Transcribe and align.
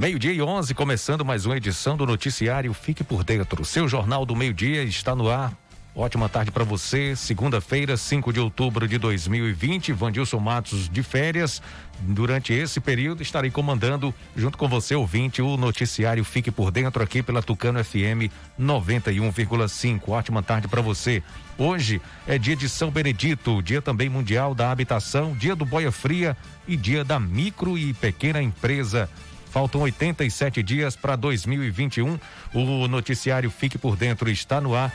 Meio-dia 0.00 0.32
e 0.32 0.40
11, 0.40 0.72
começando 0.72 1.26
mais 1.26 1.44
uma 1.44 1.58
edição 1.58 1.94
do 1.94 2.06
noticiário 2.06 2.72
Fique 2.72 3.04
por 3.04 3.22
Dentro. 3.22 3.62
Seu 3.66 3.86
jornal 3.86 4.24
do 4.24 4.34
meio-dia 4.34 4.82
está 4.82 5.14
no 5.14 5.28
ar. 5.28 5.52
Ótima 5.94 6.26
tarde 6.26 6.50
para 6.50 6.64
você. 6.64 7.14
Segunda-feira, 7.14 7.98
5 7.98 8.32
de 8.32 8.40
outubro 8.40 8.88
de 8.88 8.96
2020. 8.96 9.92
Vandilson 9.92 10.40
Matos 10.40 10.88
de 10.88 11.02
férias. 11.02 11.60
Durante 12.00 12.50
esse 12.54 12.80
período, 12.80 13.22
estarei 13.22 13.50
comandando, 13.50 14.14
junto 14.34 14.56
com 14.56 14.66
você, 14.66 14.94
ouvinte, 14.94 15.42
o 15.42 15.58
noticiário 15.58 16.24
Fique 16.24 16.50
por 16.50 16.70
Dentro 16.70 17.02
aqui 17.02 17.22
pela 17.22 17.42
Tucano 17.42 17.84
FM 17.84 18.32
91,5. 18.58 20.08
Ótima 20.08 20.42
tarde 20.42 20.66
para 20.66 20.80
você. 20.80 21.22
Hoje 21.58 22.00
é 22.26 22.38
dia 22.38 22.56
de 22.56 22.70
São 22.70 22.90
Benedito, 22.90 23.60
dia 23.60 23.82
também 23.82 24.08
mundial 24.08 24.54
da 24.54 24.70
habitação, 24.70 25.34
dia 25.34 25.54
do 25.54 25.66
Boia 25.66 25.92
Fria 25.92 26.34
e 26.66 26.74
dia 26.74 27.04
da 27.04 27.20
micro 27.20 27.76
e 27.76 27.92
pequena 27.92 28.40
empresa. 28.40 29.06
Faltam 29.50 29.82
87 29.82 30.62
dias 30.62 30.94
para 30.94 31.16
2021. 31.16 32.18
O 32.54 32.88
noticiário 32.88 33.50
Fique 33.50 33.76
por 33.76 33.96
Dentro 33.96 34.30
está 34.30 34.60
no 34.60 34.74
ar. 34.74 34.92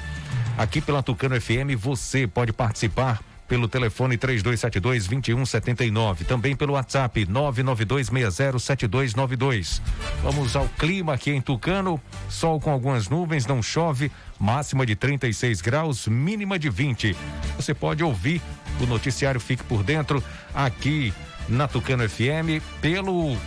Aqui 0.57 0.79
pela 0.79 1.03
Tucano 1.03 1.39
FM, 1.39 1.75
você 1.77 2.25
pode 2.25 2.53
participar 2.53 3.19
pelo 3.47 3.67
telefone 3.67 4.17
3272 4.17 5.07
2179, 5.07 6.25
também 6.25 6.55
pelo 6.55 6.73
WhatsApp 6.73 7.25
992607292. 7.27 9.81
Vamos 10.23 10.55
ao 10.55 10.67
clima 10.69 11.13
aqui 11.13 11.29
em 11.31 11.41
Tucano, 11.41 12.01
sol 12.29 12.59
com 12.59 12.71
algumas 12.71 13.07
nuvens, 13.07 13.45
não 13.45 13.61
chove, 13.61 14.11
máxima 14.39 14.83
de 14.85 14.95
36 14.95 15.61
graus, 15.61 16.07
mínima 16.07 16.57
de 16.57 16.69
20. 16.69 17.15
Você 17.57 17.73
pode 17.73 18.01
ouvir 18.03 18.41
o 18.81 18.85
noticiário 18.85 19.39
Fique 19.39 19.63
por 19.63 19.83
Dentro 19.83 20.21
aqui 20.53 21.13
na 21.47 21.67
Tucano 21.67 22.09
FM 22.09 22.59
pelo 22.81 23.37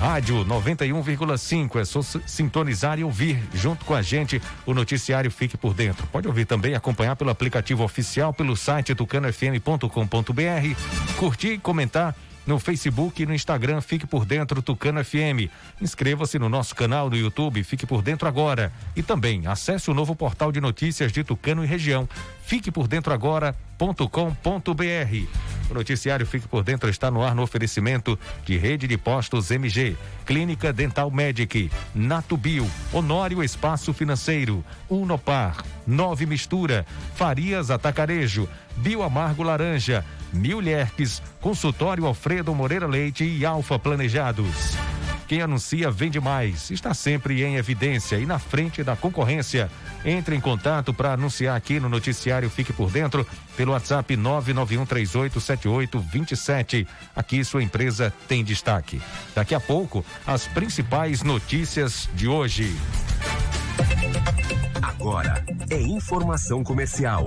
Rádio 0.00 0.44
91,5. 0.44 1.80
É 1.80 1.84
só 1.84 2.00
sintonizar 2.26 2.98
e 2.98 3.04
ouvir 3.04 3.42
junto 3.54 3.84
com 3.84 3.94
a 3.94 4.02
gente 4.02 4.40
o 4.64 4.74
noticiário 4.74 5.30
Fique 5.30 5.56
por 5.56 5.74
Dentro. 5.74 6.06
Pode 6.08 6.28
ouvir 6.28 6.44
também, 6.44 6.74
acompanhar 6.74 7.16
pelo 7.16 7.30
aplicativo 7.30 7.82
oficial, 7.82 8.32
pelo 8.32 8.56
site 8.56 8.94
tucanofm.com.br, 8.94 11.16
curtir 11.16 11.54
e 11.54 11.58
comentar 11.58 12.14
no 12.46 12.60
Facebook 12.60 13.22
e 13.22 13.26
no 13.26 13.34
Instagram 13.34 13.80
Fique 13.80 14.06
por 14.06 14.24
Dentro 14.24 14.62
Tucano 14.62 15.04
FM. 15.04 15.50
Inscreva-se 15.80 16.38
no 16.38 16.48
nosso 16.48 16.74
canal 16.74 17.10
no 17.10 17.16
YouTube 17.16 17.64
Fique 17.64 17.86
por 17.86 18.02
Dentro 18.02 18.28
agora 18.28 18.72
e 18.94 19.02
também 19.02 19.46
acesse 19.46 19.90
o 19.90 19.94
novo 19.94 20.14
portal 20.14 20.52
de 20.52 20.60
notícias 20.60 21.10
de 21.10 21.24
Tucano 21.24 21.64
e 21.64 21.66
região. 21.66 22.08
Fique 22.44 22.70
por 22.70 22.86
dentro 22.86 23.12
agora.com.br. 23.12 25.55
O 25.70 25.74
noticiário 25.74 26.26
Fique 26.26 26.48
por 26.48 26.62
Dentro 26.62 26.88
está 26.88 27.10
no 27.10 27.24
ar 27.24 27.34
no 27.34 27.42
oferecimento 27.42 28.18
de 28.44 28.56
Rede 28.56 28.86
de 28.86 28.96
Postos 28.96 29.50
MG, 29.50 29.96
Clínica 30.24 30.72
Dental 30.72 31.10
Medic, 31.10 31.70
Natubio, 31.94 32.66
Honório 32.92 33.42
Espaço 33.42 33.92
Financeiro, 33.92 34.64
Unopar, 34.88 35.64
Nove 35.86 36.26
Mistura, 36.26 36.86
Farias 37.14 37.70
Atacarejo, 37.70 38.48
Bioamargo 38.76 39.42
Laranja, 39.42 40.04
Mil 40.32 40.60
Consultório 41.40 42.06
Alfredo 42.06 42.54
Moreira 42.54 42.86
Leite 42.86 43.24
e 43.24 43.44
Alfa 43.44 43.78
Planejados. 43.78 44.76
Quem 45.26 45.42
anuncia 45.42 45.90
vende 45.90 46.20
mais, 46.20 46.70
está 46.70 46.94
sempre 46.94 47.42
em 47.42 47.56
evidência 47.56 48.14
e 48.16 48.26
na 48.26 48.38
frente 48.38 48.84
da 48.84 48.94
concorrência. 48.94 49.68
Entre 50.04 50.36
em 50.36 50.40
contato 50.40 50.94
para 50.94 51.14
anunciar 51.14 51.56
aqui 51.56 51.80
no 51.80 51.88
noticiário 51.88 52.48
Fique 52.48 52.72
por 52.72 52.88
Dentro 52.90 53.26
pelo 53.56 53.72
WhatsApp 53.72 54.16
991387827. 54.16 56.86
Aqui 57.14 57.44
sua 57.44 57.62
empresa 57.62 58.10
tem 58.28 58.42
destaque. 58.44 59.02
Daqui 59.34 59.54
a 59.54 59.60
pouco, 59.60 60.04
as 60.26 60.46
principais 60.46 61.22
notícias 61.22 62.08
de 62.14 62.28
hoje. 62.28 62.74
Agora 64.80 65.44
é 65.70 65.80
informação 65.80 66.62
comercial. 66.62 67.26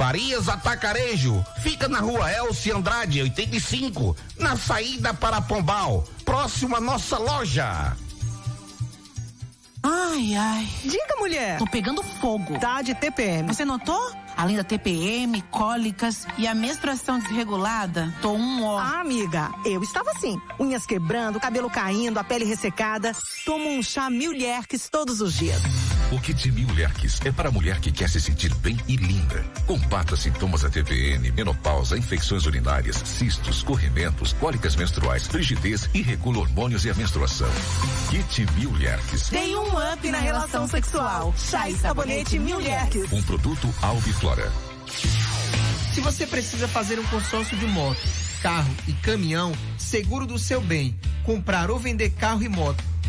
Farias 0.00 0.48
Atacarejo, 0.48 1.44
fica 1.62 1.86
na 1.86 2.00
rua 2.00 2.32
Elci 2.32 2.72
Andrade, 2.72 3.20
85, 3.20 4.16
na 4.38 4.56
saída 4.56 5.12
para 5.12 5.42
Pombal, 5.42 6.08
próximo 6.24 6.74
à 6.74 6.80
nossa 6.80 7.18
loja. 7.18 7.94
Ai, 9.82 10.34
ai. 10.34 10.68
Diga, 10.82 11.16
mulher. 11.18 11.58
Tô 11.58 11.66
pegando 11.66 12.02
fogo. 12.02 12.58
Tá 12.58 12.80
de 12.80 12.94
TPM. 12.94 13.46
Você 13.46 13.62
notou? 13.62 14.00
Além 14.38 14.56
da 14.56 14.64
TPM, 14.64 15.42
cólicas 15.50 16.26
e 16.38 16.46
a 16.46 16.54
menstruação 16.54 17.18
desregulada, 17.18 18.10
tô 18.22 18.32
um 18.32 18.64
ó. 18.64 18.78
Ah, 18.78 19.00
amiga, 19.00 19.50
eu 19.66 19.82
estava 19.82 20.12
assim. 20.12 20.40
Unhas 20.58 20.86
quebrando, 20.86 21.38
cabelo 21.38 21.68
caindo, 21.68 22.16
a 22.16 22.24
pele 22.24 22.46
ressecada. 22.46 23.12
Tomo 23.44 23.68
um 23.68 23.82
chá 23.82 24.08
Milherques 24.08 24.88
todos 24.88 25.20
os 25.20 25.34
dias. 25.34 25.60
O 26.12 26.18
Kit 26.18 26.50
Mil 26.50 26.66
Lerques 26.74 27.20
é 27.24 27.30
para 27.30 27.50
a 27.50 27.52
mulher 27.52 27.78
que 27.78 27.92
quer 27.92 28.10
se 28.10 28.20
sentir 28.20 28.52
bem 28.56 28.76
e 28.88 28.96
linda. 28.96 29.44
Combata 29.64 30.16
sintomas 30.16 30.62
da 30.62 30.68
TPN, 30.68 31.30
menopausa, 31.30 31.96
infecções 31.96 32.46
urinárias, 32.46 32.96
cistos, 32.96 33.62
corrimentos, 33.62 34.32
cólicas 34.32 34.74
menstruais, 34.74 35.28
frigidez 35.28 35.88
e 35.94 36.02
regula 36.02 36.40
hormônios 36.40 36.84
e 36.84 36.90
a 36.90 36.94
menstruação. 36.94 37.48
Kit 38.10 38.44
Mil 38.58 38.72
Lerques. 38.72 39.28
Tem 39.28 39.54
um 39.54 39.68
up 39.68 40.10
na 40.10 40.18
relação 40.18 40.66
sexual. 40.66 41.32
Chá 41.38 41.70
e 41.70 41.76
sabonete 41.76 42.40
Milherques. 42.40 43.12
Um 43.12 43.22
produto 43.22 43.72
Albiflora. 43.80 44.50
Se 45.94 46.00
você 46.00 46.26
precisa 46.26 46.66
fazer 46.66 46.98
um 46.98 47.04
consórcio 47.04 47.56
de 47.56 47.66
moto, 47.66 48.00
carro 48.42 48.74
e 48.88 48.92
caminhão, 48.94 49.52
seguro 49.78 50.26
do 50.26 50.40
seu 50.40 50.60
bem, 50.60 50.98
comprar 51.24 51.70
ou 51.70 51.78
vender 51.78 52.10
carro 52.10 52.42
e 52.42 52.48
moto, 52.48 52.89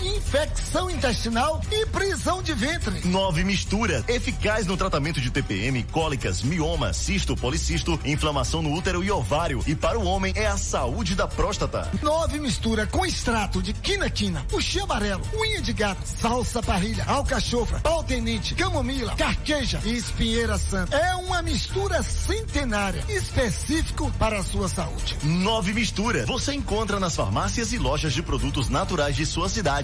infecção 0.00 0.90
intestinal 0.90 1.60
e 1.70 1.86
prisão 1.86 2.42
de 2.42 2.52
ventre. 2.52 3.06
Nove 3.06 3.44
mistura, 3.44 4.04
eficaz 4.08 4.66
no 4.66 4.76
tratamento 4.76 5.20
de 5.20 5.30
TPM, 5.30 5.82
cólicas, 5.84 6.42
mioma, 6.42 6.92
cisto, 6.92 7.36
policisto, 7.36 7.98
inflamação 8.04 8.62
no 8.62 8.72
útero 8.72 9.02
e 9.04 9.10
ovário. 9.10 9.62
E 9.66 9.74
para 9.74 9.98
o 9.98 10.04
homem 10.04 10.32
é 10.36 10.46
a 10.46 10.56
saúde 10.56 11.14
da 11.14 11.26
próstata. 11.26 11.90
Nove 12.02 12.38
mistura 12.38 12.86
com 12.86 13.04
extrato 13.04 13.62
de 13.62 13.72
quinaquina, 13.72 14.44
puxê 14.48 14.80
amarelo, 14.80 15.22
unha 15.34 15.60
de 15.60 15.72
gato, 15.72 16.02
salsa 16.04 16.62
parrilha, 16.62 17.04
alcachofra, 17.06 17.80
pau-tenente, 17.80 18.54
camomila, 18.54 19.14
carqueja 19.16 19.80
e 19.84 19.96
espinheira 19.96 20.58
santa. 20.58 20.96
É 20.96 21.14
uma 21.16 21.42
mistura 21.42 22.02
centenária, 22.02 23.04
específico 23.08 24.10
para 24.18 24.38
a 24.38 24.42
sua 24.42 24.68
saúde. 24.68 25.16
Nove 25.22 25.72
mistura, 25.72 26.26
você 26.26 26.54
encontra 26.54 26.98
nas 26.98 27.14
farmácias 27.14 27.72
e 27.72 27.78
lojas 27.78 28.12
de 28.12 28.22
produtos 28.22 28.68
naturais 28.68 29.16
de 29.16 29.26
sua 29.26 29.48
cidade. 29.48 29.83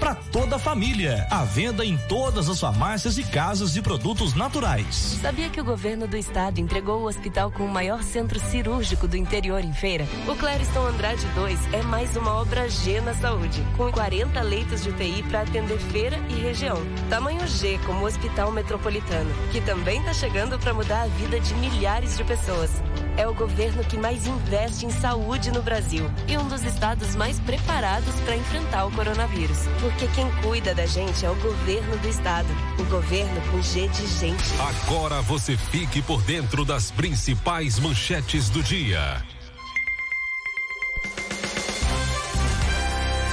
para 0.00 0.14
toda 0.14 0.56
a 0.56 0.58
família. 0.58 1.26
À 1.30 1.44
venda 1.44 1.84
em 1.84 1.96
todas 2.08 2.48
as 2.48 2.58
farmácias 2.58 3.18
e 3.18 3.22
casas 3.22 3.74
de 3.74 3.82
produtos 3.82 4.34
naturais. 4.34 5.18
Sabia 5.20 5.50
que 5.50 5.60
o 5.60 5.64
governo 5.64 6.08
do 6.08 6.16
estado 6.16 6.58
entregou 6.58 7.02
o 7.02 7.06
hospital 7.06 7.50
com 7.50 7.64
o 7.64 7.68
maior 7.68 8.02
centro 8.02 8.40
cirúrgico 8.40 9.06
do 9.06 9.16
interior 9.16 9.62
em 9.62 9.74
feira? 9.74 10.06
O 10.26 10.34
Clériston 10.34 10.86
Andrade 10.86 11.26
2 11.34 11.74
é 11.74 11.82
mais 11.82 12.16
uma 12.16 12.32
obra 12.40 12.68
G 12.68 13.00
na 13.02 13.14
saúde, 13.14 13.62
com 13.76 13.92
40 13.92 14.40
leitos 14.40 14.82
de 14.82 14.88
UTI 14.88 15.22
para 15.24 15.42
atender 15.42 15.78
feira 15.78 16.16
e 16.30 16.34
região. 16.40 16.78
Tamanho 17.10 17.46
G 17.46 17.78
como 17.84 18.06
Hospital 18.06 18.50
Metropolitano, 18.50 19.30
que 19.52 19.60
também 19.60 20.00
está 20.00 20.14
chegando 20.14 20.58
para 20.58 20.72
mudar 20.72 21.02
a 21.02 21.06
vida 21.06 21.38
de 21.38 21.54
milhares 21.54 22.16
de 22.16 22.24
pessoas. 22.24 22.70
É 23.16 23.28
o 23.28 23.34
governo 23.34 23.84
que 23.84 23.98
mais 23.98 24.26
investe 24.26 24.86
em 24.86 24.90
saúde 24.90 25.50
no 25.50 25.62
Brasil 25.62 26.10
e 26.26 26.38
um 26.38 26.48
dos 26.48 26.64
estados 26.64 27.14
mais 27.14 27.38
preparados 27.40 28.14
para 28.20 28.34
enfrentar 28.36 28.86
o 28.86 28.90
coronavírus. 28.92 29.58
Porque 29.90 30.06
quem 30.14 30.30
cuida 30.42 30.72
da 30.72 30.86
gente 30.86 31.26
é 31.26 31.30
o 31.30 31.34
governo 31.36 31.96
do 31.98 32.08
estado. 32.08 32.48
O 32.78 32.84
governo 32.84 33.40
com 33.50 33.60
G 33.60 33.88
de 33.88 34.06
gente. 34.06 34.44
Agora 34.86 35.20
você 35.20 35.56
fique 35.56 36.00
por 36.00 36.22
dentro 36.22 36.64
das 36.64 36.90
principais 36.92 37.78
manchetes 37.78 38.48
do 38.48 38.62
dia. 38.62 39.22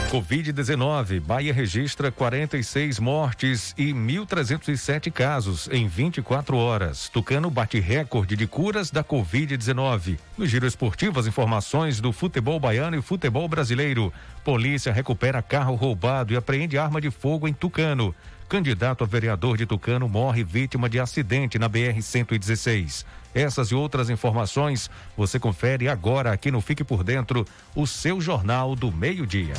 Covid-19, 0.08 1.20
Bahia 1.20 1.54
registra 1.54 2.10
46 2.10 2.98
mortes 2.98 3.76
e 3.78 3.92
1.307 3.94 5.12
casos 5.12 5.68
em 5.70 5.86
24 5.86 6.56
horas. 6.56 7.10
Tucano 7.10 7.50
bate 7.50 7.78
recorde 7.82 8.38
de 8.38 8.48
curas 8.48 8.90
da 8.90 9.04
Covid-19. 9.04 10.18
No 10.38 10.48
giro 10.48 10.66
esportivo, 10.66 11.20
as 11.20 11.28
informações 11.28 12.00
do 12.00 12.14
futebol 12.14 12.58
baiano 12.58 12.98
e 12.98 13.02
futebol 13.02 13.50
brasileiro. 13.50 14.14
Polícia 14.46 14.94
recupera 14.94 15.42
carro 15.42 15.76
roubado 15.76 16.32
e 16.32 16.38
apreende 16.38 16.78
arma 16.78 17.02
de 17.02 17.12
fogo 17.12 17.46
em 17.46 17.54
Tucano. 17.54 18.16
Candidato 18.48 19.04
a 19.04 19.08
vereador 19.08 19.58
de 19.58 19.66
Tucano 19.66 20.08
morre 20.08 20.42
vítima 20.42 20.88
de 20.88 21.02
acidente 21.02 21.60
na 21.60 21.70
BR-116. 21.70 23.06
Essas 23.38 23.68
e 23.68 23.76
outras 23.76 24.10
informações 24.10 24.90
você 25.16 25.40
confere 25.40 25.88
agora 25.88 26.32
aqui 26.32 26.50
no 26.50 26.60
Fique 26.60 26.84
por 26.84 27.04
Dentro, 27.04 27.46
o 27.76 27.86
seu 27.86 28.20
Jornal 28.20 28.76
do 28.76 28.92
Meio-Dia. 28.92 29.54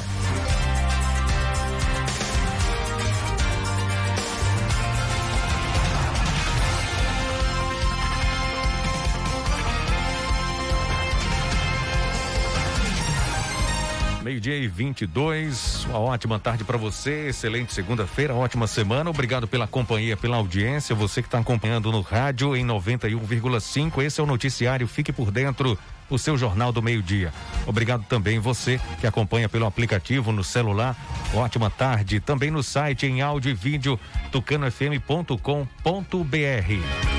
Meio-dia 14.49 14.65
e 14.65 14.69
22. 14.69 15.85
Uma 15.91 15.99
ótima 15.99 16.39
tarde 16.39 16.65
para 16.65 16.79
você. 16.79 17.29
Excelente 17.29 17.75
segunda-feira, 17.75 18.35
ótima 18.35 18.67
semana. 18.67 19.11
Obrigado 19.11 19.47
pela 19.47 19.67
companhia, 19.67 20.17
pela 20.17 20.39
audiência. 20.39 20.95
Você 20.95 21.21
que 21.21 21.29
está 21.29 21.39
acompanhando 21.39 21.93
no 21.93 22.01
rádio 22.01 22.57
em 22.57 22.65
91,5. 22.65 24.03
Esse 24.03 24.21
é 24.21 24.25
o 24.25 24.27
noticiário 24.27 24.89
Fique 24.89 25.13
por 25.13 25.31
Dentro, 25.31 25.79
o 26.09 26.19
seu 26.19 26.39
jornal 26.39 26.73
do 26.73 26.83
meio-dia. 26.83 27.31
Obrigado 27.67 28.07
também 28.09 28.39
você 28.39 28.81
que 28.99 29.07
acompanha 29.07 29.51
pelo 29.51 29.67
aplicativo 29.67 30.33
no 30.33 30.43
celular. 30.43 30.97
Ótima 31.35 31.69
tarde. 31.69 32.19
Também 32.19 32.51
no 32.51 32.63
site 32.63 33.05
em 33.05 33.21
áudio 33.21 33.51
e 33.51 33.55
vídeo 33.55 34.01
tucanofm.com.br. 34.33 37.18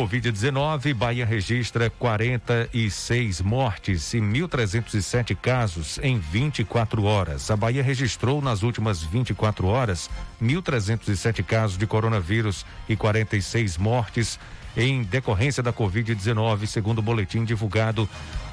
Covid-19, 0.00 0.94
Bahia 0.94 1.26
registra 1.26 1.90
46 1.90 3.42
mortes 3.42 4.14
e 4.14 4.18
1.307 4.18 5.36
casos 5.36 5.98
em 6.02 6.18
24 6.18 7.04
horas. 7.04 7.50
A 7.50 7.56
Bahia 7.56 7.82
registrou 7.82 8.40
nas 8.40 8.62
últimas 8.62 9.02
24 9.02 9.66
horas 9.66 10.08
1.307 10.42 11.44
casos 11.44 11.76
de 11.76 11.86
coronavírus 11.86 12.64
e 12.88 12.96
46 12.96 13.76
mortes 13.76 14.40
em 14.74 15.02
decorrência 15.02 15.62
da 15.62 15.70
Covid-19, 15.70 16.66
segundo 16.66 17.00
o 17.00 17.02
boletim 17.02 17.44
divulgado 17.44 18.08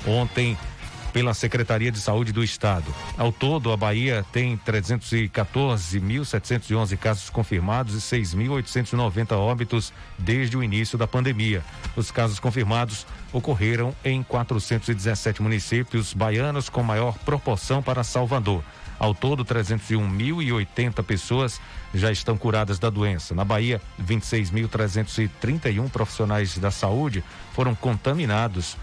ontem 0.06 0.58
pela 1.14 1.34
Secretaria 1.34 1.92
de 1.92 2.00
Saúde 2.00 2.32
do 2.32 2.44
Estado. 2.44 2.94
Ao 3.18 3.32
todo, 3.32 3.72
a 3.72 3.78
Bahia 3.78 4.24
tem 4.32 4.56
314.711 4.58 6.98
casos 6.98 7.30
confirmados 7.30 7.96
e 7.96 8.00
6.890 8.22 9.36
óbitos 9.36 9.94
desde 10.18 10.58
o 10.58 10.64
início 10.64 10.98
da 10.98 11.06
pandemia. 11.08 11.64
Os 11.96 12.10
casos 12.12 12.40
confirmados 12.40 13.06
ocorreram 13.32 13.96
em 14.04 14.24
417 14.24 15.42
municípios 15.42 16.14
baianos, 16.14 16.68
com 16.70 16.84
maior 16.84 17.18
proporção 17.20 17.82
para 17.82 18.04
Salvador. 18.04 18.62
Ao 19.00 19.14
todo, 19.14 19.46
301.080 19.46 21.04
pessoas 21.04 21.62
já 21.94 22.12
estão 22.12 22.36
curadas 22.38 22.80
da 22.80 22.90
doença. 22.90 23.36
Na 23.36 23.46
Bahia, 23.46 23.80
26.331 24.02 25.90
profissionais 25.90 26.58
da 26.58 26.72
saúde 26.72 27.24
foram 27.54 27.76
contaminados 27.76 28.76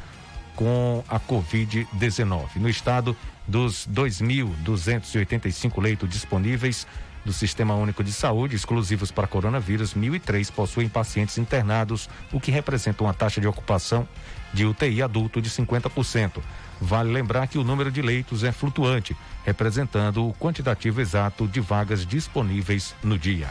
com 0.55 1.03
a 1.09 1.19
Covid-19. 1.21 2.57
No 2.57 2.69
estado, 2.69 3.17
dos 3.47 3.87
2.285 3.87 5.81
leitos 5.83 6.09
disponíveis 6.09 6.87
do 7.25 7.33
Sistema 7.33 7.75
Único 7.75 8.05
de 8.05 8.13
Saúde, 8.13 8.55
exclusivos 8.55 9.11
para 9.11 9.27
coronavírus, 9.27 9.95
1.003 9.95 10.53
possuem 10.53 10.89
pacientes 10.89 11.39
internados, 11.39 12.09
o 12.33 12.39
que 12.39 12.51
representa 12.51 13.03
uma 13.03 13.15
taxa 13.15 13.41
de 13.41 13.47
ocupação 13.47 14.07
de 14.53 14.67
UTI 14.67 15.03
adulto 15.03 15.41
de 15.41 15.49
50%. 15.49 16.43
Vale 16.81 17.13
lembrar 17.13 17.49
que 17.49 17.59
o 17.59 17.65
número 17.65 17.91
de 17.91 18.03
leitos 18.03 18.45
é 18.45 18.53
flutuante, 18.53 19.17
representando 19.45 20.29
o 20.29 20.35
quantitativo 20.35 21.01
exato 21.01 21.49
de 21.49 21.61
vagas 21.61 22.05
disponíveis 22.07 22.95
no 23.03 23.19
dia. 23.19 23.49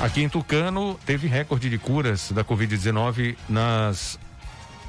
Aqui 0.00 0.22
em 0.22 0.30
Tucano, 0.30 0.98
teve 1.04 1.28
recorde 1.28 1.68
de 1.68 1.76
curas 1.76 2.32
da 2.32 2.42
Covid-19 2.42 3.36
nas 3.46 4.18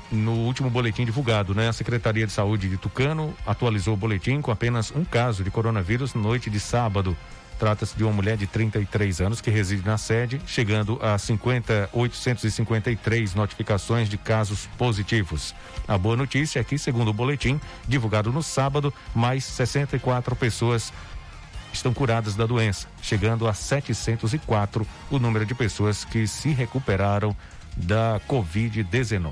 no 0.10 0.32
último 0.32 0.70
boletim 0.70 1.04
divulgado, 1.04 1.54
né? 1.54 1.68
A 1.68 1.74
Secretaria 1.74 2.26
de 2.26 2.32
Saúde 2.32 2.70
de 2.70 2.78
Tucano 2.78 3.34
atualizou 3.46 3.94
o 3.94 3.98
boletim 3.98 4.42
com 4.42 4.52
apenas 4.52 4.90
um 4.92 5.04
caso 5.04 5.44
de 5.44 5.52
coronavírus 5.52 6.14
na 6.14 6.22
noite 6.22 6.50
de 6.50 6.62
sábado. 6.62 7.16
Trata-se 7.60 7.96
de 7.96 8.06
uma 8.06 8.14
mulher 8.14 8.38
de 8.38 8.48
33 8.48 9.20
anos 9.20 9.42
que 9.42 9.52
reside 9.52 9.86
na 9.86 9.98
sede, 9.98 10.42
chegando 10.48 10.98
a 11.02 11.18
50, 11.18 11.90
853 11.92 13.36
notificações 13.36 14.08
de 14.08 14.18
casos 14.18 14.68
positivos. 14.78 15.54
A 15.88 15.98
boa 15.98 16.16
notícia 16.16 16.60
é 16.60 16.64
que, 16.64 16.78
segundo 16.78 17.10
o 17.10 17.14
boletim 17.14 17.60
divulgado 17.86 18.32
no 18.32 18.42
sábado, 18.42 18.94
mais 19.14 19.44
64 19.44 20.36
pessoas 20.38 20.92
estão 21.74 21.94
curadas 21.94 22.36
da 22.36 22.46
doença, 22.46 22.88
chegando 23.02 23.48
a 23.48 23.54
704 23.54 24.86
o 25.10 25.20
número 25.20 25.46
de 25.46 25.56
pessoas 25.56 26.04
que 26.06 26.28
se 26.28 26.50
recuperaram 26.50 27.36
da 27.76 28.20
Covid-19. 28.28 29.32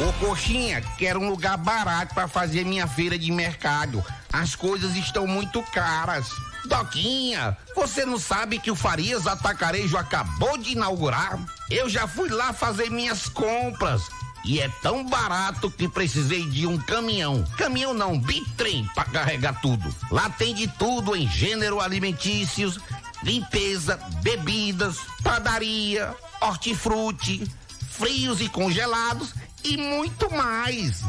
Ô 0.00 0.12
coxinha, 0.14 0.80
quero 0.96 1.20
um 1.20 1.28
lugar 1.28 1.58
barato 1.58 2.14
para 2.14 2.26
fazer 2.26 2.64
minha 2.64 2.86
feira 2.86 3.18
de 3.18 3.30
mercado. 3.30 4.02
As 4.32 4.54
coisas 4.54 4.96
estão 4.96 5.26
muito 5.26 5.62
caras. 5.62 6.28
Doquinha, 6.64 7.56
você 7.74 8.04
não 8.04 8.18
sabe 8.18 8.58
que 8.58 8.70
o 8.70 8.76
Farias 8.76 9.26
Atacarejo 9.26 9.96
acabou 9.96 10.56
de 10.56 10.72
inaugurar? 10.72 11.38
Eu 11.70 11.88
já 11.88 12.06
fui 12.06 12.28
lá 12.30 12.52
fazer 12.52 12.90
minhas 12.90 13.28
compras 13.28 14.02
e 14.44 14.60
é 14.60 14.68
tão 14.82 15.04
barato 15.04 15.70
que 15.70 15.88
precisei 15.88 16.46
de 16.46 16.66
um 16.66 16.78
caminhão. 16.78 17.44
Caminhão 17.56 17.92
não, 17.92 18.18
bitrem 18.18 18.88
para 18.94 19.04
carregar 19.04 19.60
tudo. 19.60 19.94
Lá 20.10 20.30
tem 20.30 20.54
de 20.54 20.66
tudo 20.66 21.14
em 21.14 21.28
gênero 21.28 21.80
alimentícios, 21.80 22.78
limpeza, 23.22 23.98
bebidas, 24.22 24.98
padaria, 25.22 26.14
hortifruti, 26.40 27.46
frios 27.90 28.40
e 28.40 28.48
congelados 28.48 29.34
e 29.62 29.76
muito 29.76 30.32
mais. 30.32 31.02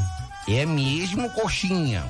É 0.46 0.66
mesmo, 0.66 1.30
coxinha. 1.30 2.04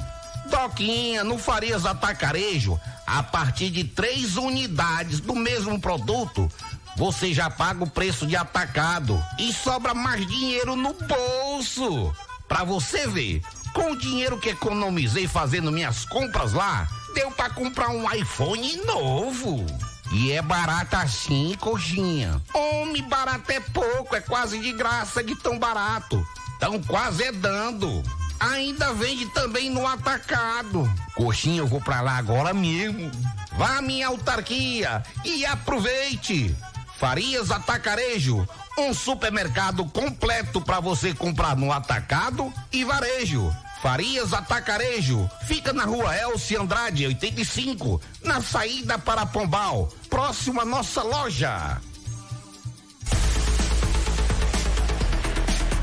Doquinha, 0.46 1.22
no 1.22 1.38
Farias 1.38 1.86
Atacarejo, 1.86 2.78
a 3.06 3.22
partir 3.22 3.70
de 3.70 3.84
três 3.84 4.36
unidades 4.36 5.20
do 5.20 5.34
mesmo 5.34 5.80
produto, 5.80 6.50
você 6.96 7.32
já 7.32 7.48
paga 7.48 7.84
o 7.84 7.90
preço 7.90 8.26
de 8.26 8.36
atacado 8.36 9.22
e 9.38 9.52
sobra 9.52 9.94
mais 9.94 10.26
dinheiro 10.26 10.76
no 10.76 10.94
bolso. 10.94 12.14
Pra 12.46 12.64
você 12.64 13.06
ver, 13.06 13.42
com 13.72 13.92
o 13.92 13.96
dinheiro 13.96 14.38
que 14.38 14.50
economizei 14.50 15.26
fazendo 15.26 15.72
minhas 15.72 16.04
compras 16.04 16.52
lá, 16.52 16.86
deu 17.14 17.30
para 17.30 17.50
comprar 17.50 17.88
um 17.88 18.10
iPhone 18.12 18.76
novo. 18.84 19.64
E 20.12 20.30
é 20.32 20.42
barato 20.42 20.96
assim, 20.96 21.56
coxinha. 21.58 22.40
Homem, 22.52 23.02
barato 23.02 23.50
é 23.50 23.60
pouco, 23.60 24.14
é 24.14 24.20
quase 24.20 24.58
de 24.58 24.72
graça 24.72 25.24
de 25.24 25.34
tão 25.34 25.58
barato. 25.58 26.24
Tão 26.60 26.80
quase 26.82 27.24
é 27.24 27.32
dando. 27.32 28.02
Ainda 28.38 28.92
vende 28.92 29.26
também 29.26 29.70
no 29.70 29.86
atacado. 29.86 30.92
Coxinha, 31.14 31.60
eu 31.60 31.66
vou 31.66 31.80
pra 31.80 32.02
lá 32.02 32.18
agora 32.18 32.52
mesmo. 32.52 33.10
Vá 33.56 33.78
à 33.78 33.82
minha 33.82 34.08
autarquia 34.08 35.02
e 35.24 35.46
aproveite. 35.46 36.54
Farias 37.02 37.50
Atacarejo, 37.50 38.48
um 38.78 38.94
supermercado 38.94 39.84
completo 39.86 40.60
para 40.60 40.78
você 40.78 41.12
comprar 41.12 41.56
no 41.56 41.72
atacado 41.72 42.54
e 42.70 42.84
varejo. 42.84 43.52
Farias 43.82 44.32
Atacarejo, 44.32 45.28
fica 45.44 45.72
na 45.72 45.84
rua 45.84 46.16
Elci 46.16 46.54
Andrade, 46.54 47.04
85, 47.04 48.00
na 48.22 48.40
saída 48.40 49.00
para 49.00 49.26
Pombal, 49.26 49.92
próximo 50.08 50.60
à 50.60 50.64
nossa 50.64 51.02
loja. 51.02 51.80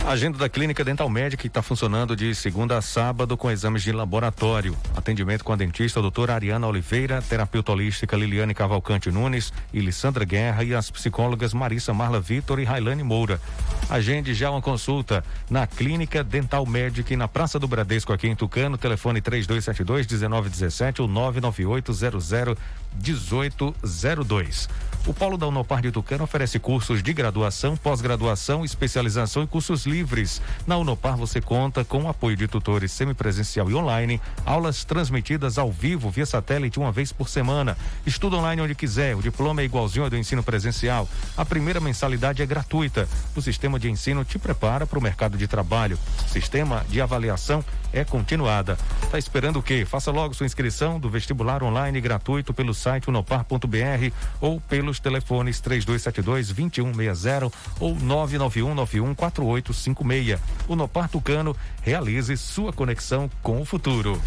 A 0.06 0.12
agenda 0.14 0.38
da 0.40 0.50
Clínica 0.50 0.84
Dental 0.84 1.08
Médica 1.08 1.46
está 1.46 1.62
funcionando 1.62 2.16
de 2.16 2.34
segunda 2.34 2.78
a 2.78 2.82
sábado 2.82 3.38
com 3.38 3.52
exames 3.52 3.84
de 3.84 3.92
laboratório. 3.92 4.76
Atendimento 4.96 5.44
com 5.44 5.54
a 5.54 5.56
dentista 5.56 6.02
doutora 6.02 6.34
Ariana 6.34 6.66
Oliveira, 6.66 7.22
terapeuta 7.22 7.72
holística 7.72 8.18
Liliane 8.18 8.56
Cavalcante 8.56 9.12
Nunes 9.12 9.54
e 9.72 9.80
Lissandra 9.80 10.26
Guerra 10.26 10.64
e 10.64 10.74
as 10.74 10.90
psicólogas 10.90 11.54
Marissa 11.54 11.94
Marla 11.94 12.20
Vitor 12.20 12.60
e 12.60 12.64
Railane 12.64 13.04
Moura. 13.04 13.40
Agende 13.88 14.34
já 14.34 14.50
uma 14.50 14.62
consulta 14.62 15.24
na 15.50 15.68
Clínica 15.68 16.24
Dental 16.24 16.66
Médica 16.66 17.16
na 17.16 17.28
Praça 17.28 17.60
do 17.60 17.68
Bradesco 17.68 18.12
aqui 18.12 18.28
em 18.28 18.36
Tucano, 18.36 18.78
telefone 18.78 19.22
3272 19.22 20.08
1917 20.08 21.02
ou 21.04 21.08
998 21.08 21.94
00 21.94 22.58
1802. 22.96 24.70
O 25.08 25.14
Polo 25.14 25.38
da 25.38 25.48
Unopar 25.48 25.82
de 25.82 25.92
Tucano 25.92 26.26
oferece 26.26 26.60
cursos 26.60 27.02
de 27.02 27.14
graduação, 27.14 27.76
pós-graduação, 27.76 28.64
especialização 28.64 29.42
e 29.42 29.48
cursos 29.48 29.86
livres. 29.86 30.42
Na 30.68 30.78
Unopar 30.78 31.18
você 31.18 31.42
conta 31.42 31.84
com 31.84 32.04
o 32.04 32.10
apoio 32.10 32.36
de 32.36 32.48
tutores 32.48 32.92
semipresencial 32.92 33.72
e 33.72 33.76
online, 33.76 34.22
aulas 34.46 34.84
transmitidas 34.84 35.58
ao 35.58 35.72
vivo 35.72 36.10
via 36.10 36.26
satélite 36.26 36.78
uma 36.78 36.92
vez 36.92 37.12
por 37.12 37.30
semana. 37.30 37.78
Estudo 38.06 38.38
online 38.38 38.62
onde 38.62 38.76
quiser, 38.76 39.16
o 39.16 39.22
diploma 39.22 39.62
é 39.62 39.66
igualzinho 39.66 40.04
ao 40.04 40.10
do 40.10 40.18
ensino 40.18 40.44
presencial. 40.44 41.08
A 41.36 41.46
primeira 41.46 41.80
mensalidade 41.80 42.44
é 42.44 42.46
gratuita. 42.46 43.08
O 43.36 43.42
sistema 43.42 43.80
de 43.80 43.90
ensino 43.90 44.24
te 44.24 44.38
prepara 44.38 44.86
para 44.86 45.00
o 45.00 45.02
mercado 45.02 45.38
de 45.38 45.48
trabalho. 45.48 45.98
Sistema 46.28 46.86
de 46.88 47.02
avaliação 47.02 47.64
é 47.92 48.04
continuada. 48.04 48.78
Tá 49.10 49.18
esperando 49.18 49.60
o 49.60 49.64
quê? 49.64 49.86
Faça 49.86 50.12
logo 50.12 50.34
sua 50.34 50.46
inscrição 50.46 51.00
do 51.00 51.10
vestibular 51.10 51.64
online 51.64 52.00
gratuito 52.00 52.54
pelo 52.54 52.74
site 52.74 53.10
unopar.br 53.10 54.14
ou 54.40 54.62
pelos 54.90 55.00
telefones 55.00 55.60
3272 55.60 56.48
2160 56.48 57.52
ou 57.80 57.96
991 57.96 58.74
91 58.74 59.16
4856. 59.16 60.40
Unopar 60.68 61.08
Tucano, 61.08 61.56
realize 61.84 62.36
sua 62.38 62.74
conexão 62.74 63.30
com 63.44 63.62
o 63.62 63.66
futuro. 63.66 64.20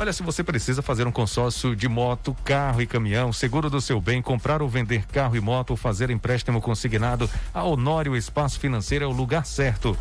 Olha, 0.00 0.14
se 0.14 0.22
você 0.22 0.42
precisa 0.42 0.80
fazer 0.80 1.06
um 1.06 1.12
consórcio 1.12 1.76
de 1.76 1.86
moto, 1.86 2.34
carro 2.42 2.80
e 2.80 2.86
caminhão, 2.86 3.34
seguro 3.34 3.68
do 3.68 3.82
seu 3.82 4.00
bem, 4.00 4.22
comprar 4.22 4.62
ou 4.62 4.68
vender 4.68 5.04
carro 5.04 5.36
e 5.36 5.40
moto, 5.42 5.76
fazer 5.76 6.08
empréstimo 6.08 6.58
consignado, 6.58 7.28
a 7.52 7.62
Honório 7.62 8.16
Espaço 8.16 8.58
Financeiro 8.58 9.04
é 9.04 9.06
o 9.06 9.12
lugar 9.12 9.44
certo. 9.44 9.94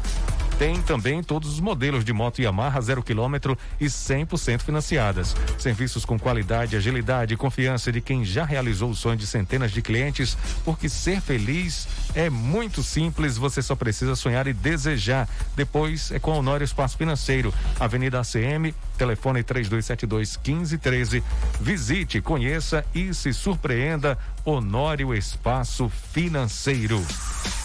Tem 0.58 0.82
também 0.82 1.22
todos 1.22 1.52
os 1.52 1.60
modelos 1.60 2.06
de 2.06 2.14
moto 2.14 2.42
Yamaha 2.42 2.80
zero 2.80 3.04
quilômetro 3.04 3.58
e 3.78 3.88
100% 3.88 4.62
financiadas. 4.62 5.36
Serviços 5.58 6.06
com 6.06 6.18
qualidade, 6.18 6.78
agilidade 6.78 7.34
e 7.34 7.38
confiança 7.38 7.92
de 7.92 8.00
quem 8.00 8.24
já 8.24 8.46
realizou 8.46 8.92
o 8.92 8.96
sonho 8.96 9.18
de 9.18 9.28
centenas 9.28 9.72
de 9.72 9.82
clientes, 9.82 10.38
porque 10.64 10.88
ser 10.88 11.20
feliz 11.20 11.90
é 12.16 12.30
muito 12.30 12.84
simples, 12.84 13.36
você 13.36 13.62
só 13.62 13.76
precisa 13.76 14.16
sonhar 14.16 14.48
e 14.48 14.54
desejar. 14.54 15.28
Depois 15.58 16.10
é 16.10 16.20
com 16.20 16.32
a 16.32 16.38
Honório 16.38 16.64
Espaço 16.64 16.98
Financeiro, 16.98 17.54
Avenida 17.78 18.22
ACM, 18.22 18.74
telefone 19.00 19.42
3272 19.42 20.38
1513. 20.38 21.24
Visite, 21.62 22.22
conheça 22.22 22.86
e 22.94 23.14
se 23.14 23.34
surpreenda. 23.34 24.18
Honório 24.44 25.14
Espaço 25.14 25.90
Financeiro. 26.12 27.02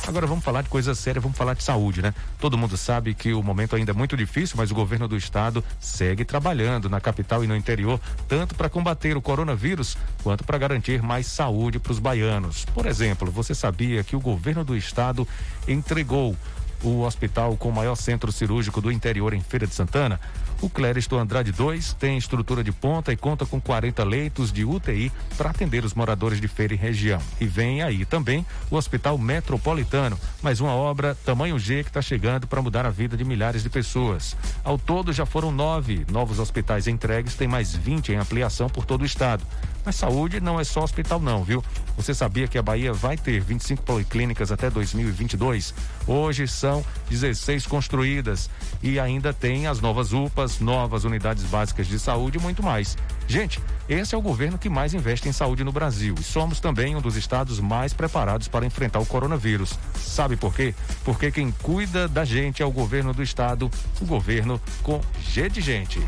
Agora 0.07 0.26
vamos 0.26 0.45
falar 0.45 0.62
de 0.62 0.69
coisa 0.69 0.95
séria, 0.95 1.21
vamos 1.21 1.37
falar 1.37 1.55
de 1.55 1.62
saúde, 1.62 2.03
né? 2.03 2.14
Todo 2.38 2.59
mundo 2.59 2.76
sabe 2.76 3.14
que 3.14 3.33
o 3.33 3.43
momento 3.43 3.75
ainda 3.75 3.91
é 3.91 3.95
muito 3.95 4.17
difícil, 4.17 4.57
mas 4.57 4.71
o 4.71 4.75
governo 4.75 5.09
do 5.09 5.17
estado 5.17 5.64
segue 5.81 6.25
trabalhando 6.25 6.91
na 6.91 7.00
capital 7.00 7.43
e 7.43 7.47
no 7.47 7.57
interior, 7.57 7.99
tanto 8.29 8.55
para 8.55 8.69
combater 8.69 9.17
o 9.17 9.23
coronavírus 9.23 9.97
quanto 10.23 10.45
para 10.45 10.59
garantir 10.59 11.03
mais 11.03 11.26
saúde 11.26 11.79
para 11.79 11.93
os 11.93 11.99
baianos. 11.99 12.67
Por 12.67 12.87
exemplo, 12.87 13.31
você 13.31 13.55
sabia 13.55 14.05
que 14.05 14.14
o 14.14 14.21
governo 14.21 14.62
do 14.62 14.76
estado 14.76 15.26
entregou 15.67 16.37
o 16.85 17.00
hospital 17.00 17.57
com 17.57 17.71
o 17.71 17.73
maior 17.73 17.97
centro 17.97 18.31
cirúrgico 18.31 18.81
do 18.81 18.93
interior 18.93 19.33
em 19.35 19.41
Feira 19.41 19.66
de 19.66 19.75
Santana. 19.75 20.20
O 20.61 20.70
Clériston 20.70 21.18
Andrade 21.18 21.51
2 21.51 21.94
tem 21.94 22.16
estrutura 22.16 22.62
de 22.62 22.70
ponta 22.70 23.12
e 23.12 23.16
conta 23.16 23.44
com 23.44 23.61
40 23.61 24.05
leitos 24.05 24.53
de 24.53 24.64
UTI 24.64 25.11
para 25.37 25.51
atender 25.51 25.85
os 25.85 25.94
moradores 25.94 26.40
de 26.40 26.49
Feira 26.49 26.75
e 26.75 26.77
região. 26.77 27.20
E 27.40 27.47
vem 27.47 27.83
aí 27.83 28.05
também 28.05 28.47
o 28.70 28.77
Hospital 28.77 29.18
Metropolitano, 29.18 30.18
mais 30.42 30.61
uma 30.61 30.75
obra 30.75 31.16
tamanho 31.25 31.59
G 31.59 31.83
que 31.83 31.90
está 31.90 32.01
chegando 32.01 32.47
para 32.47 32.62
mudar 32.62 32.87
a 32.87 32.90
vida 32.90 33.16
de 33.16 33.25
milhares 33.25 33.62
de 33.62 33.70
pessoas. 33.70 34.37
Ao 34.62 34.79
todo 34.79 35.12
já 35.12 35.27
foram 35.27 35.51
nove 35.51 36.07
novos 36.11 36.38
hospitais 36.38 36.87
entregues, 36.87 37.35
tem 37.35 37.49
mais 37.49 37.75
20 37.75 38.12
em 38.12 38.16
ampliação 38.16 38.68
por 38.68 38.85
todo 38.85 39.03
o 39.03 39.07
estado. 39.07 39.44
Mas 39.85 39.97
saúde 39.97 40.40
não 40.40 40.59
é 40.59 40.64
só 40.64 40.83
hospital 40.83 41.20
não, 41.20 41.44
viu? 41.44 41.62
Você 41.97 42.14
sabia 42.14 42.49
que 42.49 42.57
a 42.57 42.62
Bahia 42.62 42.92
vai 42.92 43.16
ter 43.16 43.40
25 43.40 43.83
policlínicas 43.83 44.51
até 44.51 44.70
2022? 44.70 45.75
Hoje 46.07 46.49
são 46.49 46.85
16 47.11 47.66
construídas 47.66 48.49
e 48.83 48.99
ainda 48.99 49.33
tem 49.33 49.66
as 49.66 49.81
novas 49.81 50.12
UPAs, 50.12 50.59
novas 50.59 51.05
unidades 51.05 51.44
básicas 51.44 51.87
de 51.87 51.99
saúde 51.99 52.38
e 52.38 52.40
muito 52.40 52.62
mais. 52.62 52.97
Gente, 53.29 53.61
esse 53.88 54.14
é 54.14 54.18
o 54.18 54.23
governo 54.23 54.59
que 54.59 54.68
mais 54.68 54.94
investe 54.94 55.29
em 55.29 55.33
saúde 55.33 55.62
no 55.62 55.73
Brasil 55.73 56.14
e 56.18 56.23
somos 56.23 56.61
também 56.61 56.97
um 56.97 57.01
dos 57.01 57.16
estados 57.16 57.61
mais 57.61 57.92
preparados 57.92 58.49
para 58.49 58.66
enfrentar 58.66 59.01
o 59.01 59.07
coronavírus. 59.07 59.79
Sabe 59.94 60.37
por 60.37 60.55
quê? 60.55 60.75
Porque 61.05 61.31
quem 61.31 61.51
cuida 61.62 62.09
da 62.09 62.25
gente 62.25 62.62
é 62.62 62.66
o 62.66 62.70
governo 62.70 63.12
do 63.12 63.23
estado, 63.23 63.70
o 64.01 64.07
governo 64.07 64.61
com 64.83 65.01
G 65.20 65.49
de 65.49 65.61
gente. 65.61 66.01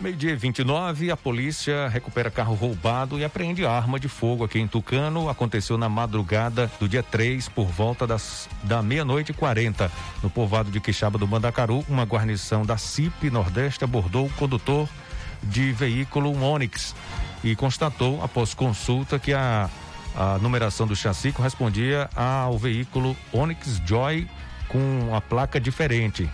Meio-dia 0.00 0.36
29, 0.36 1.10
a 1.10 1.16
polícia 1.16 1.88
recupera 1.88 2.30
carro 2.30 2.54
roubado 2.54 3.18
e 3.18 3.24
apreende 3.24 3.66
arma 3.66 3.98
de 3.98 4.06
fogo 4.06 4.44
aqui 4.44 4.60
em 4.60 4.68
Tucano. 4.68 5.28
Aconteceu 5.28 5.76
na 5.76 5.88
madrugada 5.88 6.70
do 6.78 6.88
dia 6.88 7.02
3, 7.02 7.48
por 7.48 7.66
volta 7.66 8.06
das, 8.06 8.48
da 8.62 8.80
meia-noite 8.80 9.32
e 9.32 9.34
40. 9.34 9.90
No 10.22 10.30
povoado 10.30 10.70
de 10.70 10.78
Quixaba 10.78 11.18
do 11.18 11.26
Mandacaru, 11.26 11.84
uma 11.88 12.04
guarnição 12.04 12.64
da 12.64 12.76
CIP 12.76 13.28
Nordeste 13.28 13.82
abordou 13.82 14.26
o 14.26 14.32
condutor 14.34 14.88
de 15.42 15.72
veículo 15.72 16.30
um 16.30 16.44
Onix 16.44 16.94
e 17.42 17.56
constatou, 17.56 18.22
após 18.22 18.54
consulta, 18.54 19.18
que 19.18 19.32
a, 19.32 19.68
a 20.14 20.38
numeração 20.38 20.86
do 20.86 20.94
chassi 20.94 21.32
correspondia 21.32 22.08
ao 22.14 22.56
veículo 22.56 23.16
Onix 23.32 23.82
Joy 23.84 24.28
com 24.68 25.12
a 25.12 25.20
placa 25.20 25.58
diferente 25.58 26.30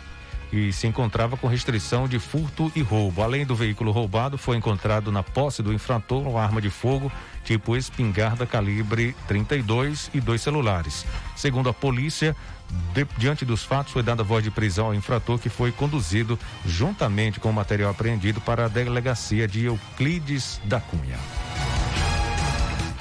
e 0.55 0.73
se 0.73 0.87
encontrava 0.87 1.37
com 1.37 1.49
restrição 1.49 2.07
de 2.07 2.21
furto 2.21 2.71
e 2.77 2.81
roubo. 2.81 3.23
Além 3.23 3.45
do 3.45 3.57
veículo 3.57 3.90
roubado, 3.90 4.38
foi 4.38 4.57
encontrado 4.57 5.11
na 5.11 5.23
posse 5.23 5.62
do 5.64 5.73
infrator 5.73 6.29
uma 6.29 6.40
arma 6.40 6.61
de 6.61 6.71
fogo 6.71 7.11
tipo 7.45 7.77
espingarda 7.77 8.47
calibre 8.47 9.17
32 9.27 10.11
e 10.14 10.21
dois 10.21 10.40
celulares. 10.40 11.05
Segundo 11.35 11.69
a 11.69 11.75
polícia, 11.75 12.37
de, 12.95 13.05
diante 13.19 13.45
dos 13.45 13.64
fatos, 13.64 13.93
foi 13.93 14.03
dada 14.03 14.23
voz 14.23 14.45
de 14.45 14.51
prisão 14.51 14.87
ao 14.87 14.95
infrator 14.95 15.38
que 15.38 15.49
foi 15.49 15.73
conduzido 15.73 16.38
juntamente 16.64 17.40
com 17.40 17.51
o 17.51 17.53
material 17.53 17.90
apreendido 17.90 18.40
para 18.40 18.67
a 18.67 18.69
delegacia 18.69 19.49
de 19.49 19.64
Euclides 19.64 20.61
da 20.64 20.81
Cunha. 20.81 21.19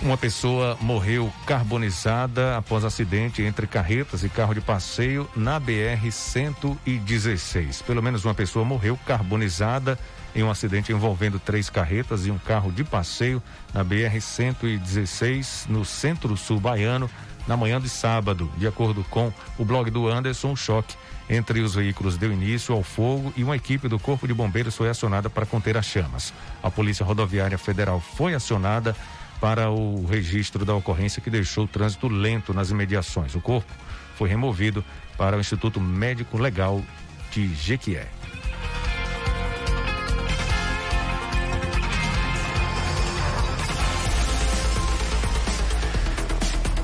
Uma 0.04 0.18
pessoa 0.18 0.78
morreu 0.82 1.32
carbonizada 1.46 2.58
após 2.58 2.84
acidente 2.84 3.42
entre 3.42 3.66
carretas 3.66 4.22
e 4.22 4.28
carro 4.28 4.54
de 4.54 4.60
passeio 4.60 5.30
na 5.34 5.62
BR-116. 5.62 7.82
Pelo 7.84 8.04
menos 8.04 8.26
uma 8.26 8.34
pessoa 8.34 8.66
morreu 8.66 9.00
carbonizada 9.06 9.98
em 10.36 10.44
um 10.44 10.52
acidente 10.52 10.92
envolvendo 10.92 11.40
três 11.40 11.70
carretas 11.70 12.26
e 12.26 12.32
um 12.32 12.38
carro 12.38 12.70
de 12.70 12.84
passeio 12.84 13.42
na 13.74 13.86
BR-116, 13.86 15.70
no 15.70 15.86
centro-sul 15.86 16.60
baiano, 16.60 17.10
na 17.48 17.56
manhã 17.56 17.80
de 17.80 17.88
sábado. 17.88 18.52
De 18.58 18.68
acordo 18.68 19.06
com 19.10 19.32
o 19.58 19.64
blog 19.64 19.90
do 19.90 20.10
Anderson, 20.10 20.50
um 20.50 20.56
choque 20.56 20.98
entre 21.30 21.62
os 21.62 21.76
veículos 21.76 22.18
deu 22.18 22.34
início 22.34 22.76
ao 22.76 22.84
fogo 22.84 23.32
e 23.38 23.44
uma 23.44 23.56
equipe 23.56 23.88
do 23.88 23.98
Corpo 23.98 24.28
de 24.28 24.34
Bombeiros 24.34 24.76
foi 24.76 24.90
acionada 24.90 25.30
para 25.30 25.46
conter 25.46 25.78
as 25.78 25.86
chamas. 25.86 26.34
A 26.62 26.70
Polícia 26.70 27.06
Rodoviária 27.06 27.58
Federal 27.58 28.02
foi 28.02 28.34
acionada 28.34 28.94
para 29.44 29.70
o 29.70 30.06
registro 30.06 30.64
da 30.64 30.74
ocorrência 30.74 31.22
que 31.22 31.30
deixou 31.30 31.66
o 31.66 31.68
trânsito 31.68 32.08
lento 32.08 32.54
nas 32.54 32.70
imediações. 32.70 33.36
O 33.36 33.42
corpo 33.42 33.70
foi 34.16 34.30
removido 34.30 34.86
para 35.18 35.36
o 35.36 35.40
Instituto 35.42 35.82
Médico 35.82 36.38
Legal 36.38 36.82
de 37.30 37.54
Jequié. 37.54 38.08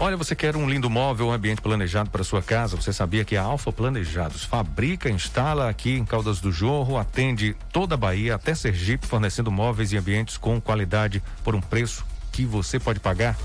Olha, 0.01 0.17
você 0.17 0.35
quer 0.35 0.57
um 0.57 0.69
lindo 0.69 0.89
móvel, 0.89 1.27
um 1.27 1.31
ambiente 1.31 1.61
planejado 1.61 2.09
para 2.09 2.25
sua 2.25 2.41
casa? 2.41 2.75
Você 2.75 2.91
sabia 2.91 3.23
que 3.23 3.37
a 3.37 3.41
Alfa 3.41 3.71
Planejados 3.71 4.43
fabrica, 4.43 5.09
instala 5.09 5.69
aqui 5.69 5.93
em 5.93 6.03
Caldas 6.03 6.41
do 6.41 6.51
Jorro, 6.51 6.97
atende 6.97 7.55
toda 7.71 7.95
a 7.95 7.97
Bahia 7.97 8.35
até 8.35 8.53
Sergipe, 8.53 9.07
fornecendo 9.07 9.49
móveis 9.49 9.93
e 9.93 9.97
ambientes 9.97 10.35
com 10.35 10.59
qualidade 10.59 11.23
por 11.41 11.55
um 11.55 11.61
preço 11.61 12.08
que 12.39 12.45
você 12.45 12.79
pode 12.79 13.01
pagar? 13.01 13.37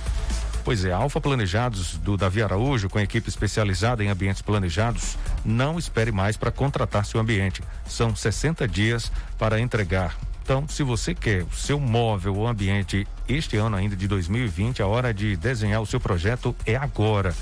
Pois 0.65 0.85
é, 0.85 0.93
Alfa 0.93 1.21
Planejados 1.21 1.97
do 1.99 2.17
Davi 2.17 2.43
Araújo, 2.43 2.89
com 2.89 3.01
equipe 3.01 3.29
especializada 3.29 4.05
em 4.05 4.09
ambientes 4.09 4.41
planejados, 4.41 5.19
não 5.45 5.79
espere 5.79 6.13
mais 6.13 6.37
para 6.37 6.53
contratar 6.53 7.05
seu 7.05 7.21
ambiente. 7.21 7.61
São 7.89 8.15
60 8.15 8.69
dias 8.69 9.11
para 9.37 9.59
entregar 9.59 10.17
então, 10.45 10.69
se 10.69 10.83
você 10.83 11.15
quer 11.15 11.43
o 11.43 11.51
seu 11.57 11.81
móvel 11.81 12.37
ou 12.37 12.47
ambiente 12.47 13.07
este 13.27 13.57
ano 13.57 13.77
ainda 13.77 13.97
de 13.97 14.07
2020, 14.07 14.83
a 14.83 14.87
hora 14.87 15.13
de 15.13 15.39
desenhar 15.39 15.81
o 15.81 15.87
seu 15.87 15.99
projeto 15.99 16.55
é 16.67 16.77
agora. 16.77 17.35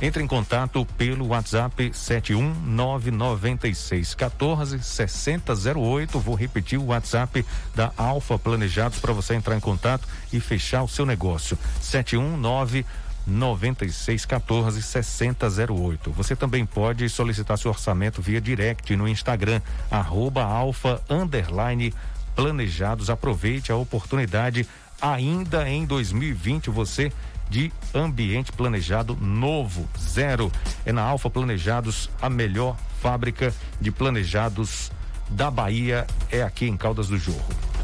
Entre 0.00 0.22
em 0.22 0.26
contato 0.26 0.86
pelo 0.98 1.28
WhatsApp 1.28 1.90
7199614 1.90 4.82
6008. 4.82 6.20
Vou 6.20 6.34
repetir 6.34 6.78
o 6.78 6.88
WhatsApp 6.88 7.42
da 7.74 7.90
Alfa 7.96 8.38
Planejados 8.38 8.98
para 8.98 9.14
você 9.14 9.34
entrar 9.34 9.56
em 9.56 9.60
contato 9.60 10.06
e 10.30 10.38
fechar 10.38 10.82
o 10.82 10.88
seu 10.88 11.06
negócio. 11.06 11.58
719 11.80 12.84
9614 13.26 14.82
6008. 14.82 16.12
Você 16.12 16.36
também 16.36 16.66
pode 16.66 17.08
solicitar 17.08 17.56
seu 17.56 17.70
orçamento 17.70 18.20
via 18.20 18.38
direct 18.40 18.94
no 18.94 19.08
Instagram, 19.08 19.62
arroba 19.90 20.44
alfa 20.44 21.00
underline 21.08 21.94
planejados. 22.34 23.08
Aproveite 23.08 23.72
a 23.72 23.76
oportunidade 23.76 24.68
ainda 25.00 25.66
em 25.68 25.86
2020 25.86 26.70
você 26.70 27.12
de 27.48 27.72
ambiente 27.94 28.52
planejado 28.52 29.16
novo, 29.16 29.88
zero. 29.98 30.50
É 30.84 30.92
na 30.92 31.02
Alfa 31.02 31.30
Planejados, 31.30 32.10
a 32.20 32.28
melhor 32.28 32.76
fábrica 33.00 33.54
de 33.80 33.90
planejados 33.90 34.90
da 35.28 35.50
Bahia, 35.50 36.06
é 36.30 36.42
aqui 36.42 36.66
em 36.66 36.76
Caldas 36.76 37.08
do 37.08 37.18
Jorro. 37.18 37.75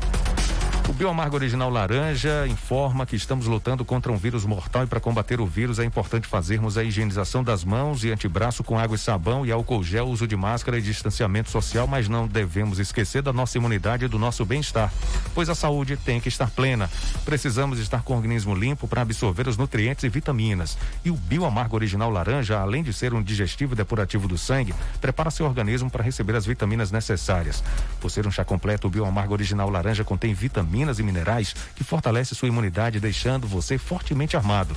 O 0.89 0.93
Bioamargo 0.93 1.37
Original 1.37 1.71
Laranja 1.71 2.47
informa 2.47 3.07
que 3.07 3.15
estamos 3.15 3.47
lutando 3.47 3.85
contra 3.85 4.11
um 4.11 4.17
vírus 4.17 4.45
mortal 4.45 4.83
e 4.83 4.87
para 4.87 5.01
combater 5.01 5.41
o 5.41 5.47
vírus 5.47 5.79
é 5.79 5.85
importante 5.85 6.27
fazermos 6.27 6.77
a 6.77 6.83
higienização 6.83 7.43
das 7.43 7.65
mãos 7.65 8.05
e 8.05 8.11
antebraço 8.11 8.65
com 8.65 8.79
água 8.79 8.97
e 8.97 8.99
sabão 8.99 9.47
e 9.47 9.53
álcool 9.53 9.83
gel, 9.83 10.09
uso 10.09 10.27
de 10.27 10.37
máscara 10.37 10.79
e 10.79 10.83
distanciamento 10.83 11.51
social, 11.51 11.87
mas 11.87 12.09
não 12.09 12.27
devemos 12.27 12.79
esquecer 12.79 13.23
da 13.23 13.33
nossa 13.33 13.57
imunidade 13.57 14.05
e 14.05 14.09
do 14.09 14.19
nosso 14.19 14.45
bem-estar, 14.45 14.93
pois 15.35 15.49
a 15.49 15.55
saúde 15.55 15.97
tem 15.97 16.21
que 16.21 16.29
estar 16.29 16.51
plena. 16.51 16.91
Precisamos 17.25 17.79
estar 17.79 18.03
com 18.03 18.13
o 18.13 18.17
organismo 18.17 18.55
limpo 18.55 18.89
para 18.89 19.03
absorver 19.03 19.47
os 19.47 19.57
nutrientes 19.57 20.05
e 20.05 20.09
vitaminas. 20.09 20.77
E 21.05 21.11
o 21.11 21.17
Bioamargo 21.17 21.77
Original 21.77 22.11
Laranja, 22.11 22.59
além 22.59 22.83
de 22.83 22.93
ser 22.93 23.15
um 23.15 23.23
digestivo 23.23 23.77
depurativo 23.77 24.27
do 24.27 24.37
sangue, 24.37 24.75
prepara 25.01 25.31
seu 25.31 25.47
organismo 25.47 25.89
para 25.89 26.03
receber 26.03 26.35
as 26.35 26.45
vitaminas 26.45 26.91
necessárias. 26.91 27.63
Por 28.01 28.11
ser 28.11 28.27
um 28.27 28.31
chá 28.31 28.45
completo, 28.45 28.89
o 28.89 28.91
Bioamargo 28.91 29.33
Original 29.33 29.71
Laranja 29.71 30.05
contém 30.05 30.35
vitaminas 30.35 30.72
vitaminas 30.73 30.99
e 30.99 31.03
minerais 31.03 31.55
que 31.77 31.85
fortalece 31.85 32.35
sua 32.35 32.49
imunidade, 32.49 32.99
deixando 32.99 33.47
você 33.47 33.77
fortemente 33.77 34.37
armado. 34.37 34.75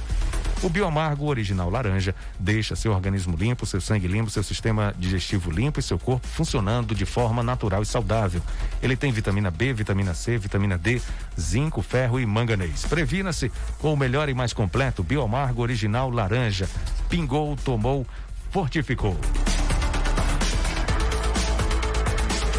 O 0.62 0.69
Bioamargo 0.69 1.25
Original 1.25 1.69
Laranja 1.69 2.13
deixa 2.39 2.75
seu 2.75 2.91
organismo 2.91 3.38
limpo, 3.38 3.65
seu 3.65 3.79
sangue 3.79 4.08
limpo, 4.08 4.29
seu 4.29 4.43
sistema 4.43 4.93
digestivo 4.97 5.51
limpo 5.51 5.79
e 5.79 5.84
seu 5.84 5.97
corpo 5.97 6.27
funcionando 6.27 6.93
de 6.93 7.05
forma 7.05 7.43
natural 7.43 7.81
e 7.81 7.86
saudável. 7.86 8.41
Ele 8.81 8.95
tem 8.95 9.12
vitamina 9.12 9.49
B, 9.49 9.73
vitamina 9.73 10.13
C, 10.13 10.38
vitamina 10.38 10.77
D, 10.77 11.01
zinco, 11.39 11.81
ferro 11.81 12.19
e 12.19 12.25
manganês. 12.25 12.86
Previna-se 12.86 13.51
com 13.79 13.93
o 13.93 13.97
melhor 13.97 14.27
e 14.27 14.34
mais 14.34 14.53
completo 14.53 15.03
Bioamargo 15.03 15.62
Original 15.62 16.10
Laranja. 16.10 16.67
Pingou, 17.10 17.55
tomou, 17.58 18.05
fortificou. 18.51 19.17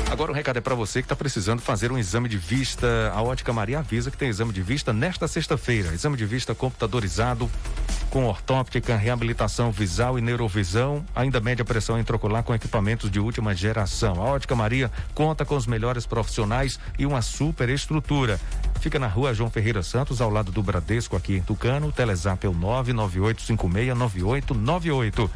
Agora 0.09 0.31
um 0.31 0.35
recado 0.35 0.59
é 0.59 0.61
para 0.61 0.75
você 0.75 1.01
que 1.03 1.07
está 1.07 1.17
precisando 1.17 1.61
fazer 1.61 1.91
um 1.91 1.99
exame 1.99 2.29
de 2.29 2.39
vista. 2.39 3.11
A 3.13 3.21
Ótica 3.23 3.53
Maria 3.53 3.81
avisa 3.81 4.09
que 4.11 4.17
tem 4.17 4.29
exame 4.29 4.53
de 4.53 4.63
vista 4.63 4.93
nesta 4.93 5.27
sexta-feira. 5.27 5.93
Exame 5.93 6.17
de 6.17 6.25
vista 6.25 6.55
computadorizado 6.55 7.51
com 8.09 8.25
ortóptica, 8.25 8.95
reabilitação 8.97 9.73
visual 9.73 10.17
e 10.19 10.23
neurovisão, 10.23 11.05
ainda 11.15 11.41
média 11.41 11.65
pressão 11.65 11.99
intraocular 11.99 12.45
com 12.45 12.55
equipamentos 12.55 13.11
de 13.11 13.19
última 13.19 13.53
geração. 13.55 14.23
A 14.23 14.25
Ótica 14.25 14.55
Maria 14.55 14.93
conta 15.13 15.45
com 15.45 15.57
os 15.57 15.67
melhores 15.67 16.07
profissionais 16.07 16.79
e 16.99 17.05
uma 17.05 17.21
super 17.21 17.69
estrutura. 17.69 18.41
Fica 18.81 18.99
na 18.99 19.09
rua 19.09 19.35
João 19.35 19.51
Ferreira 19.51 19.83
Santos, 19.83 20.21
ao 20.21 20.31
lado 20.31 20.53
do 20.53 20.63
Bradesco, 20.63 21.17
aqui 21.17 21.37
em 21.37 21.43
Tucano. 21.43 21.89
O 21.89 21.93
Telezap 21.93 22.47
é 22.47 22.49
o 22.49 22.55
998569898. 22.55 25.29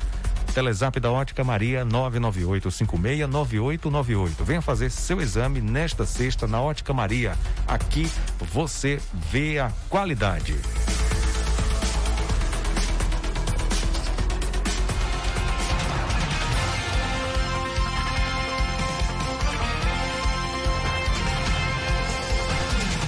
Telezap 0.52 0.98
da 0.98 1.12
Ótica 1.12 1.44
Maria 1.44 1.86
998569898. 1.86 4.42
Venha 4.42 4.60
fazer 4.60 4.90
seu 4.90 5.20
exame 5.20 5.60
nesta 5.60 6.04
sexta 6.04 6.44
na 6.46 6.60
Ótica 6.60 6.92
Maria. 6.92 7.38
Aqui 7.66 8.10
você 8.52 9.00
vê 9.12 9.60
a 9.60 9.70
qualidade. 9.88 10.56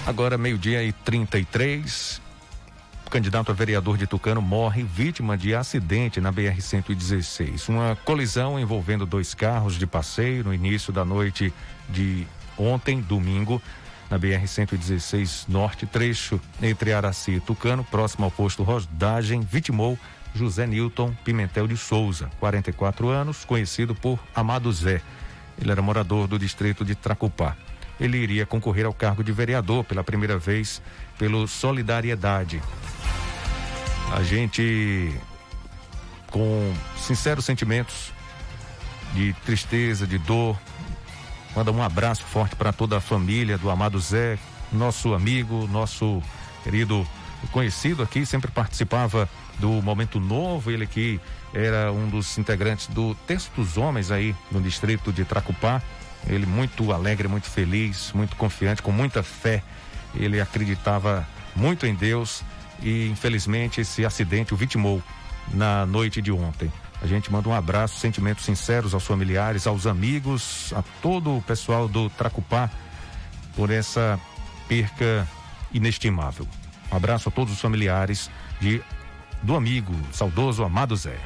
Agora 0.06 0.38
meio-dia 0.38 0.84
e 0.84 0.92
33 0.92 2.22
candidato 3.12 3.52
a 3.52 3.54
vereador 3.54 3.98
de 3.98 4.06
Tucano 4.06 4.40
morre 4.40 4.82
vítima 4.82 5.36
de 5.36 5.54
acidente 5.54 6.18
na 6.18 6.32
BR-116. 6.32 7.68
Uma 7.68 7.94
colisão 8.06 8.58
envolvendo 8.58 9.04
dois 9.04 9.34
carros 9.34 9.74
de 9.74 9.86
passeio 9.86 10.42
no 10.42 10.54
início 10.54 10.90
da 10.90 11.04
noite 11.04 11.52
de 11.90 12.26
ontem, 12.56 13.02
domingo, 13.02 13.60
na 14.08 14.18
BR-116 14.18 15.44
Norte, 15.46 15.84
trecho 15.84 16.40
entre 16.62 16.94
Araci 16.94 17.32
e 17.32 17.40
Tucano, 17.40 17.84
próximo 17.84 18.24
ao 18.24 18.30
posto 18.30 18.62
Rodagem, 18.62 19.42
vitimou 19.42 19.98
José 20.34 20.66
Newton 20.66 21.14
Pimentel 21.22 21.68
de 21.68 21.76
Souza, 21.76 22.30
44 22.40 23.10
anos, 23.10 23.44
conhecido 23.44 23.94
por 23.94 24.18
Amado 24.34 24.72
Zé. 24.72 25.02
Ele 25.60 25.70
era 25.70 25.82
morador 25.82 26.26
do 26.26 26.38
distrito 26.38 26.82
de 26.82 26.94
Tracupá. 26.94 27.58
Ele 28.00 28.16
iria 28.16 28.46
concorrer 28.46 28.86
ao 28.86 28.94
cargo 28.94 29.22
de 29.22 29.32
vereador 29.32 29.84
pela 29.84 30.02
primeira 30.02 30.38
vez 30.38 30.80
pelo 31.18 31.46
Solidariedade, 31.46 32.62
a 34.12 34.22
gente, 34.22 35.18
com 36.30 36.72
sinceros 36.98 37.46
sentimentos 37.46 38.12
de 39.14 39.32
tristeza, 39.44 40.06
de 40.06 40.18
dor, 40.18 40.58
manda 41.56 41.72
um 41.72 41.82
abraço 41.82 42.22
forte 42.22 42.54
para 42.54 42.72
toda 42.72 42.98
a 42.98 43.00
família 43.00 43.56
do 43.56 43.70
amado 43.70 43.98
Zé, 43.98 44.38
nosso 44.70 45.14
amigo, 45.14 45.66
nosso 45.68 46.22
querido 46.62 47.06
conhecido 47.50 48.02
aqui, 48.02 48.24
sempre 48.26 48.50
participava 48.50 49.28
do 49.58 49.70
Momento 49.82 50.20
Novo, 50.20 50.70
ele 50.70 50.86
que 50.86 51.18
era 51.54 51.90
um 51.90 52.08
dos 52.08 52.36
integrantes 52.36 52.88
do 52.88 53.14
Texto 53.26 53.50
dos 53.56 53.76
Homens 53.76 54.10
aí 54.10 54.34
no 54.50 54.60
distrito 54.60 55.12
de 55.12 55.24
Tracupá. 55.24 55.82
Ele 56.28 56.46
muito 56.46 56.92
alegre, 56.92 57.28
muito 57.28 57.50
feliz, 57.50 58.12
muito 58.14 58.36
confiante, 58.36 58.80
com 58.80 58.92
muita 58.92 59.22
fé. 59.22 59.62
Ele 60.14 60.40
acreditava 60.40 61.26
muito 61.56 61.84
em 61.84 61.94
Deus 61.94 62.44
e 62.82 63.08
infelizmente 63.08 63.80
esse 63.80 64.04
acidente 64.04 64.52
o 64.52 64.56
vitimou 64.56 65.02
na 65.52 65.86
noite 65.86 66.20
de 66.20 66.32
ontem. 66.32 66.70
A 67.00 67.06
gente 67.06 67.32
manda 67.32 67.48
um 67.48 67.54
abraço, 67.54 67.98
sentimentos 67.98 68.44
sinceros 68.44 68.94
aos 68.94 69.04
familiares, 69.04 69.66
aos 69.66 69.86
amigos, 69.86 70.72
a 70.76 70.82
todo 71.00 71.36
o 71.36 71.42
pessoal 71.42 71.88
do 71.88 72.08
Tracupá 72.10 72.70
por 73.56 73.70
essa 73.70 74.18
perca 74.68 75.26
inestimável. 75.72 76.46
Um 76.90 76.96
abraço 76.96 77.28
a 77.28 77.32
todos 77.32 77.52
os 77.52 77.60
familiares 77.60 78.30
de 78.60 78.80
do 79.42 79.56
amigo 79.56 79.92
saudoso 80.12 80.62
Amado 80.62 80.94
Zé. 80.94 81.18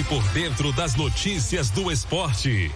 Fique 0.00 0.08
por 0.08 0.22
dentro 0.28 0.72
das 0.72 0.94
notícias 0.94 1.68
do 1.68 1.92
esporte. 1.92 2.72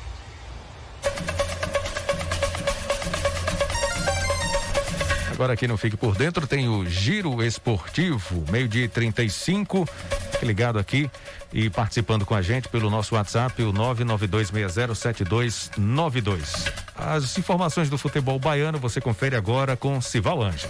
Agora 5.33 5.55
aqui 5.55 5.67
no 5.67 5.79
Fique 5.79 5.97
por 5.97 6.15
Dentro 6.17 6.47
tem 6.47 6.69
o 6.69 6.85
Giro 6.85 7.43
Esportivo, 7.43 8.45
meio-dia 8.51 8.87
35. 8.91 9.89
Fique 10.33 10.45
ligado 10.45 10.79
aqui 10.79 11.11
e 11.51 11.71
participando 11.71 12.27
com 12.27 12.35
a 12.35 12.43
gente 12.43 12.69
pelo 12.69 12.91
nosso 12.91 13.15
WhatsApp, 13.15 13.63
o 13.63 13.73
992607292. 13.73 16.71
As 16.95 17.39
informações 17.39 17.89
do 17.89 17.97
futebol 17.97 18.39
baiano 18.39 18.79
você 18.79 19.01
confere 19.01 19.35
agora 19.35 19.79
com 19.79 19.99
Sival 19.99 20.43
Anjos. 20.43 20.69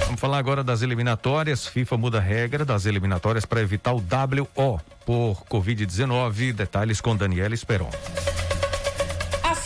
Vamos 0.04 0.20
falar 0.20 0.38
agora 0.38 0.64
das 0.64 0.82
eliminatórias. 0.82 1.66
FIFA 1.66 1.96
muda 1.96 2.18
a 2.18 2.20
regra 2.20 2.64
das 2.64 2.86
eliminatórias 2.86 3.44
para 3.44 3.60
evitar 3.60 3.92
o 3.92 3.98
WO 3.98 4.80
por 5.06 5.44
Covid-19. 5.44 6.52
Detalhes 6.52 7.00
com 7.00 7.16
Daniela 7.16 7.54
Esperon. 7.54 7.90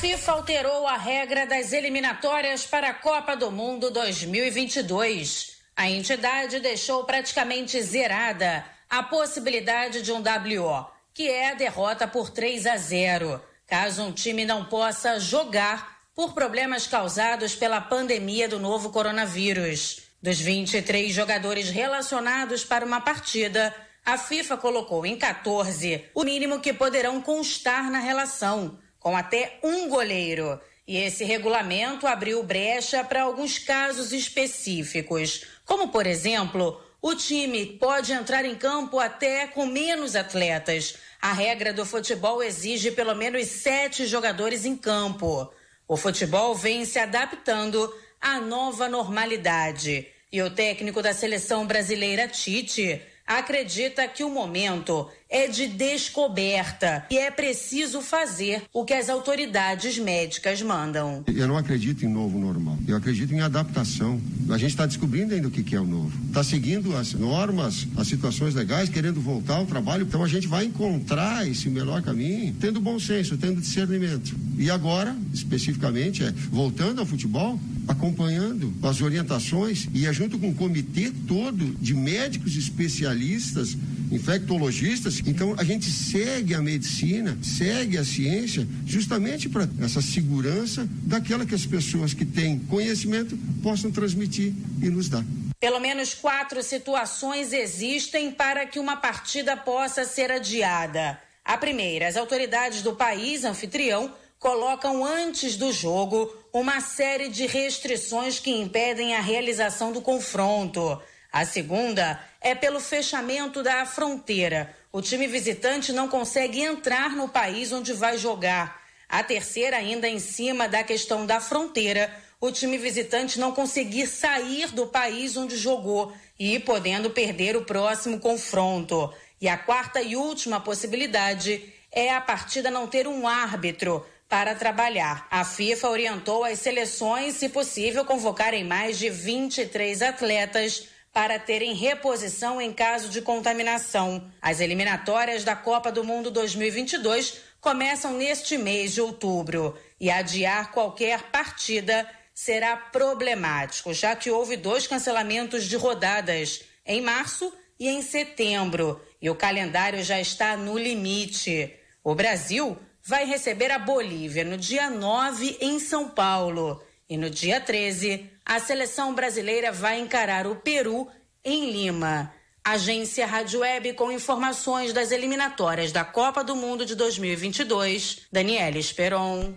FIFA 0.03 0.33
alterou 0.33 0.85
a 0.85 0.97
regra 0.97 1.47
das 1.47 1.73
eliminatórias 1.73 2.67
para 2.67 2.89
a 2.89 2.95
Copa 2.95 3.37
do 3.37 3.53
Mundo 3.53 3.89
2022. 3.89 5.59
A 5.77 5.89
entidade 5.89 6.59
deixou 6.59 7.05
praticamente 7.05 7.81
zerada 7.81 8.65
a 8.91 9.05
possibilidade 9.05 10.03
de 10.03 10.11
um 10.11 10.19
WO, 10.19 10.87
que 11.15 11.31
é 11.31 11.51
a 11.51 11.55
derrota 11.55 12.09
por 12.09 12.31
3 12.31 12.67
a 12.67 12.77
0, 12.77 13.41
caso 13.65 14.03
um 14.03 14.11
time 14.11 14.45
não 14.45 14.65
possa 14.65 15.21
jogar 15.21 16.01
por 16.17 16.35
problemas 16.35 16.85
causados 16.85 17.55
pela 17.55 17.81
pandemia 17.81 18.49
do 18.49 18.59
novo 18.59 18.91
coronavírus. 18.91 20.01
Dos 20.21 20.41
23 20.41 21.15
jogadores 21.15 21.71
relacionados 21.71 22.65
para 22.65 22.85
uma 22.85 23.01
partida, 23.01 23.73
a 24.05 24.19
FIFA 24.19 24.57
colocou 24.57 25.07
em 25.07 25.17
14 25.17 26.07
o 26.13 26.25
mínimo 26.25 26.59
que 26.59 26.73
poderão 26.73 27.23
constar 27.23 27.89
na 27.89 28.01
relação 28.01 28.82
com 29.03 29.17
até 29.17 29.59
um 29.63 29.89
goleiro. 29.89 30.61
E 30.87 30.97
esse 30.97 31.25
regulamento 31.25 32.07
abriu 32.07 32.43
brecha 32.43 33.03
para 33.05 33.23
alguns 33.23 33.59
casos 33.59 34.13
específicos, 34.13 35.45
como, 35.65 35.89
por 35.89 36.07
exemplo, 36.07 36.81
o 37.01 37.15
time 37.15 37.67
pode 37.67 38.13
entrar 38.13 38.45
em 38.45 38.55
campo 38.55 38.99
até 38.99 39.47
com 39.47 39.67
menos 39.67 40.15
atletas. 40.15 40.97
A 41.21 41.33
regra 41.33 41.73
do 41.73 41.85
futebol 41.85 42.43
exige 42.43 42.91
pelo 42.93 43.15
menos 43.15 43.47
sete 43.49 44.07
jogadores 44.07 44.65
em 44.65 44.77
campo. 44.77 45.53
O 45.87 45.97
futebol 45.97 46.55
vem 46.55 46.85
se 46.85 46.99
adaptando 46.99 47.93
à 48.21 48.41
nova 48.41 48.89
normalidade. 48.89 50.09
E 50.33 50.41
o 50.43 50.51
técnico 50.51 51.03
da 51.03 51.13
seleção 51.13 51.67
brasileira, 51.67 52.27
Tite, 52.29 53.03
acredita 53.27 54.07
que 54.09 54.25
o 54.25 54.31
momento 54.31 55.11
é 55.33 55.49
de 55.49 55.67
descoberta 55.67 57.07
e 57.11 57.17
é 57.17 57.31
preciso 57.31 58.03
fazer 58.03 58.63
o 58.73 58.85
que 58.85 58.93
as 58.93 59.09
autoridades 59.09 59.99
médicas 59.99 60.61
mandam. 60.61 61.25
Eu 61.27 61.49
não 61.49 61.57
acredito 61.57 62.05
em 62.05 62.09
novo 62.09 62.39
normal, 62.39 62.77
eu 62.87 62.97
acredito 62.97 63.33
em 63.33 63.41
adaptação. 63.41 64.21
A 64.51 64.59
gente 64.59 64.71
está 64.71 64.85
descobrindo 64.85 65.35
ainda 65.35 65.49
o 65.49 65.51
que, 65.51 65.75
é 65.75 65.81
o 65.81 65.87
novo. 65.87 66.13
Está 66.29 66.45
seguindo 66.45 66.95
as 66.95 67.15
normas, 67.15 67.89
as 67.97 68.07
situações 68.09 68.55
legais, 68.55 68.91
querendo 68.91 69.21
voltar 69.21 69.57
ao 69.57 69.67
trabalho. 69.67 70.03
Então 70.03 70.23
a 70.23 70.29
gente 70.29 70.47
vai 70.47 70.67
encontrar 70.67 71.49
esse 71.49 71.71
melhor 71.71 72.03
caminho 72.03 72.55
tendo 72.61 72.81
bom 72.81 72.99
senso, 72.99 73.39
tendo 73.39 73.61
discernimento. 73.61 74.37
E 74.59 74.71
agora, 74.71 75.17
especificamente, 75.33 76.23
é 76.23 76.31
voltando 76.51 77.01
ao 77.01 77.07
futebol, 77.07 77.59
acompanhando 77.89 78.73
as 78.83 79.01
orientações 79.01 79.89
e 79.95 80.07
é 80.07 80.13
junto 80.13 80.39
com 80.39 80.51
o 80.51 80.55
comitê 80.55 81.11
todo 81.27 81.65
de 81.81 81.95
médicos 81.95 82.55
especialistas, 82.57 83.77
infectologistas, 84.13 85.21
então 85.27 85.55
a 85.59 85.65
gente 85.65 85.91
segue 85.91 86.55
a 86.55 86.61
medicina, 86.61 87.37
segue 87.43 87.97
a 87.97 88.05
ciência, 88.05 88.67
justamente 88.87 89.49
para 89.49 89.69
essa 89.83 90.03
segurança 90.03 90.87
daquela 91.05 91.47
que 91.47 91.55
as 91.55 91.65
pessoas 91.65 92.13
que 92.13 92.25
têm 92.25 92.59
conhecimento 92.59 93.37
possam 93.63 93.91
transmitir 93.91 94.53
e 94.83 94.91
nos 94.91 95.09
dar. 95.09 95.25
Pelo 95.59 95.81
menos 95.81 96.13
quatro 96.13 96.63
situações 96.63 97.53
existem 97.53 98.31
para 98.31 98.67
que 98.67 98.79
uma 98.79 98.97
partida 98.97 99.57
possa 99.57 100.05
ser 100.05 100.31
adiada. 100.31 101.19
A 101.45 101.57
primeira, 101.57 102.09
as 102.09 102.17
autoridades 102.17 102.83
do 102.83 102.95
país 102.95 103.45
anfitrião 103.45 104.13
colocam 104.39 105.05
antes 105.05 105.57
do 105.57 105.73
jogo 105.73 106.33
uma 106.53 106.81
série 106.81 107.29
de 107.29 107.47
restrições 107.47 108.41
que 108.41 108.51
impedem 108.51 109.15
a 109.15 109.21
realização 109.21 109.93
do 109.93 110.03
confronto. 110.03 111.01
A 111.33 111.47
segunda 111.47 112.21
é 112.43 112.55
pelo 112.55 112.79
fechamento 112.79 113.63
da 113.63 113.87
fronteira. 113.87 114.77
O 114.93 115.01
time 115.01 115.27
visitante 115.27 115.91
não 115.91 116.07
consegue 116.07 116.61
entrar 116.61 117.17
no 117.17 117.27
país 117.27 117.73
onde 117.73 117.95
vai 117.95 118.19
jogar. 118.19 118.83
A 119.09 119.23
terceira, 119.23 119.79
ainda 119.79 120.07
em 120.07 120.19
cima 120.19 120.69
da 120.69 120.85
questão 120.85 121.25
da 121.25 121.41
fronteira, 121.41 122.15
o 122.39 122.53
time 122.53 122.77
visitante 122.77 123.41
não 123.41 123.53
conseguir 123.53 124.07
sair 124.09 124.73
do 124.73 124.87
país 124.87 125.35
onde 125.35 125.57
jogou 125.57 126.13
e 126.39 126.59
podendo 126.59 127.09
perder 127.09 127.57
o 127.57 127.65
próximo 127.65 128.21
confronto. 128.21 129.11
E 129.41 129.49
a 129.49 129.57
quarta 129.57 130.03
e 130.03 130.15
última 130.15 130.61
possibilidade 130.61 131.73
é 131.91 132.13
a 132.13 132.21
partida 132.21 132.71
não 132.71 132.87
ter 132.87 133.09
um 133.09 133.27
árbitro 133.27 134.05
para 134.29 134.55
trabalhar. 134.55 135.27
A 135.31 135.45
FIFA 135.45 135.89
orientou 135.89 136.45
as 136.45 136.59
seleções, 136.59 137.37
se 137.37 137.49
possível, 137.49 138.05
convocarem 138.05 138.65
mais 138.65 138.99
de 138.99 139.09
23 139.09 140.03
atletas 140.03 140.92
para 141.13 141.39
terem 141.39 141.75
reposição 141.75 142.61
em 142.61 142.73
caso 142.73 143.09
de 143.09 143.21
contaminação. 143.21 144.31
As 144.41 144.61
eliminatórias 144.61 145.45
da 145.45 145.55
Copa 145.55 145.93
do 145.93 146.03
Mundo 146.03 146.31
2022 146.31 147.41
começam 147.61 148.15
neste 148.15 148.57
mês 148.57 148.95
de 148.95 149.01
outubro 149.01 149.79
e 150.01 150.11
adiar 150.11 150.73
qualquer 150.73 151.31
partida 151.31 152.09
será 152.35 152.77
problemático, 152.77 153.93
já 153.93 154.17
que 154.17 154.31
houve 154.31 154.57
dois 154.57 154.87
cancelamentos 154.87 155.65
de 155.65 155.77
rodadas 155.77 156.63
em 156.87 157.01
março 157.01 157.53
e 157.79 157.89
em 157.89 158.01
setembro, 158.01 159.01
e 159.21 159.29
o 159.29 159.35
calendário 159.35 160.03
já 160.03 160.21
está 160.21 160.57
no 160.57 160.79
limite. 160.79 161.75
O 162.03 162.15
Brasil 162.15 162.77
vai 163.05 163.25
receber 163.25 163.71
a 163.71 163.79
Bolívia 163.79 164.45
no 164.45 164.57
dia 164.57 164.89
9 164.89 165.59
em 165.61 165.79
São 165.79 166.09
Paulo. 166.09 166.83
E 167.13 167.17
no 167.19 167.29
dia 167.29 167.61
13, 167.61 168.25
a 168.43 168.59
seleção 168.59 169.15
brasileira 169.15 169.71
vai 169.71 170.01
encarar 170.01 170.47
o 170.47 170.57
Peru 170.57 171.07
em 171.45 171.71
Lima. 171.71 172.33
Agência 172.65 173.27
Rádio 173.27 173.61
Web 173.61 173.93
com 173.93 174.11
informações 174.11 174.95
das 174.95 175.13
eliminatórias 175.13 175.93
da 175.93 176.07
Copa 176.07 176.43
do 176.43 176.57
Mundo 176.57 176.87
de 176.87 176.95
2022. 176.95 178.23
Daniela 178.33 178.79
Esperon. 178.79 179.53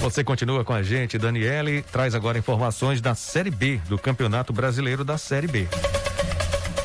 Você 0.00 0.24
continua 0.24 0.64
com 0.64 0.72
a 0.72 0.82
gente, 0.82 1.18
Daniele. 1.18 1.82
Traz 1.82 2.14
agora 2.14 2.38
informações 2.38 3.02
da 3.02 3.14
Série 3.14 3.50
B 3.50 3.76
do 3.86 3.98
Campeonato 3.98 4.50
Brasileiro 4.50 5.04
da 5.04 5.18
Série 5.18 5.48
B. 5.48 5.68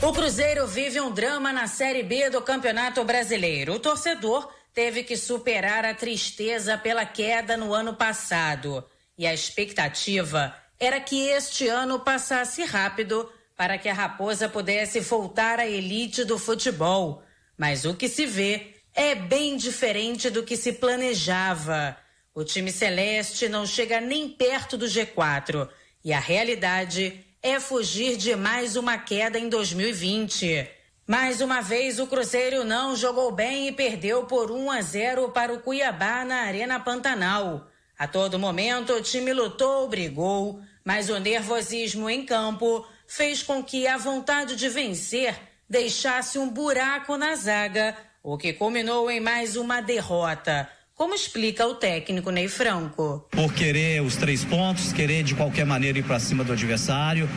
O 0.02 0.12
Cruzeiro 0.12 0.68
vive 0.68 1.00
um 1.00 1.10
drama 1.10 1.54
na 1.54 1.68
Série 1.68 2.04
B 2.04 2.30
do 2.30 2.42
Campeonato 2.42 3.02
Brasileiro. 3.06 3.76
O 3.76 3.80
torcedor 3.80 4.52
teve 4.74 5.04
que 5.04 5.16
superar 5.16 5.86
a 5.86 5.94
tristeza 5.94 6.78
pela 6.78 7.06
queda 7.06 7.56
no 7.56 7.74
ano 7.74 7.94
passado. 7.94 8.84
E 9.20 9.28
a 9.28 9.34
expectativa 9.34 10.56
era 10.80 10.98
que 11.02 11.28
este 11.28 11.68
ano 11.68 12.00
passasse 12.00 12.64
rápido 12.64 13.30
para 13.54 13.78
que 13.78 13.90
a 13.90 13.94
Raposa 13.94 14.48
pudesse 14.48 15.02
voltar 15.02 15.60
à 15.60 15.68
elite 15.68 16.24
do 16.24 16.40
futebol. 16.40 17.22
Mas 17.58 17.84
o 17.84 17.94
que 17.94 18.08
se 18.08 18.26
vê 18.26 18.76
é 18.96 19.16
bem 19.16 19.58
diferente 19.58 20.30
do 20.30 20.42
que 20.42 20.56
se 20.56 20.72
planejava. 20.72 21.98
O 22.34 22.46
time 22.46 22.72
celeste 22.72 23.50
não 23.50 23.66
chega 23.66 24.00
nem 24.00 24.30
perto 24.30 24.78
do 24.78 24.86
G4 24.86 25.68
e 26.02 26.14
a 26.14 26.20
realidade 26.20 27.22
é 27.44 27.60
fugir 27.60 28.16
de 28.16 28.38
mais 28.38 28.78
uma 28.78 28.98
queda 28.98 29.38
em 29.38 29.50
2020. 29.50 30.66
Mais 31.06 31.42
uma 31.42 31.60
vez, 31.60 32.00
o 32.00 32.08
Cruzeiro 32.08 32.64
não 32.64 32.96
jogou 32.96 33.34
bem 33.34 33.68
e 33.68 33.74
perdeu 33.74 34.24
por 34.24 34.50
1 34.50 34.72
a 34.72 34.82
0 34.82 35.32
para 35.32 35.52
o 35.52 35.60
Cuiabá 35.60 36.24
na 36.24 36.44
Arena 36.44 36.80
Pantanal. 36.80 37.69
A 38.00 38.08
todo 38.08 38.40
momento, 38.40 38.94
o 38.94 39.02
time 39.02 39.34
lutou, 39.34 39.86
brigou, 39.90 40.62
mas 40.86 41.10
o 41.10 41.20
nervosismo 41.20 42.10
em 42.10 42.26
campo 42.26 42.88
fez 43.06 43.44
com 43.44 43.62
que 43.62 43.86
a 43.88 43.98
vontade 43.98 44.56
de 44.56 44.70
vencer 44.70 45.36
deixasse 45.70 46.40
um 46.40 46.50
buraco 46.50 47.18
na 47.18 47.36
zaga, 47.36 47.94
o 48.24 48.38
que 48.38 48.54
culminou 48.54 49.12
em 49.12 49.20
mais 49.20 49.58
uma 49.58 49.82
derrota. 49.82 50.70
Como 50.96 51.14
explica 51.14 51.68
o 51.68 51.76
técnico 51.76 52.32
Ney 52.32 52.48
Franco? 52.48 53.28
Por 53.32 53.54
querer 53.54 54.02
os 54.02 54.16
três 54.16 54.46
pontos, 54.46 54.94
querer 54.94 55.22
de 55.24 55.36
qualquer 55.36 55.66
maneira 55.66 56.00
ir 56.00 56.04
para 56.04 56.22
cima 56.22 56.42
do 56.42 56.54
adversário, 56.54 57.28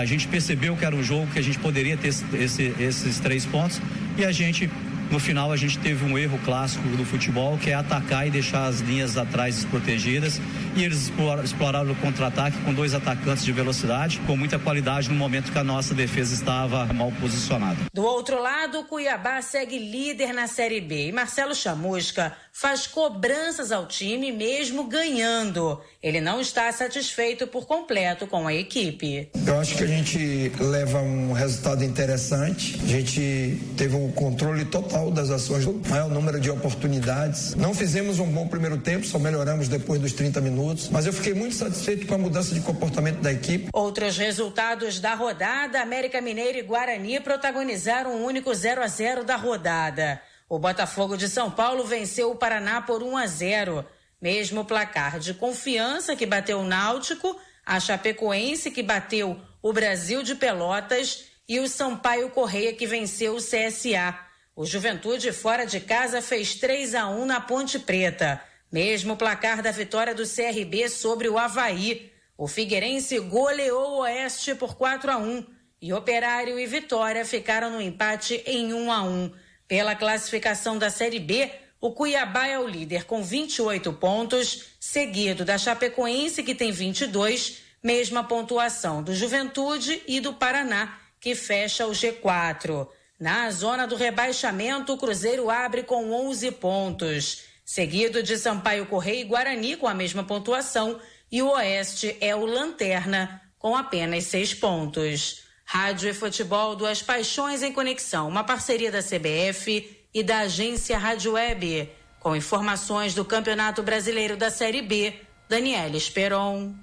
a 0.00 0.04
gente 0.04 0.26
percebeu 0.26 0.76
que 0.76 0.84
era 0.84 0.96
um 0.96 1.04
jogo 1.04 1.30
que 1.32 1.38
a 1.38 1.42
gente 1.42 1.58
poderia 1.60 1.96
ter 1.96 2.08
esse, 2.08 2.74
esses 2.80 3.20
três 3.20 3.46
pontos 3.46 3.80
e 4.18 4.24
a 4.24 4.32
gente 4.32 4.68
no 5.10 5.18
final, 5.18 5.50
a 5.50 5.56
gente 5.56 5.78
teve 5.78 6.04
um 6.04 6.16
erro 6.16 6.38
clássico 6.44 6.86
do 6.96 7.04
futebol, 7.04 7.58
que 7.58 7.70
é 7.70 7.74
atacar 7.74 8.26
e 8.26 8.30
deixar 8.30 8.66
as 8.66 8.80
linhas 8.80 9.16
atrás 9.16 9.56
desprotegidas. 9.56 10.40
E 10.76 10.84
eles 10.84 11.10
exploraram 11.42 11.90
o 11.90 11.96
contra-ataque 11.96 12.56
com 12.64 12.72
dois 12.72 12.94
atacantes 12.94 13.44
de 13.44 13.50
velocidade, 13.50 14.20
com 14.26 14.36
muita 14.36 14.58
qualidade 14.58 15.08
no 15.08 15.16
momento 15.16 15.50
que 15.50 15.58
a 15.58 15.64
nossa 15.64 15.94
defesa 15.94 16.32
estava 16.32 16.86
mal 16.92 17.10
posicionada. 17.20 17.76
Do 17.92 18.04
outro 18.04 18.40
lado, 18.40 18.80
o 18.80 18.84
Cuiabá 18.84 19.42
segue 19.42 19.78
líder 19.78 20.32
na 20.32 20.46
Série 20.46 20.80
B 20.80 21.08
e 21.08 21.12
Marcelo 21.12 21.54
Chamusca 21.54 22.32
faz 22.52 22.86
cobranças 22.86 23.72
ao 23.72 23.86
time 23.86 24.30
mesmo 24.30 24.84
ganhando. 24.84 25.80
Ele 26.02 26.20
não 26.20 26.40
está 26.40 26.70
satisfeito 26.72 27.46
por 27.46 27.66
completo 27.66 28.26
com 28.26 28.46
a 28.46 28.54
equipe. 28.54 29.28
Eu 29.46 29.58
acho 29.58 29.76
que 29.76 29.84
a 29.84 29.86
gente 29.86 30.52
leva 30.60 31.00
um 31.00 31.32
resultado 31.32 31.84
interessante. 31.84 32.78
A 32.82 32.86
gente 32.86 33.60
teve 33.76 33.96
um 33.96 34.10
controle 34.12 34.64
total 34.64 34.99
das 35.08 35.30
ações, 35.30 35.64
maior 35.88 36.10
número 36.10 36.40
de 36.40 36.50
oportunidades. 36.50 37.54
Não 37.54 37.72
fizemos 37.72 38.18
um 38.18 38.26
bom 38.26 38.48
primeiro 38.48 38.76
tempo, 38.76 39.06
só 39.06 39.20
melhoramos 39.20 39.68
depois 39.68 40.00
dos 40.00 40.12
30 40.12 40.40
minutos, 40.40 40.88
mas 40.88 41.06
eu 41.06 41.12
fiquei 41.12 41.32
muito 41.32 41.54
satisfeito 41.54 42.08
com 42.08 42.16
a 42.16 42.18
mudança 42.18 42.52
de 42.52 42.60
comportamento 42.60 43.20
da 43.20 43.30
equipe. 43.30 43.68
Outros 43.72 44.18
resultados 44.18 44.98
da 44.98 45.14
rodada: 45.14 45.80
América 45.80 46.20
Mineiro 46.20 46.58
e 46.58 46.62
Guarani 46.62 47.20
protagonizaram 47.20 48.10
o 48.10 48.18
um 48.18 48.24
único 48.24 48.52
0 48.52 48.82
a 48.82 48.88
0 48.88 49.22
da 49.22 49.36
rodada. 49.36 50.20
O 50.48 50.58
Botafogo 50.58 51.16
de 51.16 51.28
São 51.28 51.48
Paulo 51.48 51.84
venceu 51.84 52.32
o 52.32 52.34
Paraná 52.34 52.82
por 52.82 53.04
1 53.04 53.16
a 53.16 53.26
0. 53.28 53.84
Mesmo 54.20 54.64
placar 54.64 55.20
de 55.20 55.32
confiança 55.32 56.16
que 56.16 56.26
bateu 56.26 56.58
o 56.58 56.64
Náutico, 56.64 57.38
a 57.64 57.78
Chapecoense 57.78 58.72
que 58.72 58.82
bateu 58.82 59.40
o 59.62 59.72
Brasil 59.72 60.24
de 60.24 60.34
Pelotas 60.34 61.26
e 61.48 61.60
o 61.60 61.68
Sampaio 61.68 62.30
Correia 62.30 62.72
que 62.72 62.86
venceu 62.86 63.34
o 63.34 63.38
CSA. 63.38 64.29
O 64.60 64.66
Juventude 64.66 65.32
fora 65.32 65.64
de 65.64 65.80
casa 65.80 66.20
fez 66.20 66.54
3 66.56 66.94
a 66.94 67.08
1 67.08 67.24
na 67.24 67.40
Ponte 67.40 67.78
Preta. 67.78 68.42
Mesmo 68.70 69.16
placar 69.16 69.62
da 69.62 69.70
vitória 69.70 70.14
do 70.14 70.28
CRB 70.28 70.86
sobre 70.90 71.30
o 71.30 71.38
Havaí. 71.38 72.12
O 72.36 72.46
Figueirense 72.46 73.18
goleou 73.20 73.92
o 73.92 73.98
Oeste 74.00 74.54
por 74.54 74.74
4 74.74 75.12
a 75.12 75.16
1 75.16 75.46
e 75.80 75.94
Operário 75.94 76.58
e 76.58 76.66
Vitória 76.66 77.24
ficaram 77.24 77.70
no 77.70 77.80
empate 77.80 78.42
em 78.44 78.74
1 78.74 78.92
a 78.92 79.02
1. 79.02 79.32
Pela 79.66 79.94
classificação 79.94 80.76
da 80.76 80.90
Série 80.90 81.20
B, 81.20 81.50
o 81.80 81.92
Cuiabá 81.92 82.46
é 82.46 82.58
o 82.58 82.68
líder 82.68 83.04
com 83.04 83.22
28 83.22 83.90
pontos, 83.94 84.74
seguido 84.78 85.42
da 85.42 85.56
Chapecoense, 85.56 86.42
que 86.42 86.54
tem 86.54 86.70
22, 86.70 87.62
mesma 87.82 88.24
pontuação 88.24 89.02
do 89.02 89.14
Juventude 89.14 90.02
e 90.06 90.20
do 90.20 90.34
Paraná, 90.34 91.00
que 91.18 91.34
fecha 91.34 91.86
o 91.86 91.92
G4. 91.92 92.99
Na 93.20 93.50
zona 93.50 93.86
do 93.86 93.96
rebaixamento, 93.96 94.94
o 94.94 94.96
Cruzeiro 94.96 95.50
abre 95.50 95.82
com 95.82 96.10
11 96.10 96.52
pontos, 96.52 97.42
seguido 97.62 98.22
de 98.22 98.38
Sampaio 98.38 98.86
Correia 98.86 99.20
e 99.20 99.24
Guarani 99.24 99.76
com 99.76 99.86
a 99.86 99.92
mesma 99.92 100.24
pontuação, 100.24 100.98
e 101.30 101.42
o 101.42 101.50
Oeste 101.50 102.16
é 102.18 102.34
o 102.34 102.46
Lanterna 102.46 103.42
com 103.58 103.76
apenas 103.76 104.24
seis 104.24 104.54
pontos. 104.54 105.42
Rádio 105.66 106.08
e 106.08 106.14
Futebol 106.14 106.74
Duas 106.74 107.02
Paixões 107.02 107.62
em 107.62 107.74
Conexão, 107.74 108.26
uma 108.26 108.42
parceria 108.42 108.90
da 108.90 109.02
CBF 109.02 110.06
e 110.14 110.22
da 110.22 110.38
agência 110.38 110.96
Rádio 110.96 111.32
Web. 111.32 111.90
Com 112.18 112.34
informações 112.34 113.14
do 113.14 113.24
Campeonato 113.24 113.82
Brasileiro 113.82 114.34
da 114.34 114.50
Série 114.50 114.80
B, 114.80 115.14
Daniela 115.46 115.94
Esperon. 115.94 116.74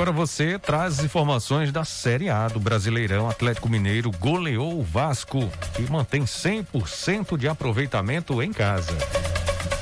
Agora 0.00 0.12
você 0.12 0.58
traz 0.58 1.00
informações 1.00 1.70
da 1.70 1.84
Série 1.84 2.30
A 2.30 2.48
do 2.48 2.58
Brasileirão. 2.58 3.28
Atlético 3.28 3.68
Mineiro 3.68 4.10
goleou 4.10 4.78
o 4.78 4.82
Vasco 4.82 5.40
e 5.78 5.82
mantém 5.92 6.22
100% 6.22 7.36
de 7.36 7.46
aproveitamento 7.46 8.42
em 8.42 8.50
casa. 8.50 8.96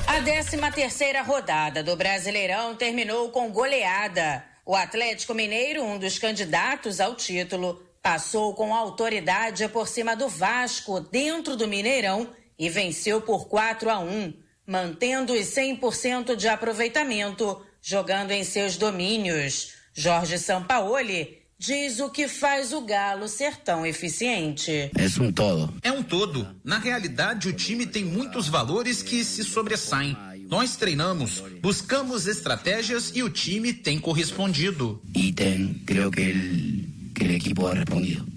A 0.05 0.21
13 0.21 0.57
terceira 0.75 1.21
rodada 1.21 1.81
do 1.81 1.95
Brasileirão 1.95 2.75
terminou 2.75 3.29
com 3.29 3.49
goleada. 3.49 4.43
O 4.65 4.75
Atlético 4.75 5.33
Mineiro, 5.33 5.85
um 5.85 5.97
dos 5.97 6.19
candidatos 6.19 6.99
ao 6.99 7.15
título, 7.15 7.81
passou 8.03 8.53
com 8.53 8.75
autoridade 8.75 9.69
por 9.69 9.87
cima 9.87 10.17
do 10.17 10.27
Vasco 10.27 10.99
dentro 10.99 11.55
do 11.55 11.65
Mineirão 11.65 12.27
e 12.59 12.67
venceu 12.67 13.21
por 13.21 13.47
4 13.47 13.89
a 13.89 13.99
1, 13.99 14.33
mantendo 14.67 15.31
os 15.31 15.45
100% 15.45 16.35
de 16.35 16.49
aproveitamento, 16.49 17.65
jogando 17.81 18.31
em 18.31 18.43
seus 18.43 18.75
domínios. 18.75 19.78
Jorge 19.93 20.37
Sampaoli 20.37 21.39
diz 21.57 21.99
o 21.99 22.09
que 22.09 22.27
faz 22.27 22.71
o 22.71 22.81
Galo 22.81 23.27
ser 23.27 23.57
tão 23.57 23.85
eficiente. 23.85 24.89
É 24.95 25.21
um 25.21 25.31
todo. 25.31 25.73
É 25.83 25.91
um 25.91 26.01
todo. 26.01 26.47
Na 26.63 26.79
realidade, 26.79 27.49
o 27.49 27.53
time 27.53 27.85
tem 27.85 28.05
muitos 28.05 28.47
valores 28.47 29.03
que 29.03 29.23
se 29.23 29.43
sobressaem. 29.43 30.15
Nós 30.47 30.75
treinamos, 30.75 31.43
buscamos 31.61 32.25
estratégias 32.25 33.11
e 33.13 33.21
o 33.21 33.29
time 33.29 33.73
tem 33.73 33.99
correspondido. 33.99 35.01
E 35.13 35.31
tem, 35.31 35.73
creio 35.85 36.09
que 36.09 36.21
ele. 36.21 36.89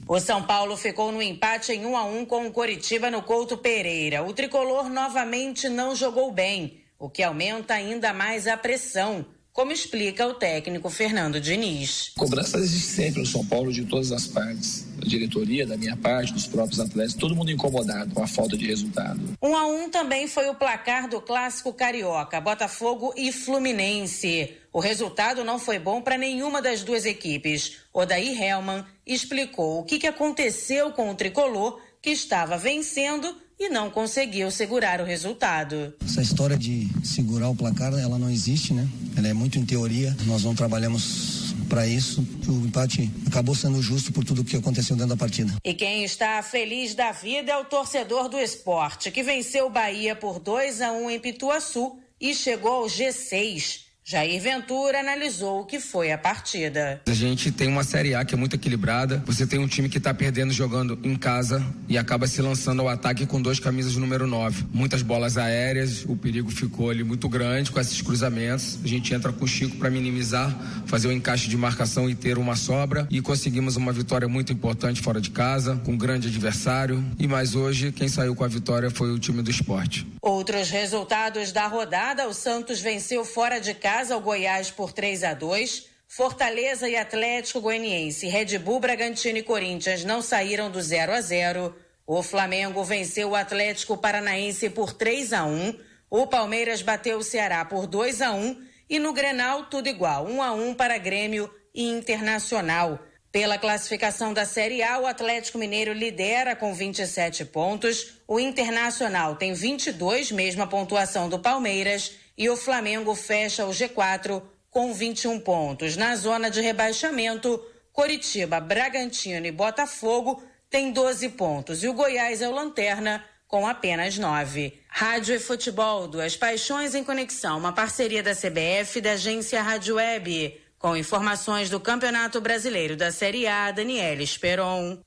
O 0.08 0.18
São 0.18 0.42
Paulo 0.42 0.76
ficou 0.76 1.12
no 1.12 1.22
empate 1.22 1.72
em 1.72 1.86
1 1.86 1.96
a 1.96 2.04
1 2.04 2.26
com 2.26 2.48
o 2.48 2.50
Coritiba 2.50 3.10
no 3.10 3.22
Couto 3.22 3.56
Pereira. 3.56 4.24
O 4.24 4.32
tricolor 4.32 4.90
novamente 4.90 5.68
não 5.68 5.94
jogou 5.94 6.32
bem, 6.32 6.80
o 6.98 7.08
que 7.08 7.22
aumenta 7.22 7.74
ainda 7.74 8.12
mais 8.12 8.48
a 8.48 8.56
pressão 8.56 9.24
como 9.52 9.70
explica 9.70 10.26
o 10.26 10.34
técnico 10.34 10.88
Fernando 10.88 11.40
Diniz. 11.40 12.12
Cobrança 12.16 12.58
existe 12.58 12.88
sempre 12.88 13.20
no 13.20 13.26
São 13.26 13.44
Paulo 13.44 13.70
de 13.70 13.84
todas 13.84 14.10
as 14.10 14.26
partes, 14.26 14.86
da 14.96 15.06
diretoria, 15.06 15.66
da 15.66 15.76
minha 15.76 15.96
parte, 15.96 16.32
dos 16.32 16.46
próprios 16.46 16.80
atletas, 16.80 17.14
todo 17.14 17.36
mundo 17.36 17.50
incomodado 17.50 18.14
com 18.14 18.22
a 18.22 18.26
falta 18.26 18.56
de 18.56 18.66
resultado. 18.66 19.20
Um 19.42 19.54
a 19.54 19.66
um 19.66 19.90
também 19.90 20.26
foi 20.26 20.48
o 20.48 20.54
placar 20.54 21.08
do 21.08 21.20
clássico 21.20 21.72
carioca, 21.72 22.40
Botafogo 22.40 23.12
e 23.16 23.30
Fluminense. 23.30 24.54
O 24.72 24.80
resultado 24.80 25.44
não 25.44 25.58
foi 25.58 25.78
bom 25.78 26.00
para 26.00 26.16
nenhuma 26.16 26.62
das 26.62 26.82
duas 26.82 27.04
equipes. 27.04 27.76
Odair 27.92 28.40
Helman 28.42 28.86
explicou 29.06 29.80
o 29.80 29.84
que, 29.84 29.98
que 29.98 30.06
aconteceu 30.06 30.92
com 30.92 31.10
o 31.10 31.14
tricolor 31.14 31.78
que 32.00 32.10
estava 32.10 32.56
vencendo 32.56 33.36
e 33.62 33.68
não 33.68 33.88
conseguiu 33.90 34.50
segurar 34.50 35.00
o 35.00 35.04
resultado. 35.04 35.94
Essa 36.04 36.20
história 36.20 36.56
de 36.56 36.88
segurar 37.04 37.48
o 37.48 37.54
placar, 37.54 37.92
ela 37.94 38.18
não 38.18 38.28
existe, 38.28 38.74
né? 38.74 38.88
Ela 39.16 39.28
é 39.28 39.32
muito 39.32 39.56
em 39.58 39.64
teoria. 39.64 40.16
Nós 40.26 40.42
não 40.42 40.52
trabalhamos 40.52 41.54
para 41.68 41.86
isso. 41.86 42.26
O 42.48 42.66
empate 42.66 43.08
acabou 43.26 43.54
sendo 43.54 43.80
justo 43.80 44.12
por 44.12 44.24
tudo 44.24 44.44
que 44.44 44.56
aconteceu 44.56 44.96
dentro 44.96 45.10
da 45.10 45.16
partida. 45.16 45.54
E 45.64 45.74
quem 45.74 46.02
está 46.02 46.42
feliz 46.42 46.94
da 46.96 47.12
vida 47.12 47.52
é 47.52 47.56
o 47.56 47.64
torcedor 47.64 48.28
do 48.28 48.38
esporte, 48.38 49.12
que 49.12 49.22
venceu 49.22 49.66
o 49.66 49.70
Bahia 49.70 50.16
por 50.16 50.40
2 50.40 50.80
a 50.80 50.92
1 50.92 51.10
em 51.10 51.20
Pituaçu 51.20 51.96
e 52.20 52.34
chegou 52.34 52.72
ao 52.72 52.86
G6. 52.86 53.91
Jair 54.04 54.42
Ventura 54.42 54.98
analisou 54.98 55.60
o 55.60 55.64
que 55.64 55.78
foi 55.78 56.10
a 56.10 56.18
partida. 56.18 57.00
A 57.06 57.14
gente 57.14 57.52
tem 57.52 57.68
uma 57.68 57.84
Série 57.84 58.16
A 58.16 58.24
que 58.24 58.34
é 58.34 58.36
muito 58.36 58.56
equilibrada. 58.56 59.22
Você 59.24 59.46
tem 59.46 59.60
um 59.60 59.68
time 59.68 59.88
que 59.88 59.98
está 59.98 60.12
perdendo 60.12 60.52
jogando 60.52 60.98
em 61.04 61.14
casa 61.14 61.64
e 61.88 61.96
acaba 61.96 62.26
se 62.26 62.42
lançando 62.42 62.82
ao 62.82 62.88
ataque 62.88 63.26
com 63.26 63.40
dois 63.40 63.60
camisas 63.60 63.94
número 63.94 64.26
9. 64.26 64.66
Muitas 64.72 65.02
bolas 65.02 65.38
aéreas, 65.38 66.04
o 66.04 66.16
perigo 66.16 66.50
ficou 66.50 66.90
ali 66.90 67.04
muito 67.04 67.28
grande 67.28 67.70
com 67.70 67.78
esses 67.78 68.02
cruzamentos. 68.02 68.76
A 68.84 68.88
gente 68.88 69.14
entra 69.14 69.32
com 69.32 69.44
o 69.44 69.48
Chico 69.48 69.76
para 69.76 69.88
minimizar, 69.88 70.52
fazer 70.86 71.06
o 71.06 71.10
um 71.10 71.12
encaixe 71.14 71.48
de 71.48 71.56
marcação 71.56 72.10
e 72.10 72.14
ter 72.16 72.38
uma 72.38 72.56
sobra. 72.56 73.06
E 73.08 73.22
conseguimos 73.22 73.76
uma 73.76 73.92
vitória 73.92 74.26
muito 74.26 74.52
importante 74.52 75.00
fora 75.00 75.20
de 75.20 75.30
casa, 75.30 75.80
com 75.84 75.92
um 75.92 75.98
grande 75.98 76.26
adversário. 76.26 77.04
E 77.20 77.28
mais 77.28 77.54
hoje, 77.54 77.92
quem 77.92 78.08
saiu 78.08 78.34
com 78.34 78.42
a 78.42 78.48
vitória 78.48 78.90
foi 78.90 79.12
o 79.12 79.18
time 79.18 79.42
do 79.42 79.50
esporte. 79.50 80.04
Outros 80.20 80.70
resultados 80.70 81.52
da 81.52 81.68
rodada: 81.68 82.26
o 82.26 82.34
Santos 82.34 82.80
venceu 82.80 83.24
fora 83.24 83.60
de 83.60 83.74
casa 83.74 83.91
casa 83.92 84.14
ao 84.14 84.22
Goiás 84.22 84.70
por 84.70 84.90
3 84.90 85.22
a 85.22 85.34
2. 85.34 85.86
Fortaleza 86.08 86.88
e 86.88 86.96
Atlético 86.96 87.60
Goianiense, 87.60 88.26
Red 88.26 88.58
Bull, 88.58 88.80
Bragantino 88.80 89.36
e 89.36 89.42
Corinthians 89.42 90.02
não 90.02 90.22
saíram 90.22 90.70
do 90.70 90.80
0 90.80 91.12
a 91.12 91.20
0. 91.20 91.76
O 92.06 92.22
Flamengo 92.22 92.82
venceu 92.82 93.28
o 93.28 93.36
Atlético 93.36 93.98
Paranaense 93.98 94.70
por 94.70 94.94
3 94.94 95.34
a 95.34 95.44
1. 95.44 95.78
O 96.08 96.26
Palmeiras 96.26 96.80
bateu 96.80 97.18
o 97.18 97.22
Ceará 97.22 97.66
por 97.66 97.86
2 97.86 98.22
a 98.22 98.32
1 98.32 98.62
e 98.88 98.98
no 98.98 99.12
Grenal 99.12 99.66
tudo 99.66 99.90
igual, 99.90 100.26
1 100.26 100.42
a 100.42 100.52
1 100.52 100.72
para 100.72 100.96
Grêmio 100.96 101.52
e 101.74 101.90
Internacional. 101.90 102.98
Pela 103.30 103.58
classificação 103.58 104.32
da 104.32 104.46
Série 104.46 104.82
A, 104.82 105.00
o 105.00 105.06
Atlético 105.06 105.58
Mineiro 105.58 105.92
lidera 105.92 106.56
com 106.56 106.72
27 106.72 107.44
pontos, 107.44 108.14
o 108.26 108.40
Internacional 108.40 109.36
tem 109.36 109.52
22, 109.52 110.32
mesma 110.32 110.66
pontuação 110.66 111.28
do 111.28 111.38
Palmeiras, 111.38 112.21
e 112.36 112.48
o 112.48 112.56
Flamengo 112.56 113.14
fecha 113.14 113.66
o 113.66 113.70
G4 113.70 114.42
com 114.70 114.92
21 114.92 115.40
pontos. 115.40 115.96
Na 115.96 116.16
zona 116.16 116.50
de 116.50 116.60
rebaixamento, 116.60 117.62
Coritiba, 117.92 118.58
Bragantino 118.58 119.46
e 119.46 119.52
Botafogo 119.52 120.42
têm 120.70 120.92
12 120.92 121.28
pontos 121.30 121.82
e 121.82 121.88
o 121.88 121.92
Goiás 121.92 122.40
é 122.40 122.48
o 122.48 122.54
lanterna 122.54 123.24
com 123.46 123.66
apenas 123.66 124.16
9. 124.16 124.80
Rádio 124.88 125.34
e 125.34 125.38
futebol, 125.38 126.08
duas 126.08 126.34
paixões 126.34 126.94
em 126.94 127.04
conexão, 127.04 127.58
uma 127.58 127.72
parceria 127.72 128.22
da 128.22 128.34
CBF 128.34 128.98
e 128.98 129.02
da 129.02 129.12
agência 129.12 129.60
Rádio 129.60 129.96
Web. 129.96 130.58
Com 130.78 130.96
informações 130.96 131.68
do 131.68 131.78
Campeonato 131.78 132.40
Brasileiro 132.40 132.96
da 132.96 133.12
Série 133.12 133.46
A, 133.46 133.70
Daniela 133.70 134.22
Esperon. 134.22 134.98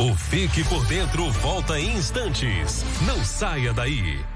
O 0.00 0.14
Fique 0.14 0.64
por 0.64 0.84
Dentro 0.86 1.30
volta 1.30 1.78
em 1.78 1.96
instantes. 1.96 2.82
Não 3.06 3.22
saia 3.24 3.72
daí. 3.72 4.35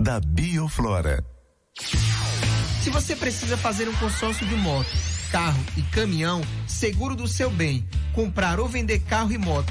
da 0.00 0.18
Bioflora. 0.18 1.22
Se 2.82 2.88
você 2.88 3.14
precisa 3.14 3.56
fazer 3.56 3.86
um 3.86 3.94
consórcio 3.96 4.46
de 4.46 4.54
moto, 4.54 4.88
carro 5.30 5.62
e 5.76 5.82
caminhão, 5.82 6.40
seguro 6.66 7.14
do 7.14 7.28
seu 7.28 7.50
bem, 7.50 7.86
comprar 8.14 8.58
ou 8.58 8.66
vender 8.66 9.00
carro 9.00 9.30
e 9.30 9.38
moto, 9.38 9.70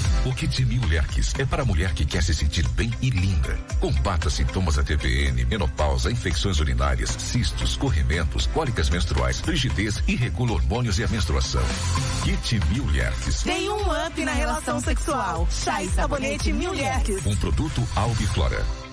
O 0.23 0.31
Kit 0.35 0.63
Mil 0.65 0.81
é 1.39 1.45
para 1.45 1.63
a 1.63 1.65
mulher 1.65 1.95
que 1.95 2.05
quer 2.05 2.21
se 2.21 2.31
sentir 2.35 2.67
bem 2.69 2.91
e 3.01 3.09
linda. 3.09 3.57
Combata 3.79 4.29
sintomas 4.29 4.75
da 4.75 4.83
TPM, 4.83 5.43
menopausa, 5.45 6.11
infecções 6.11 6.59
urinárias, 6.59 7.09
cistos, 7.09 7.75
corrimentos, 7.75 8.45
cólicas 8.45 8.87
menstruais, 8.91 9.41
frigidez 9.41 10.03
e 10.07 10.15
regula 10.15 10.53
hormônios 10.53 10.99
e 10.99 11.03
a 11.03 11.07
menstruação. 11.07 11.63
Kit 12.23 12.59
Mil 12.69 12.85
Tem 13.43 13.67
um 13.67 13.81
up 13.81 14.23
na 14.23 14.33
relação 14.33 14.79
sexual. 14.79 15.47
Chá 15.49 15.81
e 15.81 15.89
sabonete 15.89 16.53
Mil 16.53 16.71
Um 17.25 17.35
produto 17.37 17.81
Albiflora. 17.95 18.80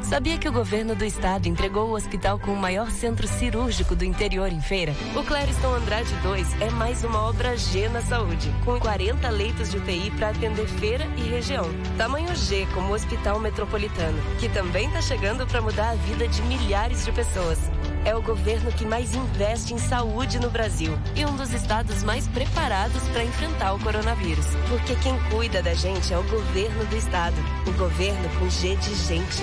Sabia 0.00 0.38
que 0.38 0.48
o 0.48 0.52
governo 0.52 0.94
do 0.94 1.04
estado 1.04 1.46
entregou 1.48 1.88
o 1.88 1.94
hospital 1.94 2.38
com 2.38 2.52
o 2.52 2.56
maior 2.56 2.90
centro 2.90 3.26
cirúrgico 3.26 3.94
do 3.94 4.04
interior 4.04 4.52
em 4.52 4.60
feira? 4.60 4.94
O 5.16 5.22
Clériston 5.22 5.74
Andrade 5.74 6.14
2 6.22 6.60
é 6.60 6.70
mais 6.70 7.02
uma 7.04 7.22
obra 7.22 7.56
G 7.56 7.88
na 7.88 8.02
saúde, 8.02 8.52
com 8.64 8.78
40 8.78 9.28
leitos 9.30 9.70
de 9.70 9.78
UTI 9.78 10.10
para 10.12 10.30
atender 10.30 10.66
feira 10.66 11.06
e 11.16 11.22
região. 11.22 11.64
Tamanho 11.96 12.34
G 12.34 12.66
como 12.74 12.88
o 12.88 12.94
Hospital 12.94 13.38
Metropolitano, 13.40 14.18
que 14.38 14.48
também 14.48 14.86
está 14.86 15.00
chegando 15.00 15.46
para 15.46 15.62
mudar 15.62 15.90
a 15.90 15.94
vida 15.94 16.28
de 16.28 16.42
milhares 16.42 17.04
de 17.04 17.12
pessoas. 17.12 17.58
É 18.04 18.14
o 18.14 18.22
governo 18.22 18.72
que 18.72 18.84
mais 18.84 19.14
investe 19.14 19.74
em 19.74 19.78
saúde 19.78 20.38
no 20.40 20.50
Brasil 20.50 20.92
e 21.14 21.24
um 21.24 21.36
dos 21.36 21.52
estados 21.52 22.02
mais 22.02 22.26
preparados 22.28 23.02
para 23.08 23.24
enfrentar 23.24 23.74
o 23.74 23.78
coronavírus. 23.78 24.46
Porque 24.68 24.96
quem 24.96 25.18
cuida 25.30 25.62
da 25.62 25.72
gente 25.72 26.12
é 26.12 26.18
o 26.18 26.22
governo 26.24 26.84
do 26.86 26.96
estado. 26.96 27.36
O 27.66 27.72
governo 27.72 28.28
com 28.38 28.50
G 28.50 28.74
de 28.76 28.94
gente. 28.94 29.42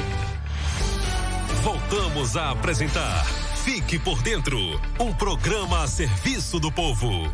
Voltamos 1.63 2.37
a 2.37 2.51
apresentar 2.51 3.25
Fique 3.65 3.99
por 3.99 4.21
Dentro 4.21 4.57
um 4.97 5.13
programa 5.13 5.83
a 5.83 5.87
serviço 5.87 6.57
do 6.57 6.71
povo. 6.71 7.31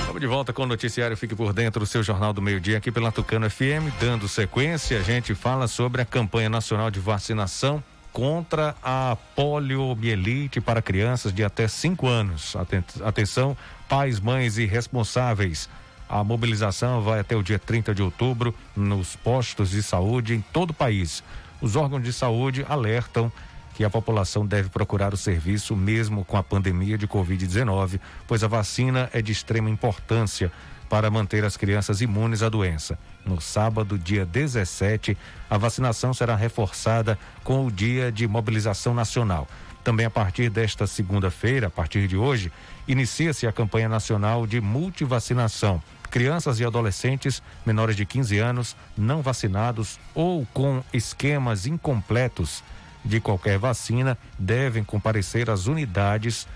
Estamos 0.00 0.20
de 0.20 0.26
volta 0.26 0.52
com 0.52 0.64
o 0.64 0.66
noticiário 0.66 1.16
Fique 1.16 1.36
por 1.36 1.52
Dentro, 1.52 1.80
do 1.80 1.86
seu 1.86 2.02
Jornal 2.02 2.32
do 2.32 2.42
Meio-Dia, 2.42 2.78
aqui 2.78 2.90
pela 2.90 3.12
Tucano 3.12 3.48
FM. 3.48 3.94
Dando 4.00 4.26
sequência, 4.26 4.98
a 4.98 5.02
gente 5.02 5.32
fala 5.32 5.68
sobre 5.68 6.02
a 6.02 6.04
campanha 6.04 6.48
nacional 6.48 6.90
de 6.90 6.98
vacinação 6.98 7.82
contra 8.12 8.74
a 8.82 9.16
poliomielite 9.36 10.60
para 10.60 10.82
crianças 10.82 11.32
de 11.32 11.44
até 11.44 11.68
5 11.68 12.08
anos. 12.08 12.56
Atenção, 13.04 13.56
pais, 13.88 14.18
mães 14.18 14.58
e 14.58 14.66
responsáveis. 14.66 15.68
A 16.12 16.22
mobilização 16.22 17.00
vai 17.00 17.20
até 17.20 17.34
o 17.34 17.42
dia 17.42 17.58
30 17.58 17.94
de 17.94 18.02
outubro 18.02 18.54
nos 18.76 19.16
postos 19.16 19.70
de 19.70 19.82
saúde 19.82 20.34
em 20.34 20.42
todo 20.42 20.72
o 20.72 20.74
país. 20.74 21.24
Os 21.58 21.74
órgãos 21.74 22.02
de 22.02 22.12
saúde 22.12 22.66
alertam 22.68 23.32
que 23.74 23.82
a 23.82 23.88
população 23.88 24.44
deve 24.44 24.68
procurar 24.68 25.14
o 25.14 25.16
serviço 25.16 25.74
mesmo 25.74 26.22
com 26.22 26.36
a 26.36 26.42
pandemia 26.42 26.98
de 26.98 27.08
Covid-19, 27.08 27.98
pois 28.28 28.44
a 28.44 28.46
vacina 28.46 29.08
é 29.14 29.22
de 29.22 29.32
extrema 29.32 29.70
importância 29.70 30.52
para 30.86 31.10
manter 31.10 31.46
as 31.46 31.56
crianças 31.56 32.02
imunes 32.02 32.42
à 32.42 32.50
doença. 32.50 32.98
No 33.24 33.40
sábado, 33.40 33.98
dia 33.98 34.26
17, 34.26 35.16
a 35.48 35.56
vacinação 35.56 36.12
será 36.12 36.36
reforçada 36.36 37.18
com 37.42 37.64
o 37.64 37.72
dia 37.72 38.12
de 38.12 38.28
mobilização 38.28 38.92
nacional. 38.92 39.48
Também 39.82 40.04
a 40.04 40.10
partir 40.10 40.50
desta 40.50 40.86
segunda-feira, 40.86 41.68
a 41.68 41.70
partir 41.70 42.06
de 42.06 42.18
hoje, 42.18 42.52
inicia-se 42.86 43.46
a 43.46 43.52
campanha 43.52 43.88
nacional 43.88 44.46
de 44.46 44.60
multivacinação. 44.60 45.82
Crianças 46.12 46.60
e 46.60 46.64
adolescentes 46.66 47.42
menores 47.64 47.96
de 47.96 48.04
15 48.04 48.38
anos, 48.38 48.76
não 48.94 49.22
vacinados 49.22 49.98
ou 50.14 50.46
com 50.52 50.84
esquemas 50.92 51.64
incompletos 51.64 52.62
de 53.02 53.18
qualquer 53.18 53.56
vacina 53.58 54.18
devem 54.38 54.84
comparecer 54.84 55.48
às 55.48 55.66
unidades 55.66 56.46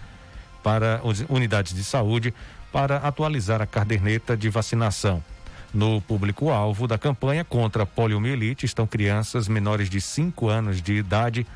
para 0.62 1.00
unidades 1.30 1.72
de 1.72 1.82
saúde 1.82 2.34
para 2.70 2.98
atualizar 2.98 3.62
a 3.62 3.66
caderneta 3.66 4.36
de 4.36 4.50
vacinação. 4.50 5.24
No 5.72 6.02
público-alvo 6.02 6.86
da 6.86 6.98
campanha 6.98 7.42
contra 7.42 7.84
a 7.84 7.86
poliomielite 7.86 8.66
estão 8.66 8.86
crianças 8.86 9.48
menores 9.48 9.88
de 9.88 10.02
5 10.02 10.50
anos 10.50 10.82
de 10.82 10.92
idade 10.92 11.46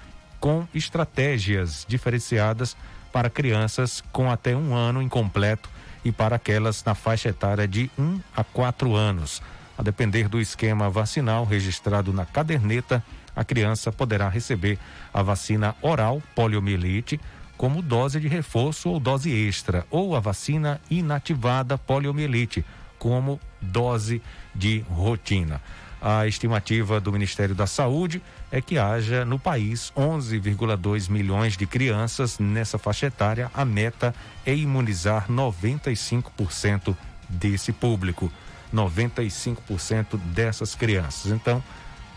com 0.40 0.66
estratégias 0.74 1.84
diferenciadas 1.86 2.74
para 3.12 3.28
crianças 3.28 4.02
com 4.10 4.30
até 4.30 4.56
um 4.56 4.74
ano 4.74 5.02
incompleto 5.02 5.68
e 6.04 6.12
para 6.12 6.36
aquelas 6.36 6.84
na 6.84 6.94
faixa 6.94 7.28
etária 7.28 7.66
de 7.66 7.90
1 7.98 8.20
a 8.36 8.44
4 8.44 8.94
anos. 8.94 9.42
A 9.76 9.82
depender 9.82 10.28
do 10.28 10.40
esquema 10.40 10.90
vacinal 10.90 11.44
registrado 11.44 12.12
na 12.12 12.26
caderneta, 12.26 13.02
a 13.34 13.44
criança 13.44 13.90
poderá 13.90 14.28
receber 14.28 14.78
a 15.12 15.22
vacina 15.22 15.74
oral 15.80 16.22
poliomielite 16.34 17.20
como 17.56 17.82
dose 17.82 18.18
de 18.18 18.28
reforço 18.28 18.88
ou 18.88 18.98
dose 18.98 19.30
extra, 19.30 19.86
ou 19.90 20.16
a 20.16 20.20
vacina 20.20 20.80
inativada 20.90 21.76
poliomielite 21.76 22.64
como 22.98 23.40
dose 23.60 24.22
de 24.54 24.80
rotina. 24.88 25.60
A 26.00 26.26
estimativa 26.26 26.98
do 26.98 27.12
Ministério 27.12 27.54
da 27.54 27.66
Saúde 27.66 28.22
é 28.50 28.62
que 28.62 28.78
haja 28.78 29.22
no 29.22 29.38
país 29.38 29.92
11,2 29.94 31.10
milhões 31.10 31.58
de 31.58 31.66
crianças 31.66 32.38
nessa 32.38 32.78
faixa 32.78 33.06
etária. 33.06 33.50
A 33.52 33.66
meta 33.66 34.14
é 34.46 34.54
imunizar 34.54 35.26
95% 35.28 36.96
desse 37.28 37.70
público, 37.70 38.32
95% 38.74 40.16
dessas 40.32 40.74
crianças. 40.74 41.32
Então, 41.32 41.62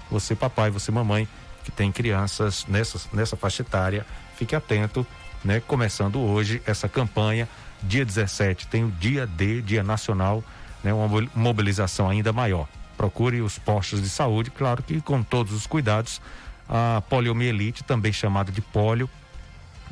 você 0.10 0.34
papai, 0.34 0.70
você 0.70 0.90
mamãe 0.90 1.28
que 1.66 1.72
tem 1.72 1.92
crianças 1.92 2.66
nessa, 2.70 3.02
nessa 3.12 3.36
faixa 3.36 3.64
etária, 3.64 4.06
fique 4.38 4.56
atento, 4.56 5.06
né? 5.44 5.60
Começando 5.60 6.20
hoje 6.20 6.62
essa 6.66 6.88
campanha, 6.88 7.50
dia 7.82 8.06
17 8.06 8.68
tem 8.68 8.86
o 8.86 8.92
dia 8.92 9.28
D, 9.28 9.62
dia 9.62 9.84
nacional, 9.84 10.42
né? 10.82 10.94
Uma 10.94 11.28
mobilização 11.36 12.10
ainda 12.10 12.32
maior 12.32 12.66
procure 13.04 13.42
os 13.42 13.60
postos 13.60 14.02
de 14.02 14.08
saúde, 14.08 14.50
claro 14.50 14.82
que 14.82 15.02
com 15.02 15.22
todos 15.22 15.52
os 15.52 15.68
cuidados. 15.68 16.22
A 16.70 17.04
poliomielite, 17.10 17.84
também 17.84 18.14
chamada 18.14 18.50
de 18.50 18.62
polio 18.62 19.10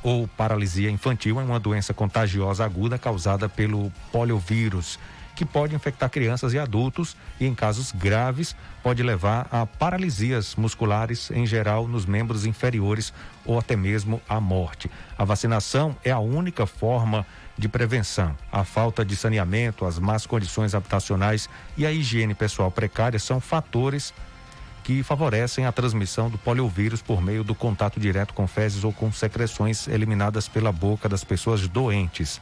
ou 0.01 0.29
paralisia 0.29 0.89
infantil, 0.89 1.37
é 1.37 1.43
uma 1.43 1.59
doença 1.59 1.93
contagiosa 1.93 2.63
aguda 2.63 2.97
causada 2.97 3.49
pelo 3.49 3.91
poliovírus, 4.13 4.97
que 5.35 5.43
pode 5.43 5.75
infectar 5.75 6.09
crianças 6.09 6.53
e 6.53 6.59
adultos 6.59 7.17
e, 7.37 7.45
em 7.45 7.53
casos 7.53 7.91
graves, 7.91 8.55
pode 8.81 9.03
levar 9.03 9.45
a 9.51 9.65
paralisias 9.65 10.55
musculares, 10.55 11.29
em 11.31 11.45
geral, 11.45 11.89
nos 11.89 12.05
membros 12.05 12.45
inferiores 12.45 13.13
ou 13.43 13.59
até 13.59 13.75
mesmo 13.75 14.21
à 14.29 14.39
morte. 14.39 14.89
A 15.17 15.25
vacinação 15.25 15.97
é 16.01 16.11
a 16.11 16.19
única 16.19 16.65
forma 16.65 17.19
de 17.19 17.27
prevenção. 17.67 18.35
A 18.51 18.63
falta 18.63 19.03
de 19.03 19.15
saneamento, 19.15 19.85
as 19.85 19.99
más 19.99 20.25
condições 20.25 20.73
habitacionais 20.73 21.49
e 21.77 21.85
a 21.85 21.91
higiene 21.91 22.33
pessoal 22.33 22.71
precária 22.71 23.19
são 23.19 23.39
fatores 23.39 24.13
que 24.83 25.03
favorecem 25.03 25.65
a 25.65 25.71
transmissão 25.71 26.29
do 26.29 26.37
poliovírus 26.37 27.01
por 27.01 27.21
meio 27.21 27.43
do 27.43 27.53
contato 27.53 27.99
direto 27.99 28.33
com 28.33 28.47
fezes 28.47 28.83
ou 28.83 28.91
com 28.91 29.11
secreções 29.11 29.87
eliminadas 29.87 30.47
pela 30.47 30.71
boca 30.71 31.07
das 31.07 31.23
pessoas 31.23 31.67
doentes. 31.67 32.41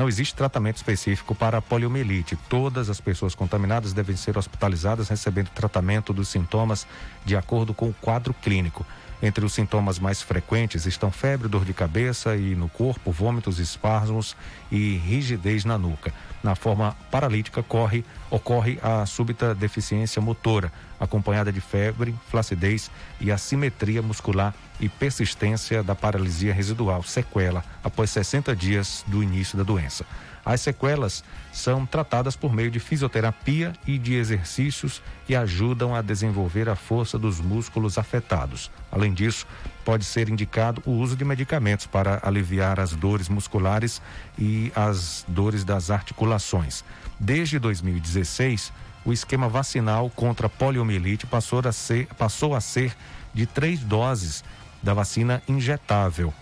Não 0.00 0.08
existe 0.08 0.34
tratamento 0.34 0.78
específico 0.78 1.34
para 1.34 1.58
a 1.58 1.60
poliomielite. 1.60 2.34
Todas 2.48 2.88
as 2.88 2.98
pessoas 3.02 3.34
contaminadas 3.34 3.92
devem 3.92 4.16
ser 4.16 4.38
hospitalizadas 4.38 5.10
recebendo 5.10 5.50
tratamento 5.50 6.14
dos 6.14 6.30
sintomas 6.30 6.86
de 7.22 7.36
acordo 7.36 7.74
com 7.74 7.90
o 7.90 7.92
quadro 7.92 8.32
clínico. 8.32 8.86
Entre 9.22 9.44
os 9.44 9.52
sintomas 9.52 9.98
mais 9.98 10.22
frequentes 10.22 10.86
estão 10.86 11.10
febre, 11.10 11.48
dor 11.48 11.66
de 11.66 11.74
cabeça 11.74 12.34
e 12.34 12.54
no 12.54 12.66
corpo, 12.66 13.12
vômitos, 13.12 13.58
espasmos 13.58 14.34
e 14.72 14.96
rigidez 14.96 15.66
na 15.66 15.76
nuca. 15.76 16.14
Na 16.42 16.54
forma 16.54 16.96
paralítica 17.10 17.62
corre, 17.62 18.04
ocorre 18.30 18.78
a 18.82 19.04
súbita 19.04 19.54
deficiência 19.54 20.22
motora, 20.22 20.72
acompanhada 20.98 21.52
de 21.52 21.60
febre, 21.60 22.14
flacidez 22.30 22.90
e 23.20 23.30
assimetria 23.30 24.00
muscular 24.00 24.54
e 24.80 24.88
persistência 24.88 25.82
da 25.82 25.94
paralisia 25.94 26.54
residual, 26.54 27.02
sequela, 27.02 27.62
após 27.84 28.10
60 28.10 28.56
dias 28.56 29.04
do 29.06 29.22
início 29.22 29.58
da 29.58 29.64
doença. 29.64 30.06
As 30.50 30.62
sequelas 30.62 31.22
são 31.52 31.86
tratadas 31.86 32.34
por 32.34 32.52
meio 32.52 32.72
de 32.72 32.80
fisioterapia 32.80 33.72
e 33.86 33.96
de 33.96 34.14
exercícios 34.14 35.00
que 35.24 35.36
ajudam 35.36 35.94
a 35.94 36.02
desenvolver 36.02 36.68
a 36.68 36.74
força 36.74 37.16
dos 37.16 37.40
músculos 37.40 37.96
afetados. 37.96 38.68
Além 38.90 39.14
disso, 39.14 39.46
pode 39.84 40.04
ser 40.04 40.28
indicado 40.28 40.82
o 40.84 40.90
uso 40.90 41.14
de 41.14 41.24
medicamentos 41.24 41.86
para 41.86 42.18
aliviar 42.24 42.80
as 42.80 42.90
dores 42.90 43.28
musculares 43.28 44.02
e 44.36 44.72
as 44.74 45.24
dores 45.28 45.62
das 45.62 45.88
articulações. 45.88 46.82
Desde 47.20 47.56
2016, 47.60 48.72
o 49.04 49.12
esquema 49.12 49.48
vacinal 49.48 50.10
contra 50.10 50.48
poliomielite 50.48 51.28
passou 51.28 51.60
a 51.64 51.70
ser, 51.70 52.08
passou 52.18 52.56
a 52.56 52.60
ser 52.60 52.92
de 53.32 53.46
três 53.46 53.78
doses 53.78 54.42
da 54.82 54.94
vacina 54.94 55.40
injetável 55.46 56.34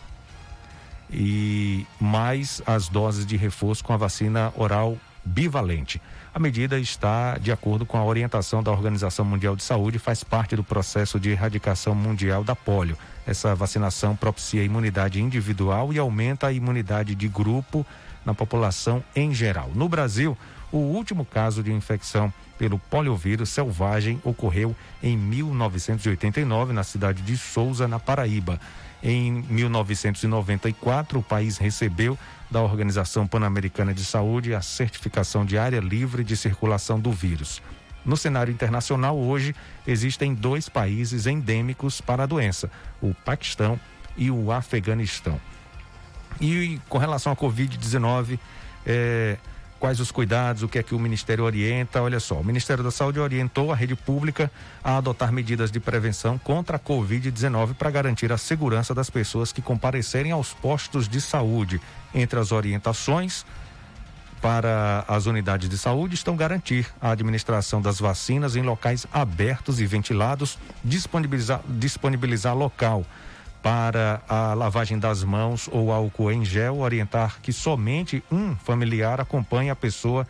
e 1.10 1.86
mais 2.00 2.62
as 2.66 2.88
doses 2.88 3.24
de 3.24 3.36
reforço 3.36 3.84
com 3.84 3.92
a 3.92 3.96
vacina 3.96 4.52
oral 4.56 4.96
bivalente. 5.24 6.00
A 6.34 6.38
medida 6.38 6.78
está 6.78 7.36
de 7.38 7.50
acordo 7.50 7.84
com 7.84 7.98
a 7.98 8.04
orientação 8.04 8.62
da 8.62 8.70
Organização 8.70 9.24
Mundial 9.24 9.56
de 9.56 9.62
Saúde 9.62 9.96
e 9.96 10.00
faz 10.00 10.22
parte 10.22 10.54
do 10.54 10.62
processo 10.62 11.18
de 11.18 11.30
erradicação 11.30 11.94
mundial 11.94 12.44
da 12.44 12.54
polio. 12.54 12.96
Essa 13.26 13.54
vacinação 13.54 14.14
propicia 14.14 14.62
a 14.62 14.64
imunidade 14.64 15.20
individual 15.20 15.92
e 15.92 15.98
aumenta 15.98 16.46
a 16.46 16.52
imunidade 16.52 17.14
de 17.14 17.28
grupo 17.28 17.84
na 18.24 18.34
população 18.34 19.02
em 19.14 19.34
geral. 19.34 19.70
No 19.74 19.88
Brasil, 19.88 20.36
o 20.70 20.78
último 20.78 21.24
caso 21.24 21.62
de 21.62 21.72
infecção 21.72 22.32
pelo 22.58 22.78
poliovírus 22.78 23.48
selvagem 23.50 24.20
ocorreu 24.24 24.74
em 25.02 25.16
1989 25.16 26.72
na 26.72 26.82
cidade 26.82 27.22
de 27.22 27.36
Souza, 27.36 27.88
na 27.88 27.98
Paraíba. 27.98 28.60
Em 29.02 29.30
1994, 29.48 31.18
o 31.18 31.22
país 31.22 31.56
recebeu 31.56 32.18
da 32.50 32.60
Organização 32.60 33.26
Pan-Americana 33.26 33.94
de 33.94 34.04
Saúde 34.04 34.54
a 34.54 34.60
certificação 34.60 35.44
de 35.44 35.56
área 35.56 35.80
livre 35.80 36.24
de 36.24 36.36
circulação 36.36 36.98
do 36.98 37.12
vírus. 37.12 37.62
No 38.04 38.16
cenário 38.16 38.52
internacional, 38.52 39.16
hoje, 39.16 39.54
existem 39.86 40.34
dois 40.34 40.68
países 40.68 41.26
endêmicos 41.26 42.00
para 42.00 42.22
a 42.22 42.26
doença: 42.26 42.70
o 43.00 43.14
Paquistão 43.14 43.78
e 44.16 44.30
o 44.30 44.50
Afeganistão. 44.50 45.40
E 46.40 46.80
com 46.88 46.98
relação 46.98 47.32
à 47.32 47.36
Covid-19, 47.36 48.38
é, 48.86 49.36
quais 49.78 50.00
os 50.00 50.10
cuidados, 50.10 50.62
o 50.62 50.68
que 50.68 50.78
é 50.78 50.82
que 50.82 50.94
o 50.94 50.98
Ministério 50.98 51.44
orienta. 51.44 52.02
Olha 52.02 52.20
só, 52.20 52.36
o 52.36 52.44
Ministério 52.44 52.82
da 52.82 52.90
Saúde 52.90 53.20
orientou 53.20 53.72
a 53.72 53.76
rede 53.76 53.94
pública 53.94 54.50
a 54.82 54.96
adotar 54.96 55.32
medidas 55.32 55.70
de 55.70 55.80
prevenção 55.80 56.38
contra 56.38 56.76
a 56.76 56.80
Covid-19 56.80 57.74
para 57.74 57.90
garantir 57.90 58.32
a 58.32 58.38
segurança 58.38 58.94
das 58.94 59.10
pessoas 59.10 59.52
que 59.52 59.62
comparecerem 59.62 60.32
aos 60.32 60.52
postos 60.52 61.08
de 61.08 61.20
saúde. 61.20 61.80
Entre 62.14 62.38
as 62.38 62.52
orientações 62.52 63.44
para 64.40 65.04
as 65.08 65.26
unidades 65.26 65.68
de 65.68 65.76
saúde 65.76 66.14
estão 66.14 66.36
garantir 66.36 66.86
a 67.00 67.10
administração 67.10 67.82
das 67.82 67.98
vacinas 67.98 68.56
em 68.56 68.62
locais 68.62 69.06
abertos 69.12 69.80
e 69.80 69.86
ventilados, 69.86 70.58
disponibilizar, 70.84 71.60
disponibilizar 71.68 72.56
local 72.56 73.04
para 73.62 74.22
a 74.28 74.54
lavagem 74.54 74.98
das 74.98 75.24
mãos 75.24 75.68
ou 75.70 75.92
álcool 75.92 76.32
em 76.32 76.44
gel, 76.44 76.78
orientar 76.78 77.40
que 77.40 77.52
somente 77.52 78.22
um 78.30 78.54
familiar 78.56 79.20
acompanhe 79.20 79.70
a 79.70 79.76
pessoa 79.76 80.26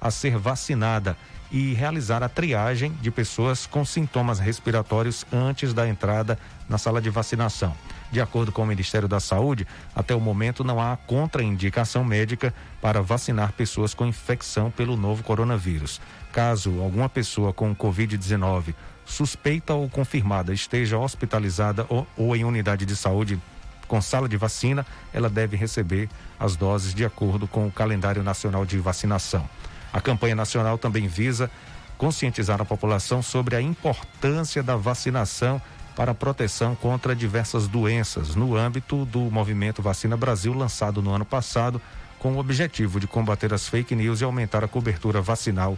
a 0.00 0.10
ser 0.10 0.36
vacinada 0.36 1.16
e 1.52 1.74
realizar 1.74 2.22
a 2.22 2.28
triagem 2.28 2.92
de 3.00 3.10
pessoas 3.10 3.66
com 3.66 3.84
sintomas 3.84 4.38
respiratórios 4.38 5.24
antes 5.30 5.74
da 5.74 5.86
entrada 5.86 6.38
na 6.68 6.78
sala 6.78 7.00
de 7.00 7.10
vacinação. 7.10 7.74
De 8.10 8.20
acordo 8.20 8.50
com 8.50 8.62
o 8.62 8.66
Ministério 8.66 9.06
da 9.06 9.20
Saúde, 9.20 9.66
até 9.94 10.14
o 10.14 10.20
momento 10.20 10.64
não 10.64 10.80
há 10.80 10.96
contraindicação 10.96 12.02
médica 12.04 12.54
para 12.80 13.02
vacinar 13.02 13.52
pessoas 13.52 13.94
com 13.94 14.06
infecção 14.06 14.70
pelo 14.70 14.96
novo 14.96 15.22
coronavírus. 15.22 16.00
Caso 16.32 16.80
alguma 16.80 17.08
pessoa 17.08 17.52
com 17.52 17.74
Covid-19 17.74 18.74
suspeita 19.12 19.74
ou 19.74 19.90
confirmada 19.90 20.54
esteja 20.54 20.98
hospitalizada 20.98 21.84
ou, 21.90 22.06
ou 22.16 22.34
em 22.34 22.44
unidade 22.44 22.86
de 22.86 22.96
saúde 22.96 23.38
com 23.86 24.00
sala 24.00 24.26
de 24.26 24.38
vacina, 24.38 24.86
ela 25.12 25.28
deve 25.28 25.54
receber 25.54 26.08
as 26.40 26.56
doses 26.56 26.94
de 26.94 27.04
acordo 27.04 27.46
com 27.46 27.66
o 27.66 27.70
calendário 27.70 28.22
nacional 28.22 28.64
de 28.64 28.78
vacinação. 28.78 29.46
A 29.92 30.00
campanha 30.00 30.34
nacional 30.34 30.78
também 30.78 31.06
visa 31.06 31.50
conscientizar 31.98 32.62
a 32.62 32.64
população 32.64 33.20
sobre 33.20 33.54
a 33.54 33.60
importância 33.60 34.62
da 34.62 34.76
vacinação 34.76 35.60
para 35.94 36.12
a 36.12 36.14
proteção 36.14 36.74
contra 36.74 37.14
diversas 37.14 37.68
doenças 37.68 38.34
no 38.34 38.56
âmbito 38.56 39.04
do 39.04 39.20
movimento 39.30 39.82
Vacina 39.82 40.16
Brasil, 40.16 40.54
lançado 40.54 41.02
no 41.02 41.12
ano 41.12 41.26
passado, 41.26 41.78
com 42.18 42.32
o 42.32 42.38
objetivo 42.38 42.98
de 42.98 43.06
combater 43.06 43.52
as 43.52 43.68
fake 43.68 43.94
news 43.94 44.22
e 44.22 44.24
aumentar 44.24 44.64
a 44.64 44.68
cobertura 44.68 45.20
vacinal 45.20 45.76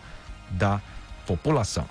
da 0.51 0.81
população. 1.27 1.89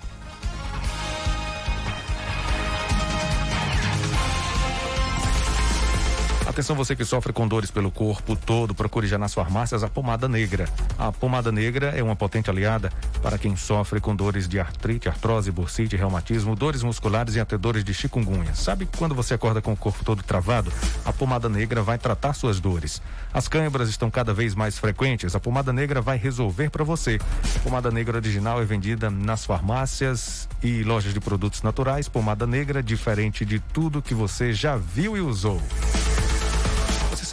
Atenção 6.54 6.76
você 6.76 6.94
que 6.94 7.04
sofre 7.04 7.32
com 7.32 7.48
dores 7.48 7.68
pelo 7.68 7.90
corpo 7.90 8.36
todo, 8.36 8.76
procure 8.76 9.08
já 9.08 9.18
nas 9.18 9.34
farmácias 9.34 9.82
a 9.82 9.88
pomada 9.88 10.28
negra. 10.28 10.68
A 10.96 11.10
pomada 11.10 11.50
negra 11.50 11.88
é 11.88 12.00
uma 12.00 12.14
potente 12.14 12.48
aliada 12.48 12.92
para 13.20 13.36
quem 13.36 13.56
sofre 13.56 13.98
com 13.98 14.14
dores 14.14 14.46
de 14.46 14.60
artrite, 14.60 15.08
artrose, 15.08 15.50
bursite, 15.50 15.96
reumatismo, 15.96 16.54
dores 16.54 16.84
musculares 16.84 17.34
e 17.34 17.40
até 17.40 17.58
dores 17.58 17.82
de 17.82 17.92
chikungunya. 17.92 18.54
Sabe 18.54 18.88
quando 18.96 19.16
você 19.16 19.34
acorda 19.34 19.60
com 19.60 19.72
o 19.72 19.76
corpo 19.76 20.04
todo 20.04 20.22
travado? 20.22 20.72
A 21.04 21.12
pomada 21.12 21.48
negra 21.48 21.82
vai 21.82 21.98
tratar 21.98 22.34
suas 22.34 22.60
dores. 22.60 23.02
As 23.32 23.48
câimbras 23.48 23.88
estão 23.88 24.08
cada 24.08 24.32
vez 24.32 24.54
mais 24.54 24.78
frequentes, 24.78 25.34
a 25.34 25.40
pomada 25.40 25.72
negra 25.72 26.00
vai 26.00 26.16
resolver 26.16 26.70
para 26.70 26.84
você. 26.84 27.18
A 27.56 27.58
pomada 27.64 27.90
negra 27.90 28.18
original 28.18 28.62
é 28.62 28.64
vendida 28.64 29.10
nas 29.10 29.44
farmácias 29.44 30.48
e 30.62 30.84
lojas 30.84 31.12
de 31.12 31.18
produtos 31.18 31.62
naturais. 31.62 32.08
Pomada 32.08 32.46
negra 32.46 32.80
diferente 32.80 33.44
de 33.44 33.58
tudo 33.58 34.00
que 34.00 34.14
você 34.14 34.52
já 34.52 34.76
viu 34.76 35.16
e 35.16 35.20
usou. 35.20 35.60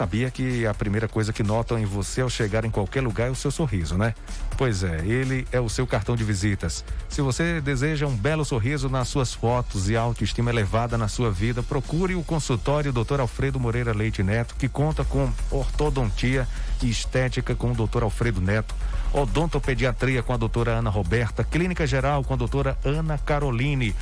Sabia 0.01 0.31
que 0.31 0.65
a 0.65 0.73
primeira 0.73 1.07
coisa 1.07 1.31
que 1.31 1.43
notam 1.43 1.77
em 1.77 1.85
você 1.85 2.21
ao 2.21 2.29
chegar 2.29 2.65
em 2.65 2.71
qualquer 2.71 3.03
lugar 3.03 3.27
é 3.27 3.29
o 3.29 3.35
seu 3.35 3.51
sorriso, 3.51 3.99
né? 3.99 4.15
Pois 4.57 4.81
é, 4.81 5.05
ele 5.05 5.47
é 5.51 5.59
o 5.59 5.69
seu 5.69 5.85
cartão 5.85 6.15
de 6.15 6.23
visitas. 6.23 6.83
Se 7.07 7.21
você 7.21 7.61
deseja 7.61 8.07
um 8.07 8.17
belo 8.17 8.43
sorriso 8.43 8.89
nas 8.89 9.09
suas 9.09 9.31
fotos 9.31 9.91
e 9.91 9.95
autoestima 9.95 10.49
elevada 10.49 10.97
na 10.97 11.07
sua 11.07 11.29
vida, 11.29 11.61
procure 11.61 12.15
o 12.15 12.23
consultório 12.23 12.91
Dr. 12.91 13.19
Alfredo 13.19 13.59
Moreira 13.59 13.93
Leite 13.93 14.23
Neto, 14.23 14.55
que 14.55 14.67
conta 14.67 15.05
com 15.05 15.31
ortodontia 15.51 16.47
e 16.81 16.89
estética 16.89 17.53
com 17.53 17.71
o 17.71 17.75
Dr. 17.75 18.01
Alfredo 18.01 18.41
Neto, 18.41 18.73
odontopediatria 19.13 20.23
com 20.23 20.33
a 20.33 20.37
doutora 20.37 20.71
Ana 20.71 20.89
Roberta, 20.89 21.43
clínica 21.43 21.85
geral 21.85 22.23
com 22.23 22.33
a 22.33 22.37
doutora 22.37 22.75
Ana 22.83 23.19
Caroline, 23.19 23.95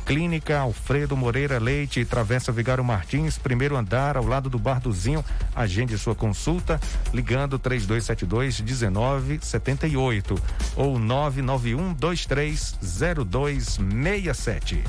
Clínica 0.10 0.58
Alfredo 0.58 1.16
Moreira 1.16 1.60
Leite, 1.60 2.04
Travessa 2.04 2.52
Vigário 2.52 2.84
Martins, 2.84 3.38
primeiro 3.38 3.78
andar, 3.78 4.18
ao 4.18 4.26
lado 4.26 4.50
do 4.50 4.58
Bar 4.58 4.80
do 4.80 4.92
Zinho. 4.92 5.24
Agende 5.56 5.96
sua 6.00 6.16
consulta 6.16 6.82
ligando 7.14 7.60
3272 7.60 8.60
1978 8.60 10.36
ou 10.76 10.98
991 10.98 11.94
230267. 11.94 14.84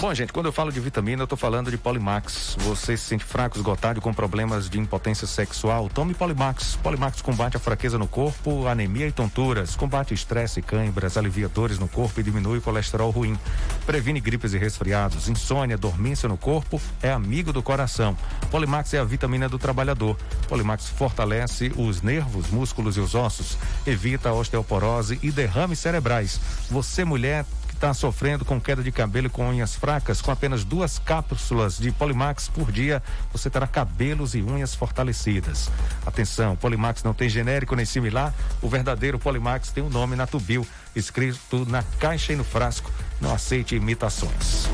Bom, 0.00 0.14
gente, 0.14 0.32
quando 0.32 0.46
eu 0.46 0.52
falo 0.52 0.72
de 0.72 0.80
vitamina, 0.80 1.24
eu 1.24 1.26
tô 1.26 1.36
falando 1.36 1.70
de 1.70 1.76
Polimax. 1.76 2.56
Você 2.60 2.96
se 2.96 3.04
sente 3.04 3.22
fraco, 3.22 3.58
esgotado, 3.58 4.00
com 4.00 4.14
problemas 4.14 4.70
de 4.70 4.78
impotência 4.80 5.26
sexual? 5.26 5.90
Tome 5.90 6.14
Polimax. 6.14 6.74
Polimax 6.82 7.20
combate 7.20 7.58
a 7.58 7.60
fraqueza 7.60 7.98
no 7.98 8.08
corpo, 8.08 8.66
anemia 8.66 9.06
e 9.06 9.12
tonturas, 9.12 9.76
combate 9.76 10.14
estresse 10.14 10.60
e 10.60 10.62
cãibras, 10.62 11.18
alivia 11.18 11.50
dores 11.50 11.78
no 11.78 11.86
corpo 11.86 12.18
e 12.18 12.22
diminui 12.22 12.56
o 12.56 12.62
colesterol 12.62 13.10
ruim. 13.10 13.38
Previne 13.84 14.20
gripes 14.20 14.54
e 14.54 14.58
resfriados, 14.58 15.28
insônia, 15.28 15.76
dormência 15.76 16.26
no 16.30 16.38
corpo, 16.38 16.80
é 17.02 17.12
amigo 17.12 17.52
do 17.52 17.62
coração. 17.62 18.16
Polimax 18.50 18.94
é 18.94 19.00
a 19.00 19.04
vitamina 19.04 19.50
do 19.50 19.58
trabalhador. 19.58 20.16
Polimax 20.48 20.88
fortalece 20.88 21.74
os 21.76 22.00
nervos, 22.00 22.48
músculos 22.48 22.96
e 22.96 23.00
os 23.00 23.14
ossos, 23.14 23.58
evita 23.86 24.32
osteoporose 24.32 25.18
e 25.22 25.30
derrames 25.30 25.78
cerebrais. 25.78 26.40
Você, 26.70 27.04
mulher, 27.04 27.44
está 27.80 27.94
sofrendo 27.94 28.44
com 28.44 28.60
queda 28.60 28.82
de 28.82 28.92
cabelo 28.92 29.30
com 29.30 29.48
unhas 29.48 29.74
fracas, 29.74 30.20
com 30.20 30.30
apenas 30.30 30.64
duas 30.64 30.98
cápsulas 30.98 31.78
de 31.78 31.90
Polimax 31.90 32.46
por 32.46 32.70
dia, 32.70 33.02
você 33.32 33.48
terá 33.48 33.66
cabelos 33.66 34.34
e 34.34 34.42
unhas 34.42 34.74
fortalecidas. 34.74 35.70
Atenção, 36.04 36.54
Polimax 36.56 37.02
não 37.02 37.14
tem 37.14 37.26
genérico 37.26 37.74
nem 37.74 37.86
similar, 37.86 38.34
o 38.60 38.68
verdadeiro 38.68 39.18
Polimax 39.18 39.70
tem 39.70 39.82
o 39.82 39.86
um 39.86 39.90
nome 39.90 40.14
na 40.14 40.26
tubil, 40.26 40.66
escrito 40.94 41.64
na 41.64 41.82
caixa 41.98 42.34
e 42.34 42.36
no 42.36 42.44
frasco. 42.44 42.92
Não 43.18 43.32
aceite 43.32 43.74
imitações. 43.74 44.68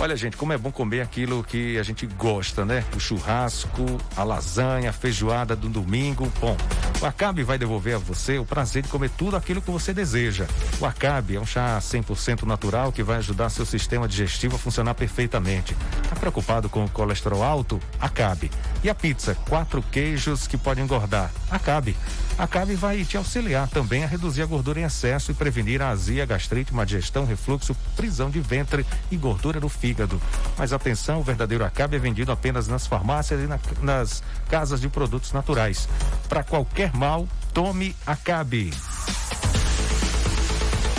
Olha, 0.00 0.16
gente, 0.16 0.36
como 0.36 0.52
é 0.52 0.58
bom 0.58 0.70
comer 0.70 1.00
aquilo 1.00 1.42
que 1.42 1.76
a 1.76 1.82
gente 1.82 2.06
gosta, 2.06 2.64
né? 2.64 2.84
O 2.94 3.00
churrasco, 3.00 3.84
a 4.16 4.22
lasanha, 4.22 4.90
a 4.90 4.92
feijoada 4.92 5.56
do 5.56 5.68
domingo. 5.68 6.30
Bom, 6.40 6.56
o 7.02 7.04
Acabe 7.04 7.42
vai 7.42 7.58
devolver 7.58 7.96
a 7.96 7.98
você 7.98 8.38
o 8.38 8.44
prazer 8.44 8.84
de 8.84 8.88
comer 8.88 9.10
tudo 9.10 9.36
aquilo 9.36 9.60
que 9.60 9.72
você 9.72 9.92
deseja. 9.92 10.46
O 10.78 10.86
Acabe 10.86 11.34
é 11.34 11.40
um 11.40 11.44
chá 11.44 11.76
100% 11.80 12.44
natural 12.44 12.92
que 12.92 13.02
vai 13.02 13.18
ajudar 13.18 13.50
seu 13.50 13.66
sistema 13.66 14.06
digestivo 14.06 14.54
a 14.54 14.58
funcionar 14.58 14.94
perfeitamente. 14.94 15.76
Tá 16.08 16.14
preocupado 16.14 16.68
com 16.68 16.84
o 16.84 16.90
colesterol 16.90 17.42
alto? 17.42 17.80
Acabe. 17.98 18.52
E 18.84 18.88
a 18.88 18.94
pizza, 18.94 19.34
quatro 19.48 19.82
queijos 19.82 20.46
que 20.46 20.56
podem 20.56 20.84
engordar? 20.84 21.32
Acabe. 21.50 21.96
Acabe 22.38 22.76
vai 22.76 23.04
te 23.04 23.16
auxiliar 23.16 23.68
também 23.68 24.04
a 24.04 24.06
reduzir 24.06 24.42
a 24.42 24.46
gordura 24.46 24.78
em 24.78 24.84
excesso 24.84 25.32
e 25.32 25.34
prevenir 25.34 25.82
a 25.82 25.88
azia, 25.88 26.24
gastrite, 26.24 26.72
má 26.72 26.84
digestão, 26.84 27.26
refluxo, 27.26 27.76
prisão 27.96 28.30
de 28.30 28.38
ventre 28.40 28.86
e 29.10 29.16
gordura 29.16 29.58
no 29.58 29.68
fígado. 29.68 30.22
Mas 30.56 30.72
atenção, 30.72 31.18
o 31.18 31.24
verdadeiro 31.24 31.64
Acabe 31.64 31.96
é 31.96 31.98
vendido 31.98 32.30
apenas 32.30 32.68
nas 32.68 32.86
farmácias 32.86 33.40
e 33.42 33.46
na, 33.48 33.58
nas 33.82 34.22
casas 34.48 34.80
de 34.80 34.88
produtos 34.88 35.32
naturais. 35.32 35.88
Para 36.28 36.44
qualquer 36.44 36.94
mal, 36.94 37.26
tome 37.52 37.96
Acabe. 38.06 38.72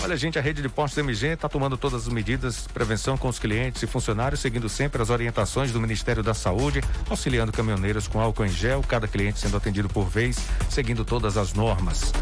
Olha, 0.02 0.16
gente, 0.16 0.40
a 0.40 0.42
rede 0.42 0.62
de 0.62 0.70
postos 0.70 0.98
MG 0.98 1.28
está 1.28 1.50
tomando 1.50 1.78
todas 1.78 2.08
as 2.08 2.14
medidas 2.14 2.64
de 2.64 2.74
prevenção 2.74 3.18
com 3.18 3.28
os 3.28 3.38
clientes 3.38 3.84
e 3.84 3.88
funcionários, 3.88 4.40
seguindo 4.40 4.70
sempre 4.70 5.02
as 5.02 5.10
orientações 5.10 5.72
do 5.72 5.80
Ministério 5.80 6.24
da 6.24 6.34
Saúde, 6.34 6.82
auxiliando 7.10 7.52
caminhoneiros 7.52 8.08
com 8.08 8.20
álcool 8.20 8.46
em 8.46 8.50
gel, 8.50 8.82
cada 8.88 9.08
cliente 9.08 9.40
sendo 9.40 9.58
atendido 9.58 9.90
por 9.90 10.06
vez, 10.06 10.38
seguindo 10.70 11.04
todas 11.04 11.38
as 11.38 11.54
normas. 11.54 12.14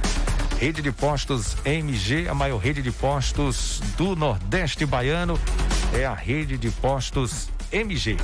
Rede 0.59 0.81
de 0.81 0.91
Postos 0.91 1.55
MG, 1.63 2.27
a 2.27 2.33
maior 2.33 2.57
rede 2.57 2.81
de 2.81 2.91
postos 2.91 3.79
do 3.95 4.15
Nordeste 4.15 4.83
Baiano, 4.87 5.39
é 5.93 6.03
a 6.03 6.15
rede 6.15 6.57
de 6.57 6.71
postos 6.71 7.47
MG. 7.71 8.17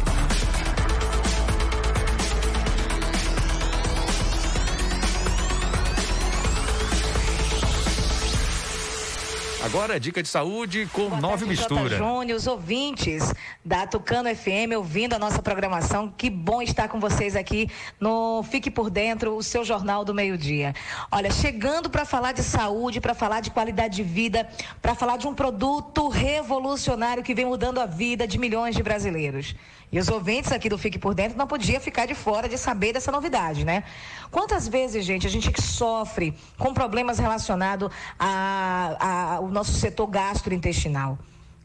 Agora, 9.64 9.98
dica 9.98 10.22
de 10.22 10.28
saúde 10.28 10.90
com 10.92 11.08
Boa 11.08 11.22
nove 11.22 11.46
misturas. 11.46 11.98
Júnior, 11.98 12.38
os 12.38 12.48
ouvintes 12.48 13.34
da 13.64 13.88
Tucano 13.88 14.28
FM 14.36 14.76
ouvindo 14.76 15.14
a 15.14 15.20
nossa 15.20 15.42
programação. 15.42 16.14
Que 16.18 16.30
bom 16.30 16.62
estar 16.62 16.90
com 16.90 17.00
vocês 17.00 17.34
aqui 17.34 17.70
no 17.98 18.44
Fique 18.44 18.70
por 18.70 18.90
Dentro, 18.90 19.38
o 19.38 19.42
seu 19.42 19.64
jornal 19.64 20.04
do 20.04 20.14
meio-dia. 20.14 20.76
Olha, 21.10 21.32
chegando 21.32 21.90
para 21.90 22.04
falar 22.04 22.34
de 22.34 22.44
saúde, 22.44 23.00
para 23.00 23.14
falar 23.14 23.40
de 23.40 23.52
qualidade 23.52 23.96
de 23.96 24.04
vida, 24.04 24.50
para 24.82 24.94
falar 24.96 25.16
de 25.16 25.28
um 25.30 25.34
produto 25.34 26.10
revolucionário 26.10 27.24
que 27.24 27.34
vem 27.34 27.46
mudando 27.46 27.80
a 27.80 27.86
vida 27.86 28.28
de 28.28 28.38
milhões 28.38 28.76
de 28.76 28.84
brasileiros. 28.84 29.56
E 29.94 30.00
os 30.00 30.10
ouvintes 30.10 30.52
aqui 30.52 30.68
do 30.70 30.78
Fique 30.78 30.98
por 30.98 31.14
Dentro 31.14 31.38
não 31.38 31.46
podia 31.46 31.80
ficar 31.80 32.08
de 32.08 32.16
fora 32.16 32.50
de 32.50 32.58
saber 32.58 32.94
dessa 32.94 33.12
novidade, 33.12 33.64
né? 33.64 33.84
Quantas 34.32 34.68
vezes, 34.68 35.06
gente, 35.06 35.28
a 35.28 35.30
gente 35.30 35.52
que 35.52 35.62
sofre 35.62 36.34
com 36.58 36.74
problemas 36.74 37.20
relacionados 37.20 37.92
ao 38.18 39.48
nosso 39.50 39.72
setor 39.74 40.08
gastrointestinal? 40.08 41.20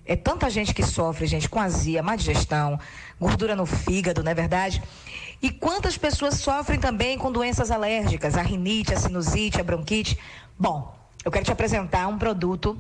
É 0.04 0.14
tanta 0.14 0.50
gente 0.50 0.74
que 0.74 0.82
sofre, 0.82 1.26
gente, 1.26 1.48
com 1.48 1.58
azia, 1.58 2.02
má 2.02 2.16
digestão, 2.16 2.78
gordura 3.18 3.56
no 3.56 3.64
fígado, 3.64 4.22
não 4.22 4.30
é 4.30 4.34
verdade? 4.34 4.82
E 5.40 5.50
quantas 5.50 5.96
pessoas 5.96 6.34
sofrem 6.34 6.78
também 6.78 7.16
com 7.16 7.32
doenças 7.32 7.70
alérgicas, 7.70 8.36
a 8.36 8.42
rinite, 8.42 8.92
a 8.92 8.98
sinusite, 8.98 9.58
a 9.58 9.64
bronquite? 9.64 10.18
Bom, 10.58 10.94
eu 11.24 11.30
quero 11.30 11.46
te 11.46 11.52
apresentar 11.52 12.06
um 12.06 12.18
produto 12.18 12.78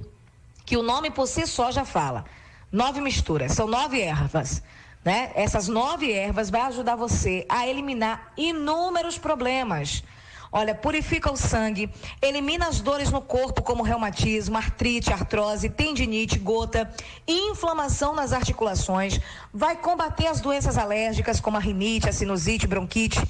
que 0.66 0.76
o 0.76 0.82
nome 0.82 1.10
por 1.10 1.26
si 1.26 1.46
só 1.46 1.72
já 1.72 1.86
fala. 1.86 2.26
Nove 2.70 3.00
misturas, 3.00 3.52
são 3.52 3.66
nove 3.66 3.98
ervas. 3.98 4.62
Né? 5.04 5.30
Essas 5.34 5.68
nove 5.68 6.12
ervas 6.12 6.50
vai 6.50 6.62
ajudar 6.62 6.96
você 6.96 7.46
a 7.48 7.66
eliminar 7.66 8.32
inúmeros 8.36 9.16
problemas. 9.16 10.02
Olha, 10.50 10.74
purifica 10.74 11.30
o 11.30 11.36
sangue, 11.36 11.90
elimina 12.22 12.68
as 12.68 12.80
dores 12.80 13.10
no 13.10 13.20
corpo, 13.20 13.62
como 13.62 13.82
reumatismo, 13.82 14.56
artrite, 14.56 15.12
artrose, 15.12 15.68
tendinite, 15.68 16.38
gota, 16.38 16.90
inflamação 17.26 18.14
nas 18.14 18.32
articulações, 18.32 19.20
vai 19.52 19.76
combater 19.76 20.26
as 20.26 20.40
doenças 20.40 20.78
alérgicas, 20.78 21.38
como 21.38 21.58
a 21.58 21.60
rinite, 21.60 22.08
a 22.08 22.12
sinusite, 22.12 22.66
bronquite 22.66 23.20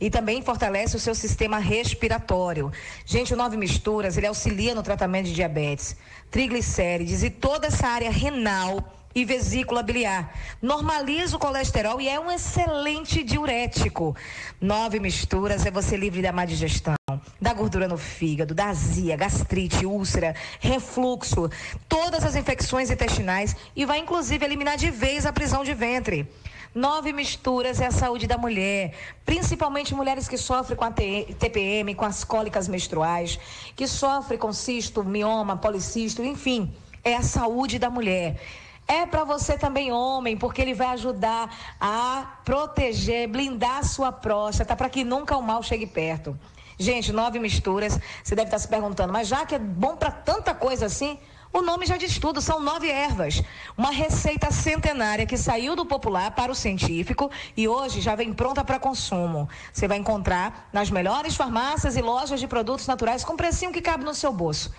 e 0.00 0.08
também 0.08 0.40
fortalece 0.42 0.96
o 0.96 1.00
seu 1.00 1.14
sistema 1.14 1.58
respiratório. 1.58 2.72
Gente, 3.04 3.34
o 3.34 3.36
Nove 3.36 3.56
Misturas, 3.56 4.16
ele 4.16 4.26
auxilia 4.26 4.74
no 4.74 4.82
tratamento 4.82 5.26
de 5.26 5.34
diabetes, 5.34 5.96
triglicérides 6.30 7.22
e 7.22 7.30
toda 7.30 7.66
essa 7.66 7.86
área 7.86 8.10
renal 8.10 8.99
e 9.14 9.24
vesícula 9.24 9.82
biliar. 9.82 10.32
Normaliza 10.62 11.36
o 11.36 11.38
colesterol 11.38 12.00
e 12.00 12.08
é 12.08 12.18
um 12.18 12.30
excelente 12.30 13.22
diurético. 13.22 14.16
Nove 14.60 15.00
misturas 15.00 15.66
é 15.66 15.70
você 15.70 15.96
livre 15.96 16.22
da 16.22 16.32
má 16.32 16.44
digestão, 16.44 16.94
da 17.40 17.52
gordura 17.52 17.88
no 17.88 17.98
fígado, 17.98 18.54
da 18.54 18.66
azia, 18.66 19.16
gastrite, 19.16 19.84
úlcera, 19.84 20.34
refluxo, 20.60 21.50
todas 21.88 22.24
as 22.24 22.36
infecções 22.36 22.90
intestinais 22.90 23.56
e 23.74 23.84
vai 23.84 23.98
inclusive 23.98 24.44
eliminar 24.44 24.76
de 24.76 24.90
vez 24.90 25.26
a 25.26 25.32
prisão 25.32 25.64
de 25.64 25.74
ventre. 25.74 26.28
Nove 26.72 27.12
misturas 27.12 27.80
é 27.80 27.86
a 27.86 27.90
saúde 27.90 28.28
da 28.28 28.38
mulher, 28.38 28.94
principalmente 29.26 29.92
mulheres 29.92 30.28
que 30.28 30.36
sofrem 30.36 30.78
com 30.78 30.84
a 30.84 30.92
TPM, 30.92 31.96
com 31.96 32.04
as 32.04 32.22
cólicas 32.22 32.68
menstruais, 32.68 33.40
que 33.74 33.88
sofrem 33.88 34.38
com 34.38 34.52
cisto, 34.52 35.02
mioma, 35.02 35.56
policisto, 35.56 36.22
enfim, 36.22 36.72
é 37.02 37.16
a 37.16 37.22
saúde 37.22 37.76
da 37.76 37.90
mulher 37.90 38.40
é 38.86 39.06
para 39.06 39.24
você 39.24 39.56
também, 39.56 39.92
homem, 39.92 40.36
porque 40.36 40.60
ele 40.60 40.74
vai 40.74 40.88
ajudar 40.88 41.54
a 41.80 42.40
proteger, 42.44 43.28
blindar 43.28 43.78
a 43.78 43.82
sua 43.84 44.10
próstata 44.10 44.74
para 44.74 44.88
que 44.88 45.04
nunca 45.04 45.36
o 45.36 45.42
mal 45.42 45.62
chegue 45.62 45.86
perto. 45.86 46.38
Gente, 46.78 47.12
nove 47.12 47.38
misturas. 47.38 48.00
Você 48.24 48.34
deve 48.34 48.48
estar 48.48 48.58
se 48.58 48.66
perguntando, 48.66 49.12
mas 49.12 49.28
já 49.28 49.44
que 49.44 49.54
é 49.54 49.58
bom 49.58 49.96
para 49.96 50.10
tanta 50.10 50.54
coisa 50.54 50.86
assim, 50.86 51.18
o 51.52 51.62
nome 51.62 51.84
já 51.84 51.96
diz 51.96 52.18
tudo, 52.18 52.40
são 52.40 52.60
nove 52.60 52.88
ervas. 52.88 53.42
Uma 53.76 53.90
receita 53.90 54.50
centenária 54.50 55.26
que 55.26 55.36
saiu 55.36 55.76
do 55.76 55.84
popular 55.84 56.30
para 56.30 56.50
o 56.50 56.54
científico 56.54 57.30
e 57.56 57.68
hoje 57.68 58.00
já 58.00 58.14
vem 58.14 58.32
pronta 58.32 58.64
para 58.64 58.78
consumo. 58.78 59.48
Você 59.72 59.88
vai 59.88 59.98
encontrar 59.98 60.68
nas 60.72 60.90
melhores 60.90 61.34
farmácias 61.34 61.96
e 61.96 62.00
lojas 62.00 62.40
de 62.40 62.46
produtos 62.46 62.86
naturais 62.86 63.24
com 63.24 63.36
precinho 63.36 63.72
que 63.72 63.82
cabe 63.82 64.04
no 64.04 64.14
seu 64.14 64.32
bolso. 64.32 64.72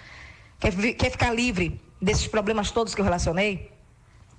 Quer, 0.60 0.74
quer 0.96 1.12
ficar 1.12 1.34
livre 1.34 1.80
desses 2.02 2.26
problemas 2.28 2.72
todos 2.72 2.96
que 2.96 3.02
eu 3.02 3.06
relacionei? 3.06 3.70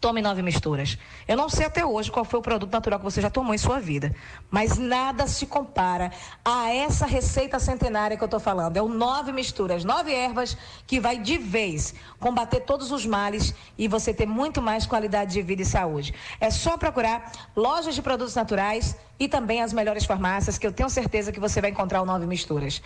Tome 0.03 0.21
nove 0.21 0.43
misturas. 0.43 0.99
Eu 1.29 1.37
não 1.37 1.49
sei 1.49 1.65
até 1.65 1.87
hoje 1.87 2.11
qual 2.11 2.25
foi 2.25 2.41
o 2.41 2.43
produto 2.43 2.73
natural 2.73 2.99
que 2.99 3.05
você 3.05 3.21
já 3.23 3.31
tomou 3.31 3.55
em 3.55 3.59
sua 3.59 3.79
vida, 3.79 4.13
mas 4.51 4.77
nada 4.77 5.29
se 5.29 5.47
compara 5.47 6.11
a 6.45 6.75
essa 6.75 7.07
receita 7.07 7.61
centenária 7.61 8.17
que 8.17 8.25
eu 8.25 8.27
estou 8.27 8.41
falando. 8.41 8.77
É 8.77 8.83
o 8.83 8.89
nove 8.89 9.31
misturas, 9.31 9.85
nove 9.85 10.13
ervas 10.13 10.57
que 10.89 10.99
vai 10.99 11.19
de 11.19 11.39
vez 11.39 11.95
combater 12.19 12.63
todos 12.63 12.91
os 12.91 13.07
males 13.07 13.55
e 13.79 13.87
você 13.87 14.13
ter 14.13 14.27
muito 14.27 14.61
mais 14.61 14.87
qualidade 14.87 15.35
de 15.35 15.41
vida 15.41 15.63
e 15.63 15.65
saúde. 15.65 16.13
É 16.41 16.51
só 16.51 16.77
procurar 16.77 17.31
lojas 17.55 17.95
de 17.95 18.03
produtos 18.03 18.35
naturais 18.35 18.97
e 19.21 19.29
também 19.29 19.63
as 19.63 19.73
melhores 19.73 20.05
farmácias 20.05 20.59
que 20.59 20.67
eu 20.67 20.73
tenho 20.73 20.91
certeza 20.91 21.31
que 21.31 21.39
você 21.39 21.61
vai 21.61 21.71
encontrar 21.71 22.03
o 22.03 22.05
nove 22.05 22.27
misturas. 22.27 22.83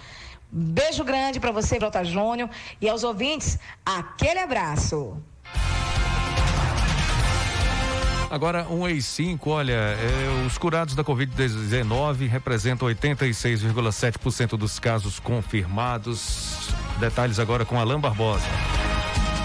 Beijo 0.52 1.02
grande 1.02 1.40
para 1.40 1.50
você, 1.50 1.78
Brota 1.78 2.04
Júnior, 2.04 2.50
e 2.78 2.86
aos 2.86 3.04
ouvintes, 3.04 3.58
aquele 3.86 4.40
abraço. 4.40 5.16
Agora, 8.36 8.68
um 8.68 8.86
ex 8.86 9.06
5 9.06 9.48
olha, 9.48 9.72
é, 9.72 10.44
os 10.46 10.58
curados 10.58 10.94
da 10.94 11.02
Covid-19 11.02 12.28
representam 12.28 12.86
86,7% 12.86 14.58
dos 14.58 14.78
casos 14.78 15.18
confirmados. 15.18 16.68
Detalhes 17.00 17.38
agora 17.38 17.64
com 17.64 17.80
Alain 17.80 17.98
Barbosa. 17.98 18.44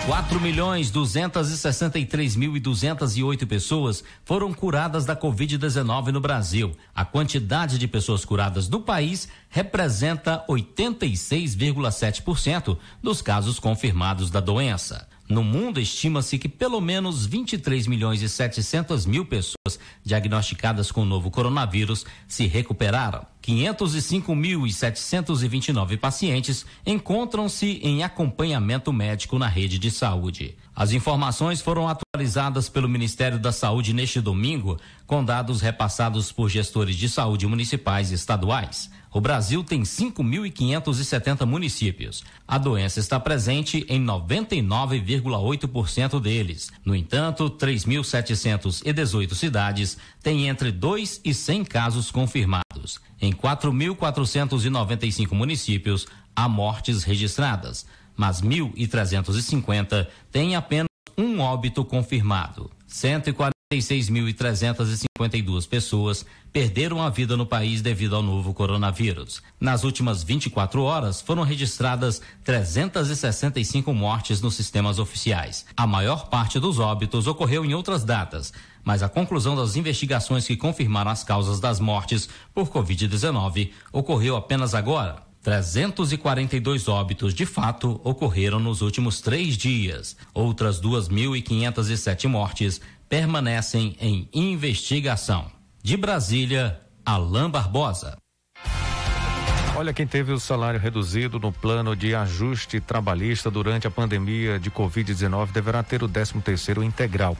4 0.05 0.41
milhões 0.41 0.91
263 0.91 2.35
mil 2.35 2.57
e 2.57 2.59
208 2.59 3.47
pessoas 3.47 4.03
foram 4.25 4.53
curadas 4.53 5.05
da 5.05 5.15
Covid-19 5.15 6.07
no 6.07 6.19
Brasil. 6.19 6.75
A 6.93 7.05
quantidade 7.05 7.77
de 7.77 7.87
pessoas 7.87 8.25
curadas 8.25 8.67
no 8.67 8.81
país 8.81 9.29
representa 9.47 10.43
86,7% 10.49 12.77
dos 13.01 13.21
casos 13.21 13.57
confirmados 13.57 14.29
da 14.29 14.41
doença. 14.41 15.07
No 15.31 15.43
mundo, 15.45 15.79
estima-se 15.79 16.37
que 16.37 16.49
pelo 16.49 16.81
menos 16.81 17.25
23 17.25 17.87
milhões 17.87 18.21
e 18.21 18.27
700 18.27 19.05
mil 19.05 19.25
pessoas 19.25 19.79
diagnosticadas 20.03 20.91
com 20.91 21.03
o 21.03 21.05
novo 21.05 21.31
coronavírus 21.31 22.05
se 22.27 22.47
recuperaram. 22.47 23.25
505.729 23.41 25.97
pacientes 25.97 26.65
encontram-se 26.85 27.79
em 27.81 28.03
acompanhamento 28.03 28.91
médico 28.91 29.39
na 29.39 29.47
rede 29.47 29.79
de 29.79 29.89
saúde. 29.89 30.57
As 30.75 30.93
informações 30.93 31.61
foram 31.61 31.87
atualizadas 31.87 32.69
pelo 32.69 32.87
Ministério 32.87 33.37
da 33.37 33.51
Saúde 33.51 33.93
neste 33.93 34.21
domingo, 34.21 34.79
com 35.05 35.23
dados 35.23 35.59
repassados 35.59 36.31
por 36.31 36.49
gestores 36.49 36.95
de 36.95 37.09
saúde 37.09 37.45
municipais 37.45 38.11
e 38.11 38.15
estaduais. 38.15 38.89
O 39.13 39.19
Brasil 39.19 39.61
tem 39.61 39.81
5.570 39.81 41.45
municípios. 41.45 42.23
A 42.47 42.57
doença 42.57 43.01
está 43.01 43.19
presente 43.19 43.85
em 43.89 44.01
99,8% 44.01 46.21
deles. 46.21 46.71
No 46.85 46.95
entanto, 46.95 47.49
3.718 47.49 49.35
cidades 49.35 49.97
têm 50.23 50.47
entre 50.47 50.71
2 50.71 51.19
e 51.25 51.33
100 51.33 51.65
casos 51.65 52.09
confirmados. 52.09 53.01
Em 53.21 53.33
4.495 53.33 55.33
municípios, 55.33 56.07
há 56.33 56.47
mortes 56.47 57.03
registradas, 57.03 57.85
mas 58.21 58.39
1.350 58.39 60.05
têm 60.31 60.55
apenas 60.55 60.85
um 61.17 61.39
óbito 61.39 61.83
confirmado. 61.83 62.69
140 62.85 63.51
36.352 63.71 65.67
pessoas 65.67 66.25
perderam 66.51 67.01
a 67.01 67.09
vida 67.09 67.37
no 67.37 67.45
país 67.45 67.81
devido 67.81 68.17
ao 68.17 68.21
novo 68.21 68.53
coronavírus. 68.53 69.41
Nas 69.57 69.85
últimas 69.85 70.21
24 70.23 70.83
horas, 70.83 71.21
foram 71.21 71.43
registradas 71.43 72.21
365 72.43 73.93
mortes 73.93 74.41
nos 74.41 74.55
sistemas 74.55 74.99
oficiais. 74.99 75.65
A 75.77 75.87
maior 75.87 76.27
parte 76.27 76.59
dos 76.59 76.79
óbitos 76.79 77.27
ocorreu 77.27 77.63
em 77.63 77.73
outras 77.73 78.03
datas, 78.03 78.51
mas 78.83 79.01
a 79.01 79.07
conclusão 79.07 79.55
das 79.55 79.77
investigações 79.77 80.45
que 80.45 80.57
confirmaram 80.57 81.11
as 81.11 81.23
causas 81.23 81.61
das 81.61 81.79
mortes 81.79 82.27
por 82.53 82.67
Covid-19 82.67 83.71
ocorreu 83.93 84.35
apenas 84.35 84.75
agora. 84.75 85.30
342 85.43 86.87
óbitos 86.87 87.33
de 87.33 87.45
fato 87.45 87.99
ocorreram 88.03 88.59
nos 88.59 88.81
últimos 88.81 89.21
três 89.21 89.57
dias. 89.57 90.15
Outras 90.33 90.79
2.507 90.79 92.27
mortes 92.27 92.79
permanecem 93.09 93.95
em 93.99 94.29
investigação. 94.33 95.51
De 95.83 95.97
Brasília, 95.97 96.79
Alain 97.05 97.49
Barbosa. 97.49 98.17
Olha, 99.75 99.93
quem 99.93 100.05
teve 100.05 100.31
o 100.31 100.39
salário 100.39 100.79
reduzido 100.79 101.39
no 101.39 101.51
plano 101.51 101.95
de 101.95 102.13
ajuste 102.13 102.79
trabalhista 102.79 103.49
durante 103.49 103.87
a 103.87 103.91
pandemia 103.91 104.59
de 104.59 104.69
Covid-19 104.69 105.51
deverá 105.51 105.81
ter 105.81 106.03
o 106.03 106.07
13 106.07 106.39
terceiro 106.41 106.83
integral. 106.83 107.35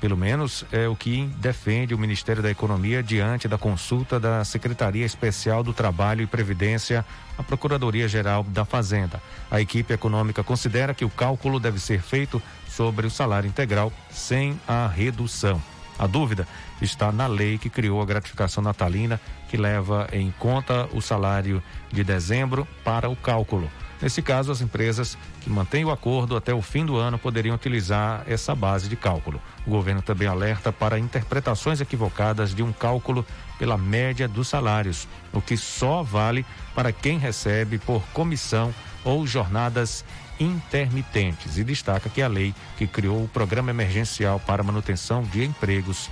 Pelo 0.00 0.16
menos 0.16 0.64
é 0.70 0.86
o 0.86 0.94
que 0.94 1.24
defende 1.38 1.94
o 1.94 1.98
Ministério 1.98 2.42
da 2.42 2.50
Economia 2.50 3.02
diante 3.02 3.48
da 3.48 3.56
consulta 3.56 4.20
da 4.20 4.44
Secretaria 4.44 5.06
Especial 5.06 5.62
do 5.62 5.72
Trabalho 5.72 6.22
e 6.22 6.26
Previdência 6.26 7.04
à 7.38 7.42
Procuradoria-Geral 7.42 8.44
da 8.44 8.64
Fazenda. 8.64 9.22
A 9.50 9.60
equipe 9.60 9.94
econômica 9.94 10.44
considera 10.44 10.92
que 10.92 11.04
o 11.04 11.10
cálculo 11.10 11.58
deve 11.58 11.80
ser 11.80 12.02
feito 12.02 12.42
sobre 12.68 13.06
o 13.06 13.10
salário 13.10 13.48
integral 13.48 13.90
sem 14.10 14.60
a 14.68 14.86
redução. 14.86 15.62
A 15.98 16.06
dúvida 16.06 16.46
está 16.82 17.10
na 17.10 17.26
lei 17.26 17.56
que 17.56 17.70
criou 17.70 18.02
a 18.02 18.06
gratificação 18.06 18.62
natalina, 18.62 19.18
que 19.48 19.56
leva 19.56 20.06
em 20.12 20.30
conta 20.38 20.86
o 20.92 21.00
salário 21.00 21.62
de 21.90 22.04
dezembro 22.04 22.68
para 22.84 23.08
o 23.08 23.16
cálculo. 23.16 23.70
Nesse 24.00 24.20
caso, 24.20 24.52
as 24.52 24.60
empresas 24.60 25.16
que 25.40 25.48
mantêm 25.48 25.84
o 25.84 25.90
acordo 25.90 26.36
até 26.36 26.52
o 26.52 26.60
fim 26.60 26.84
do 26.84 26.96
ano 26.96 27.18
poderiam 27.18 27.54
utilizar 27.54 28.22
essa 28.26 28.54
base 28.54 28.88
de 28.88 28.96
cálculo. 28.96 29.40
O 29.66 29.70
governo 29.70 30.02
também 30.02 30.28
alerta 30.28 30.70
para 30.70 30.98
interpretações 30.98 31.80
equivocadas 31.80 32.54
de 32.54 32.62
um 32.62 32.72
cálculo 32.72 33.24
pela 33.58 33.78
média 33.78 34.28
dos 34.28 34.48
salários, 34.48 35.08
o 35.32 35.40
que 35.40 35.56
só 35.56 36.02
vale 36.02 36.44
para 36.74 36.92
quem 36.92 37.18
recebe 37.18 37.78
por 37.78 38.02
comissão 38.12 38.74
ou 39.02 39.26
jornadas 39.26 40.04
intermitentes 40.38 41.56
e 41.56 41.64
destaca 41.64 42.10
que 42.10 42.20
a 42.20 42.28
lei 42.28 42.54
que 42.76 42.86
criou 42.86 43.24
o 43.24 43.28
Programa 43.28 43.70
Emergencial 43.70 44.38
para 44.38 44.62
Manutenção 44.62 45.22
de 45.22 45.42
Empregos, 45.42 46.10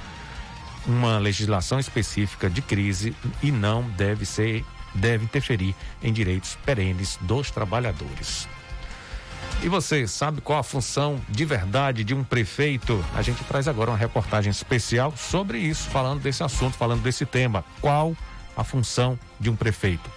uma 0.87 1.18
legislação 1.18 1.78
específica 1.78 2.49
de 2.49 2.62
crise 2.62 3.14
e 3.43 3.51
não 3.51 3.82
deve 3.82 4.24
ser 4.24 4.64
deve 4.95 5.24
interferir 5.24 5.74
em 6.03 6.12
direitos 6.12 6.57
perenes 6.64 7.18
dos 7.22 7.51
trabalhadores. 7.51 8.49
E 9.62 9.68
você 9.68 10.07
sabe 10.07 10.40
qual 10.40 10.59
a 10.59 10.62
função 10.62 11.20
de 11.28 11.45
verdade 11.45 12.05
de 12.05 12.14
um 12.14 12.22
prefeito? 12.22 13.03
A 13.14 13.22
gente 13.22 13.42
traz 13.45 13.66
agora 13.66 13.90
uma 13.90 13.97
reportagem 13.97 14.51
especial 14.51 15.14
sobre 15.16 15.59
isso, 15.59 15.88
falando 15.88 16.20
desse 16.20 16.42
assunto, 16.42 16.76
falando 16.76 17.03
desse 17.03 17.24
tema. 17.24 17.64
Qual 17.80 18.14
a 18.57 18.62
função 18.62 19.18
de 19.40 19.49
um 19.49 19.57
prefeito? 19.57 20.11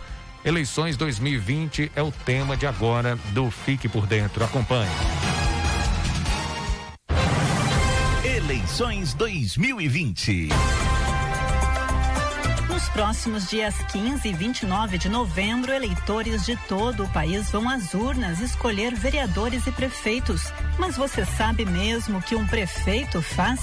Eleições 0.44 0.98
2020 0.98 1.92
é 1.96 2.02
o 2.02 2.12
tema 2.12 2.56
de 2.56 2.66
agora 2.66 3.18
do 3.32 3.50
Fique 3.50 3.88
por 3.88 4.06
Dentro. 4.06 4.44
Acompanhe. 4.44 4.92
Eleições 8.24 9.14
2020. 9.14 10.50
Nos 12.78 12.90
próximos 12.90 13.50
dias 13.50 13.74
15 13.92 14.30
e 14.30 14.34
29 14.34 15.00
de 15.00 15.10
novembro, 15.10 15.74
eleitores 15.74 16.46
de 16.46 16.56
todo 16.68 17.06
o 17.06 17.10
país 17.10 17.50
vão 17.50 17.68
às 17.68 17.96
urnas 17.96 18.40
escolher 18.40 18.94
vereadores 18.94 19.66
e 19.66 19.72
prefeitos. 19.72 20.54
Mas 20.78 20.96
você 20.96 21.26
sabe 21.26 21.66
mesmo 21.66 22.20
o 22.20 22.22
que 22.22 22.36
um 22.36 22.46
prefeito 22.46 23.20
faz? 23.20 23.60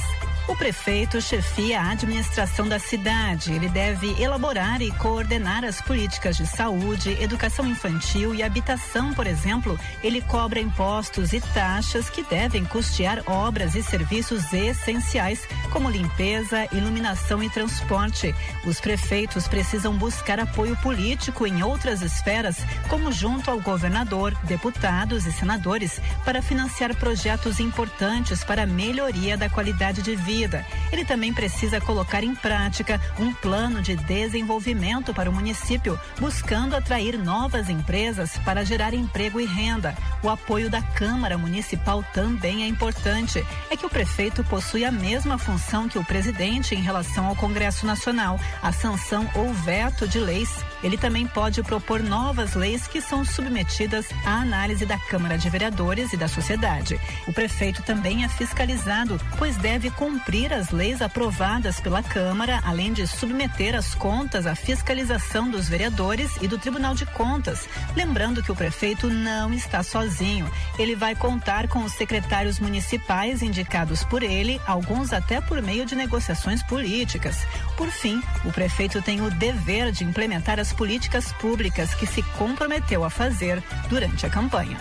O 0.47 0.55
prefeito 0.55 1.23
chefia 1.23 1.81
a 1.81 1.93
administração 1.93 2.69
da 2.69 2.79
cidade. 2.79 3.51
Ele 3.51 3.67
deve 3.67 4.15
elaborar 4.23 4.83
e 4.83 4.91
coordenar 4.93 5.65
as 5.65 5.81
políticas 5.81 6.37
de 6.37 6.47
saúde, 6.47 7.17
educação 7.19 7.67
infantil 7.67 8.35
e 8.35 8.43
habitação, 8.43 9.15
por 9.15 9.27
exemplo. 9.27 9.81
Ele 10.03 10.21
cobra 10.21 10.61
impostos 10.61 11.33
e 11.33 11.41
taxas 11.41 12.11
que 12.11 12.23
devem 12.25 12.63
custear 12.63 13.23
obras 13.27 13.75
e 13.75 13.83
serviços 13.83 14.53
essenciais, 14.53 15.49
como 15.73 15.89
limpeza, 15.89 16.69
iluminação 16.73 17.43
e 17.43 17.49
transporte. 17.49 18.35
Os 18.67 18.79
prefeitos 18.79 19.49
precisam 19.49 19.97
buscar 19.97 20.39
apoio 20.39 20.77
político 20.77 21.47
em 21.47 21.63
outras 21.63 22.03
esferas, 22.03 22.59
como 22.89 23.11
junto 23.11 23.51
ao 23.51 23.59
governador, 23.61 24.37
deputados 24.43 25.25
e 25.25 25.33
senadores, 25.33 26.03
para 26.23 26.43
financiar 26.43 26.95
projetos 26.97 27.61
importantes 27.61 28.45
para 28.45 28.65
a 28.65 28.67
melhoria 28.67 29.39
da 29.39 29.49
qualidade 29.49 30.03
de 30.03 30.15
vida 30.15 30.34
vida. 30.35 30.66
Ele 30.91 31.05
também 31.05 31.32
precisa 31.32 31.80
colocar 31.80 32.24
em 32.24 32.35
prática 32.35 33.01
um 33.20 33.32
plano 33.32 33.80
de 33.80 33.95
desenvolvimento 33.95 35.14
para 35.14 35.30
o 35.30 35.32
município, 35.32 35.99
buscando 36.18 36.74
atrair 36.74 37.16
novas 37.16 37.70
empresas 37.70 38.37
para 38.45 38.64
gerar 38.64 38.93
emprego 38.95 39.41
e 39.41 39.47
renda. 39.47 39.97
O 40.24 40.28
apoio 40.28 40.68
da 40.68 40.82
Câmara 40.82 41.39
Municipal 41.39 42.05
também 42.12 42.64
é 42.64 42.66
importante. 42.66 43.47
É 43.70 43.76
que 43.76 43.87
o 43.87 43.91
prefeito 43.91 44.43
possui 44.43 44.85
a 44.85 44.91
mesma 44.91 45.39
função 45.39 45.89
que 45.89 45.99
o 45.99 46.05
presidente 46.05 46.74
em 46.74 46.82
relação 46.82 47.26
ao 47.26 47.37
Congresso 47.37 47.87
Nacional, 47.87 48.41
a 48.61 48.72
sanção 48.72 49.30
ou 49.37 49.53
veto 49.53 50.09
de 50.09 50.18
leis. 50.18 50.51
Ele 50.82 50.99
também 50.99 51.28
pode 51.28 51.62
propor 51.62 52.03
novas 52.03 52.55
leis 52.55 52.89
que 52.89 53.01
são 53.01 53.24
submetidas 53.24 54.07
à 54.26 54.41
análise 54.41 54.85
da 54.85 54.99
Câmara 54.99 55.39
de 55.39 55.49
Vereadores 55.49 56.12
e 56.12 56.16
da 56.16 56.26
sociedade. 56.26 57.01
O 57.28 57.32
prefeito 57.32 57.82
também 57.82 58.24
é 58.24 58.28
fiscalizado, 58.28 59.20
pois 59.39 59.57
deve 59.57 59.91
cumprir 59.91 60.24
cumprir 60.25 60.55
as 60.55 60.70
leis 60.70 61.03
aprovadas 61.03 61.81
pela 61.81 62.03
Câmara, 62.03 62.59
além 62.64 62.95
de 62.95 63.07
submeter 63.07 63.75
as 63.75 63.95
contas 63.95 64.47
à 64.47 64.55
fiscalização 64.55 65.51
dos 65.51 65.68
vereadores 65.68 66.31
e 66.41 66.49
do 66.49 66.57
Tribunal 66.57 66.95
de 66.95 67.05
Contas. 67.05 67.68
Lembrando 67.95 68.43
que 68.43 68.51
o 68.51 68.57
prefeito 68.57 69.11
não 69.11 69.53
está 69.53 69.83
sozinho. 69.83 70.51
Ele 70.79 70.97
vai 70.97 71.14
contar 71.14 71.68
com 71.68 71.81
os 71.81 71.93
secretários 71.93 72.59
municipais 72.59 73.43
indicados 73.43 74.03
por 74.03 74.22
ele, 74.22 74.59
alguns 74.66 75.12
até 75.12 75.43
por 75.43 75.61
meio 75.61 75.85
de 75.85 75.95
negociações 75.95 76.62
políticas. 76.62 77.37
Por 77.77 77.91
fim, 77.91 78.22
o 78.47 78.53
prefeito 78.53 79.03
tem 79.03 79.20
o 79.20 79.31
dever 79.31 79.93
de 79.93 80.05
implementar 80.05 80.59
as 80.59 80.72
políticas 80.72 81.33
públicas 81.35 81.95
que 81.95 82.07
se 82.07 82.22
comprometeu 82.39 83.05
a 83.05 83.11
fazer 83.11 83.62
durante 83.91 84.25
a 84.25 84.31
campanha. 84.31 84.79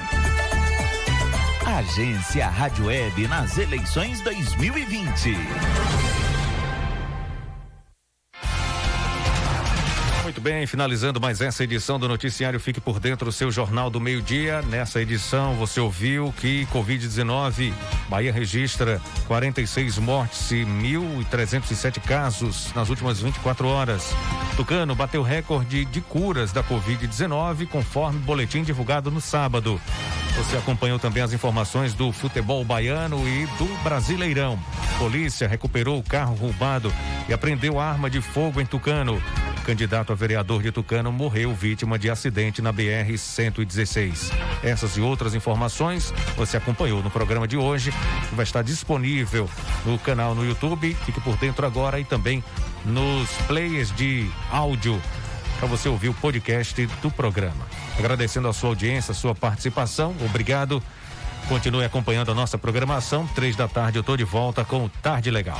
Agência 1.66 2.48
Rádio 2.50 2.88
Web 2.88 3.26
nas 3.28 3.58
eleições 3.58 4.20
2020. 4.22 6.13
Bem, 10.44 10.68
finalizando 10.68 11.22
mais 11.22 11.40
essa 11.40 11.64
edição 11.64 11.98
do 11.98 12.06
Noticiário 12.06 12.60
Fique 12.60 12.82
por 12.82 13.00
Dentro, 13.00 13.30
o 13.30 13.32
seu 13.32 13.50
Jornal 13.50 13.90
do 13.90 13.98
Meio-Dia. 14.02 14.62
Nessa 14.64 15.02
edição 15.02 15.54
você 15.56 15.80
ouviu 15.80 16.34
que 16.38 16.66
Covid-19, 16.66 17.72
Bahia 18.10 18.34
registra 18.34 19.02
46 19.26 20.00
mortes 20.00 20.52
e 20.52 20.66
1.307 20.66 22.02
casos 22.02 22.74
nas 22.76 22.90
últimas 22.90 23.22
24 23.22 23.66
horas. 23.70 24.14
Tucano 24.58 24.94
bateu 24.94 25.24
recorde 25.24 25.86
de 25.86 26.02
curas 26.02 26.52
da 26.52 26.62
Covid-19, 26.62 27.66
conforme 27.70 28.20
boletim 28.20 28.64
divulgado 28.64 29.10
no 29.10 29.22
sábado. 29.22 29.80
Você 30.36 30.58
acompanhou 30.58 31.00
também 31.00 31.24
as 31.24 31.32
informações 31.32 31.94
do 31.94 32.12
futebol 32.12 32.66
baiano 32.66 33.26
e 33.26 33.46
do 33.58 33.82
Brasileirão. 33.82 34.60
Polícia 35.00 35.48
recuperou 35.48 36.00
o 36.00 36.04
carro 36.04 36.36
roubado 36.36 36.94
e 37.30 37.34
apreendeu 37.34 37.80
arma 37.80 38.10
de 38.10 38.20
fogo 38.20 38.60
em 38.60 38.66
Tucano. 38.66 39.22
Candidato 39.66 40.12
a 40.12 40.16
vereador 40.16 40.62
de 40.62 40.72
Tucano 40.72 41.12
morreu 41.12 41.54
vítima 41.54 41.98
de 41.98 42.10
acidente 42.10 42.62
na 42.62 42.74
BR-116. 42.74 44.32
Essas 44.62 44.98
e 44.98 45.02
outras 45.02 45.34
informações 45.34 46.14
você 46.36 46.58
acompanhou 46.58 47.02
no 47.02 47.10
programa 47.10 47.48
de 47.48 47.56
hoje, 47.56 47.92
que 48.30 48.36
vai 48.36 48.44
estar 48.44 48.62
disponível 48.62 49.50
no 49.86 49.98
canal 49.98 50.36
no 50.36 50.46
YouTube. 50.46 50.94
Fique 51.06 51.22
por 51.22 51.38
dentro 51.38 51.66
agora 51.66 52.00
e 52.00 52.04
também 52.04 52.44
nos 52.84 53.30
players 53.48 53.94
de 53.96 54.30
áudio 54.52 55.02
para 55.60 55.68
você 55.68 55.88
ouvir 55.88 56.10
o 56.10 56.14
podcast 56.14 56.86
do 57.02 57.10
programa. 57.10 57.66
Agradecendo 57.98 58.50
a 58.50 58.54
sua 58.54 58.70
audiência, 58.70 59.14
a 59.14 59.16
sua 59.16 59.34
participação. 59.34 60.14
Obrigado. 60.26 60.84
Continue 61.48 61.86
acompanhando 61.86 62.32
a 62.32 62.36
nossa 62.36 62.58
programação. 62.58 63.26
Três 63.28 63.56
da 63.56 63.68
tarde 63.68 63.98
eu 63.98 64.02
estou 64.02 64.18
de 64.18 64.26
volta 64.26 64.66
com 64.66 64.86
o 64.86 64.90
Tarde 64.90 65.32
Legal. 65.32 65.60